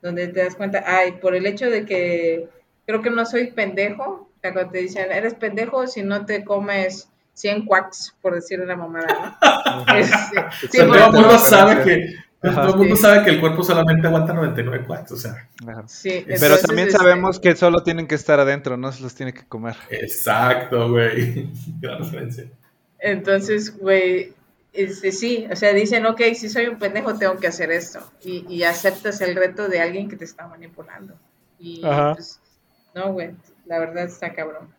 donde 0.02 0.28
te 0.30 0.44
das 0.44 0.56
cuenta, 0.56 0.84
ay, 0.86 1.14
por 1.14 1.36
el 1.36 1.46
hecho 1.46 1.70
de 1.70 1.86
que 1.86 2.50
creo 2.86 3.02
que 3.02 3.10
no 3.12 3.26
soy 3.26 3.52
pendejo, 3.52 4.04
o 4.04 4.40
sea, 4.42 4.54
cuando 4.54 4.72
te 4.72 4.80
dicen, 4.80 5.12
eres 5.12 5.34
pendejo 5.36 5.86
si 5.88 6.02
no 6.04 6.26
te 6.26 6.44
comes 6.46 7.11
100 7.42 7.66
quacks, 7.66 8.16
por 8.22 8.36
decir 8.36 8.62
una 8.62 8.76
mamada, 8.76 9.38
¿no? 9.88 9.96
Este, 9.98 10.40
O 10.40 10.70
sea, 10.72 10.86
todo 10.88 11.06
el 11.06 11.12
mundo 11.14 11.38
sabe 11.40 11.84
que. 11.84 12.16
Ajá. 12.44 12.62
Todo 12.64 12.72
el 12.74 12.78
mundo 12.80 12.96
Sí. 12.96 13.02
sabe 13.04 13.24
que 13.24 13.30
el 13.32 13.40
cuerpo 13.40 13.64
solamente 13.64 14.08
aguanta 14.08 14.34
99 14.34 14.86
watts, 14.88 15.12
o 15.12 15.18
sea. 15.18 15.48
Sí, 15.88 16.26
Pero 16.40 16.58
también 16.58 16.88
este, 16.88 16.98
sabemos 17.00 17.40
que 17.40 17.56
solo 17.56 17.84
tienen 17.84 18.08
que 18.08 18.16
estar 18.16 18.40
adentro, 18.40 18.78
no 18.78 18.92
se 18.92 19.04
los 19.04 19.14
tiene 19.14 19.32
que 19.34 19.46
comer. 19.46 19.76
Exacto, 19.92 20.90
güey. 20.90 21.50
Gran 21.80 22.00
referencia. 22.00 22.46
Entonces, 23.00 23.78
güey, 23.78 24.34
este, 24.74 25.12
sí, 25.12 25.48
o 25.52 25.56
sea, 25.56 25.74
dicen, 25.74 26.06
ok, 26.08 26.22
si 26.36 26.50
soy 26.50 26.66
un 26.68 26.80
pendejo, 26.80 27.16
tengo 27.16 27.38
que 27.38 27.48
hacer 27.48 27.72
esto. 27.72 28.00
Y, 28.24 28.46
y 28.50 28.64
aceptas 28.64 29.22
el 29.22 29.36
reto 29.36 29.68
de 29.68 29.80
alguien 29.82 30.10
que 30.10 30.16
te 30.18 30.26
está 30.26 30.48
manipulando. 30.48 31.16
Y, 31.60 31.86
Ajá. 31.86 32.16
pues, 32.16 32.40
no, 32.96 33.14
güey, 33.14 33.32
la 33.66 33.78
verdad 33.80 34.06
está 34.06 34.34
cabrón. 34.34 34.70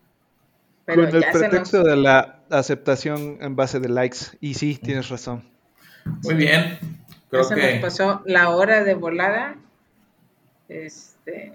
Pero 0.85 1.07
Con 1.07 1.15
el 1.15 1.23
ya 1.23 1.33
se 1.33 1.39
nos, 1.39 1.49
pretexto 1.49 1.83
de 1.85 1.97
la 1.97 2.41
aceptación 2.51 3.39
en 3.41 3.57
base 3.57 3.81
de 3.81 3.89
likes. 3.89 4.19
Y 4.41 4.55
sí, 4.55 4.79
tienes 4.83 5.09
razón. 5.09 5.43
Muy 6.23 6.35
bien. 6.35 6.79
ya 6.81 6.89
Creo 7.31 7.45
se 7.45 7.55
que. 7.55 7.73
nos 7.73 7.83
pasó 7.83 8.23
la 8.25 8.51
hora 8.51 8.83
de 8.85 8.95
volada. 8.95 9.57
Este, 10.69 11.53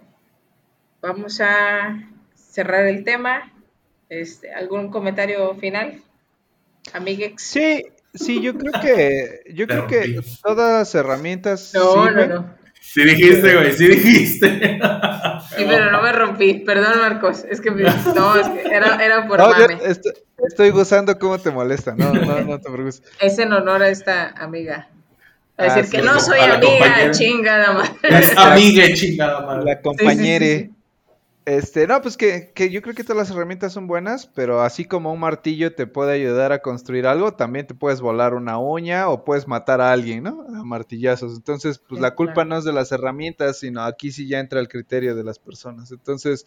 vamos 1.01 1.41
a 1.41 2.03
cerrar 2.35 2.85
el 2.85 3.03
tema. 3.03 3.51
Este, 4.09 4.53
¿Algún 4.53 4.89
comentario 4.89 5.53
final? 5.55 6.01
Amiguex. 6.93 7.43
Sí, 7.43 7.85
sí, 8.13 8.41
yo 8.41 8.57
creo 8.57 8.73
que, 8.81 9.41
yo 9.53 9.67
creo 9.67 9.87
que 9.87 10.21
todas 10.41 10.79
las 10.79 10.95
herramientas 10.95 11.71
No, 11.73 12.09
no, 12.09 12.25
no. 12.25 12.55
Sí 12.97 13.03
dijiste, 13.03 13.55
güey, 13.55 13.73
sí 13.73 13.87
dijiste. 13.89 14.79
Sí, 15.55 15.65
pero 15.67 15.91
no 15.91 16.01
me 16.01 16.11
rompí. 16.11 16.55
Perdón, 16.55 16.93
Marcos. 16.99 17.43
Es 17.47 17.61
que, 17.61 17.69
me- 17.69 17.83
no, 18.15 18.35
es 18.35 18.47
que 18.47 18.61
era, 18.73 18.95
era 19.05 19.27
por 19.27 19.37
No, 19.37 19.49
mame. 19.51 19.77
estoy, 19.85 20.13
estoy 20.47 20.69
gozando 20.71 21.19
cómo 21.19 21.37
te 21.37 21.51
molesta. 21.51 21.93
No, 21.95 22.11
no, 22.11 22.41
no 22.41 22.59
te 22.59 22.71
preocupes. 22.71 23.03
Es 23.21 23.37
en 23.37 23.53
honor 23.53 23.83
a 23.83 23.89
esta 23.89 24.29
amiga. 24.29 24.87
A 25.59 25.63
Ah, 25.63 25.75
decir 25.75 25.85
sí, 25.85 25.97
que 25.97 26.01
no 26.03 26.19
soy 26.19 26.39
compañera. 26.39 26.95
amiga, 26.95 27.11
chingada 27.11 27.73
madre. 27.73 27.91
Es 28.01 28.35
amiga, 28.35 28.85
chingada 28.95 29.45
madre. 29.45 29.65
La 29.65 29.81
compañere. 29.81 30.57
sí, 30.57 30.63
sí. 30.65 30.71
Este, 31.47 31.87
no, 31.87 32.01
pues 32.01 32.17
que, 32.17 32.51
que 32.53 32.69
yo 32.69 32.81
creo 32.81 32.93
que 32.93 33.05
todas 33.05 33.29
las 33.29 33.29
herramientas 33.33 33.71
son 33.71 33.87
buenas, 33.87 34.27
pero 34.27 34.59
así 34.59 34.83
como 34.83 35.13
un 35.13 35.21
martillo 35.21 35.73
te 35.73 35.87
puede 35.87 36.11
ayudar 36.11 36.51
a 36.51 36.61
construir 36.61 37.07
algo, 37.07 37.35
también 37.35 37.65
te 37.65 37.73
puedes 37.73 38.01
volar 38.01 38.33
una 38.33 38.57
uña 38.59 39.07
o 39.07 39.23
puedes 39.23 39.47
matar 39.47 39.79
a 39.79 39.93
alguien, 39.93 40.23
¿no? 40.23 40.45
A 40.53 40.65
martillazos. 40.65 41.37
Entonces, 41.37 41.79
pues 41.79 42.01
la 42.01 42.15
culpa 42.15 42.43
no 42.43 42.57
es 42.57 42.65
de 42.65 42.73
las 42.73 42.91
herramientas, 42.91 43.59
sino 43.59 43.81
aquí 43.81 44.11
sí 44.11 44.27
ya 44.27 44.41
entra 44.41 44.59
el 44.59 44.67
criterio 44.67 45.15
de 45.15 45.23
las 45.23 45.39
personas. 45.39 45.89
Entonces, 45.93 46.45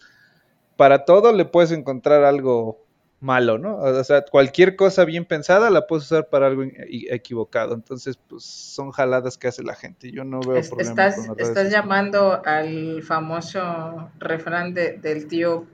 para 0.77 1.03
todo 1.03 1.33
le 1.33 1.45
puedes 1.45 1.71
encontrar 1.71 2.23
algo 2.23 2.80
malo, 3.21 3.57
¿no? 3.59 3.77
O 3.77 4.03
sea, 4.03 4.25
cualquier 4.25 4.75
cosa 4.75 5.05
bien 5.05 5.25
pensada 5.25 5.69
la 5.69 5.87
puedes 5.87 6.05
usar 6.05 6.27
para 6.27 6.47
algo 6.47 6.63
equivocado. 7.09 7.73
Entonces, 7.75 8.17
pues 8.17 8.43
son 8.43 8.91
jaladas 8.91 9.37
que 9.37 9.47
hace 9.47 9.63
la 9.63 9.75
gente. 9.75 10.11
Yo 10.11 10.23
no 10.23 10.39
veo 10.41 10.57
Es- 10.57 10.69
problema 10.69 10.89
estás 10.89 11.15
con 11.15 11.27
las 11.27 11.37
redes 11.37 11.47
estás 11.49 11.63
sociales. 11.65 11.71
llamando 11.71 12.41
al 12.43 13.03
famoso 13.03 14.09
refrán 14.19 14.73
de- 14.73 14.97
del 14.97 15.27
tío 15.27 15.65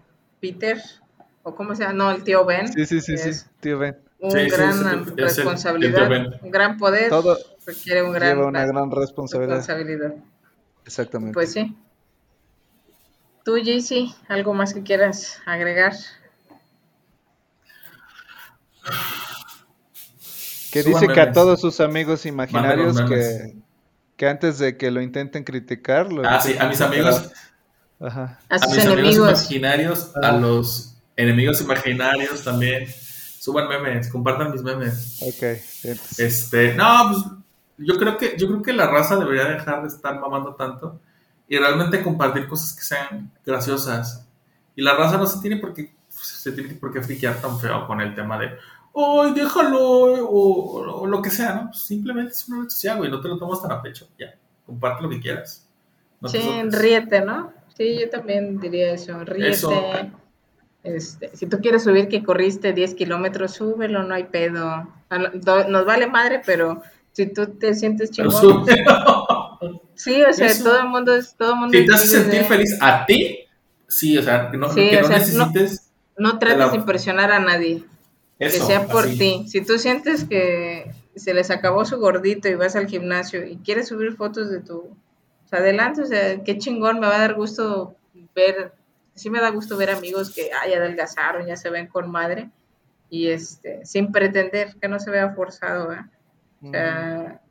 Peter, 0.41 0.77
o 1.43 1.55
cómo 1.55 1.73
se 1.73 1.83
llama, 1.83 1.93
no, 1.93 2.11
el 2.11 2.23
tío 2.23 2.45
Ben. 2.45 2.67
Sí, 2.71 2.85
sí, 2.85 2.99
sí, 3.01 3.17
sí, 3.17 3.29
es 3.29 3.49
tío 3.61 3.79
Ben. 3.79 3.97
Un 4.19 4.31
Sí, 4.31 4.49
gran 4.49 4.73
sí, 4.73 4.79
es 4.79 4.85
el- 4.85 4.97
el 4.99 5.05
tío 5.05 5.15
responsabilidad, 5.25 6.11
un 6.41 6.51
gran 6.51 6.77
poder, 6.77 7.09
Todo 7.09 7.37
requiere 7.65 8.03
un 8.03 8.11
gran 8.13 8.35
Lleva 8.35 8.47
una 8.47 8.65
gran 8.65 8.91
responsabilidad. 8.91 9.57
responsabilidad. 9.57 10.15
Exactamente. 10.85 11.33
Pues 11.33 11.53
sí. 11.53 11.77
Tú, 13.45 13.57
JC, 13.57 14.09
¿algo 14.27 14.53
más 14.53 14.73
que 14.73 14.83
quieras 14.83 15.39
agregar? 15.45 15.93
Que 20.71 20.83
Suban 20.83 21.01
dice 21.01 21.13
que 21.13 21.21
a 21.21 21.31
todos 21.31 21.61
sus 21.61 21.79
amigos 21.79 22.25
imaginarios 22.25 22.99
que, 23.01 23.55
que 24.17 24.27
antes 24.27 24.59
de 24.59 24.77
que 24.77 24.91
lo 24.91 25.01
intenten 25.01 25.43
criticar, 25.43 26.11
lo 26.11 26.27
Ah, 26.27 26.41
sí, 26.41 26.55
a 26.59 26.67
mis 26.67 26.81
amigos, 26.81 27.31
Ajá. 27.99 28.39
A 28.49 28.55
a 28.55 28.59
sus 28.59 28.75
mis 28.75 28.85
amigos 28.85 28.99
enemigos. 28.99 29.29
imaginarios, 29.41 30.11
a 30.21 30.27
Ah. 30.29 30.31
los 30.33 30.95
enemigos 31.15 31.61
imaginarios 31.61 32.43
también. 32.43 32.87
Suban 33.39 33.67
memes, 33.69 34.09
compartan 34.09 34.51
mis 34.51 34.61
memes. 34.61 35.19
Ok. 35.21 35.43
Este, 36.17 36.73
no, 36.73 37.09
pues 37.11 37.23
yo 37.77 37.97
creo 37.97 38.17
que 38.17 38.35
yo 38.37 38.47
creo 38.47 38.61
que 38.61 38.73
la 38.73 38.87
raza 38.87 39.15
debería 39.15 39.45
dejar 39.45 39.81
de 39.83 39.87
estar 39.87 40.19
mamando 40.19 40.53
tanto 40.55 40.99
y 41.47 41.57
realmente 41.57 42.03
compartir 42.03 42.47
cosas 42.47 42.73
que 42.75 42.83
sean 42.83 43.31
graciosas. 43.45 44.25
Y 44.75 44.81
la 44.81 44.95
raza 44.95 45.17
no 45.17 45.25
se 45.25 45.39
tiene 45.39 45.57
por 45.57 45.73
qué 45.73 45.95
se 46.09 46.51
tiene 46.51 46.73
por 46.75 46.91
qué 46.91 47.01
friquear 47.01 47.35
tan 47.41 47.57
feo 47.59 47.87
con 47.87 48.01
el 48.01 48.13
tema 48.15 48.37
de 48.37 48.49
¡ay, 48.97 49.33
déjalo! 49.33 49.79
O, 50.29 51.01
o 51.01 51.07
lo 51.07 51.21
que 51.21 51.29
sea, 51.29 51.53
¿no? 51.55 51.73
Simplemente 51.73 52.31
es 52.31 52.47
una 52.49 52.63
red 52.63 52.69
social, 52.69 52.97
güey, 52.97 53.11
no 53.11 53.21
te 53.21 53.27
lo 53.27 53.37
tomas 53.37 53.61
tan 53.61 53.71
a 53.71 53.81
pecho. 53.81 54.07
Ya, 54.19 54.35
comparte 54.65 55.03
lo 55.03 55.09
que 55.09 55.19
quieras. 55.19 55.67
No 56.19 56.29
Sí, 56.29 56.39
ríete, 56.69 57.21
¿no? 57.21 57.53
Sí, 57.75 57.99
yo 57.99 58.09
también 58.09 58.59
diría 58.59 58.91
eso, 58.93 59.23
ríete. 59.23 59.49
Eso. 59.51 59.71
Este, 60.83 61.35
si 61.35 61.47
tú 61.47 61.59
quieres 61.59 61.83
subir 61.83 62.07
que 62.07 62.23
corriste 62.23 62.71
10 62.73 62.95
kilómetros, 62.95 63.51
súbelo, 63.53 64.03
no 64.03 64.15
hay 64.15 64.23
pedo. 64.25 64.87
Nos 65.69 65.85
vale 65.85 66.07
madre, 66.07 66.41
pero 66.45 66.81
si 67.11 67.27
tú 67.33 67.45
te 67.47 67.73
sientes 67.75 68.11
chingón. 68.11 68.65
Sí, 69.95 70.21
o 70.21 70.31
sea, 70.31 70.47
Eso. 70.47 70.65
todo 70.65 70.79
el 70.79 70.87
mundo 70.87 71.15
es, 71.15 71.35
todo 71.35 71.53
el 71.53 71.59
mundo 71.59 71.75
si 71.75 71.83
te 71.87 71.93
hace 71.95 72.07
sentir 72.07 72.41
de- 72.41 72.45
feliz 72.45 72.77
a 72.79 73.03
ti, 73.07 73.39
sí, 73.87 74.15
o 74.15 74.21
sea, 74.21 74.51
que 74.51 74.57
no, 74.57 74.69
Sí, 74.71 74.87
que 74.91 75.01
no 75.01 75.07
sea, 75.07 75.17
no- 75.17 75.23
necesites 75.47 75.91
No 76.15 76.37
trates 76.37 76.59
la- 76.59 76.69
de 76.69 76.75
impresionar 76.77 77.31
a 77.31 77.39
nadie, 77.39 77.83
eso. 78.39 78.59
que 78.59 78.65
sea 78.65 78.87
por 78.87 79.05
así. 79.05 79.17
ti. 79.17 79.45
Si 79.47 79.61
tú 79.61 79.77
sientes 79.77 80.23
que 80.23 80.91
se 81.15 81.33
les 81.33 81.49
acabó 81.49 81.85
su 81.85 81.97
gordito 81.97 82.47
y 82.47 82.55
vas 82.55 82.75
al 82.75 82.87
gimnasio 82.87 83.45
y 83.45 83.57
quieres 83.57 83.87
subir 83.87 84.15
fotos 84.15 84.49
de 84.49 84.61
tu, 84.61 84.77
o 84.77 85.47
sea, 85.47 85.59
adelante, 85.59 86.01
o 86.01 86.05
sea, 86.05 86.43
qué 86.43 86.57
chingón, 86.57 86.99
me 86.99 87.07
va 87.07 87.15
a 87.15 87.21
dar 87.21 87.35
gusto 87.35 87.95
ver, 88.35 88.73
sí 89.15 89.29
me 89.29 89.39
da 89.39 89.49
gusto 89.49 89.77
ver 89.77 89.89
amigos 89.89 90.33
que 90.33 90.49
ay, 90.61 90.71
ya 90.71 90.77
adelgazaron, 90.77 91.47
ya 91.47 91.55
se 91.55 91.69
ven 91.69 91.87
con 91.87 92.11
madre 92.11 92.49
y 93.09 93.29
este, 93.29 93.85
sin 93.85 94.11
pretender 94.11 94.75
que 94.79 94.87
no 94.87 94.99
se 94.99 95.11
vea 95.11 95.33
forzado, 95.33 95.87
¿verdad? 95.87 96.05
O 96.61 96.71
sea, 96.71 97.41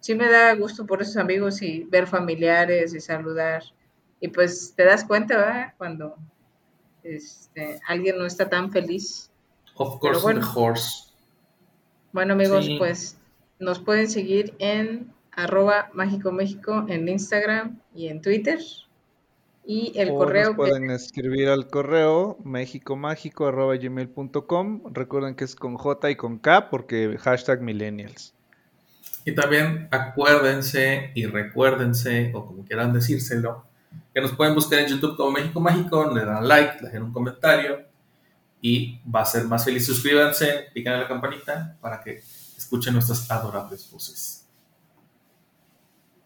sí 0.00 0.14
me 0.14 0.30
da 0.30 0.54
gusto 0.54 0.86
por 0.86 1.02
esos 1.02 1.16
amigos 1.16 1.62
y 1.62 1.84
ver 1.84 2.06
familiares 2.06 2.94
y 2.94 3.00
saludar. 3.00 3.62
Y 4.20 4.28
pues 4.28 4.74
te 4.76 4.84
das 4.84 5.04
cuenta, 5.04 5.36
¿verdad? 5.36 5.74
Cuando 5.78 6.16
este, 7.02 7.80
alguien 7.86 8.18
no 8.18 8.26
está 8.26 8.48
tan 8.48 8.70
feliz. 8.70 9.30
Of 9.76 9.98
course, 9.98 10.22
bueno. 10.22 10.40
the 10.40 10.46
horse. 10.54 11.10
Bueno, 12.12 12.34
amigos, 12.34 12.66
Sí. 12.66 12.76
pues 12.78 13.18
nos 13.58 13.80
pueden 13.80 14.08
seguir 14.08 14.54
en 14.58 15.12
arroba 15.32 15.90
mágico 15.92 16.30
México 16.32 16.86
en 16.88 17.08
Instagram 17.08 17.80
y 17.94 18.08
en 18.08 18.22
Twitter. 18.22 18.60
Y 19.66 19.98
el 19.98 20.10
o 20.10 20.18
correo 20.18 20.48
nos 20.48 20.56
pueden 20.56 20.90
escribir 20.90 21.48
al 21.48 21.68
correo 21.68 22.36
mexicomágico.gmail.com. 22.44 24.82
Recuerden 24.92 25.34
que 25.34 25.44
es 25.44 25.56
con 25.56 25.76
J 25.76 26.10
y 26.10 26.16
con 26.16 26.38
K 26.38 26.68
porque 26.68 27.16
hashtag 27.18 27.62
millennials. 27.62 28.34
Y 29.24 29.34
también 29.34 29.88
acuérdense 29.90 31.10
y 31.14 31.24
recuérdense, 31.24 32.30
o 32.34 32.44
como 32.44 32.62
quieran 32.64 32.92
decírselo, 32.92 33.64
que 34.12 34.20
nos 34.20 34.32
pueden 34.32 34.54
buscar 34.54 34.80
en 34.80 34.88
YouTube 34.88 35.16
como 35.16 35.30
México 35.30 35.60
Mágico, 35.60 36.12
le 36.14 36.26
dan 36.26 36.46
like, 36.46 36.74
le 36.82 36.88
dejan 36.88 37.04
un 37.04 37.12
comentario 37.12 37.83
y 38.64 38.98
va 39.14 39.20
a 39.20 39.24
ser 39.26 39.44
más 39.44 39.62
feliz. 39.62 39.84
Suscríbanse, 39.84 40.70
piquen 40.72 40.94
a 40.94 41.00
la 41.00 41.06
campanita 41.06 41.76
para 41.82 42.00
que 42.00 42.22
escuchen 42.56 42.94
nuestras 42.94 43.30
adorables 43.30 43.90
voces. 43.90 44.48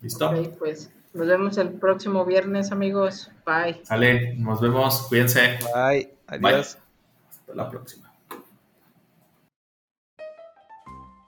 ¿Listo? 0.01 0.31
que... 0.31 0.41
Ok, 0.43 0.57
pues 0.57 0.89
nos 1.15 1.27
vemos 1.27 1.59
el 1.59 1.71
próximo 1.71 2.25
viernes, 2.25 2.71
amigos. 2.71 3.33
Bye. 3.45 3.85
Sale, 3.85 4.37
nos 4.37 4.61
vemos, 4.61 5.09
cuídense. 5.09 5.59
Bye. 5.75 6.15
Bye. 6.29 6.53
Adiós. 6.53 6.79
Hasta 7.29 7.55
la 7.57 7.69
próxima. 7.69 8.13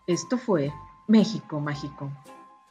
Esto 0.07 0.39
fue 0.39 0.73
México 1.09 1.59
Mágico. 1.59 2.13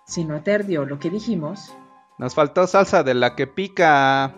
Si 0.07 0.23
no 0.23 0.41
te 0.41 0.53
ardió 0.53 0.85
lo 0.85 0.97
que 0.97 1.09
dijimos, 1.09 1.75
Nos 2.17 2.35
faltó 2.35 2.67
salsa 2.67 3.03
de 3.03 3.15
la 3.15 3.35
que 3.35 3.47
pica. 3.47 4.33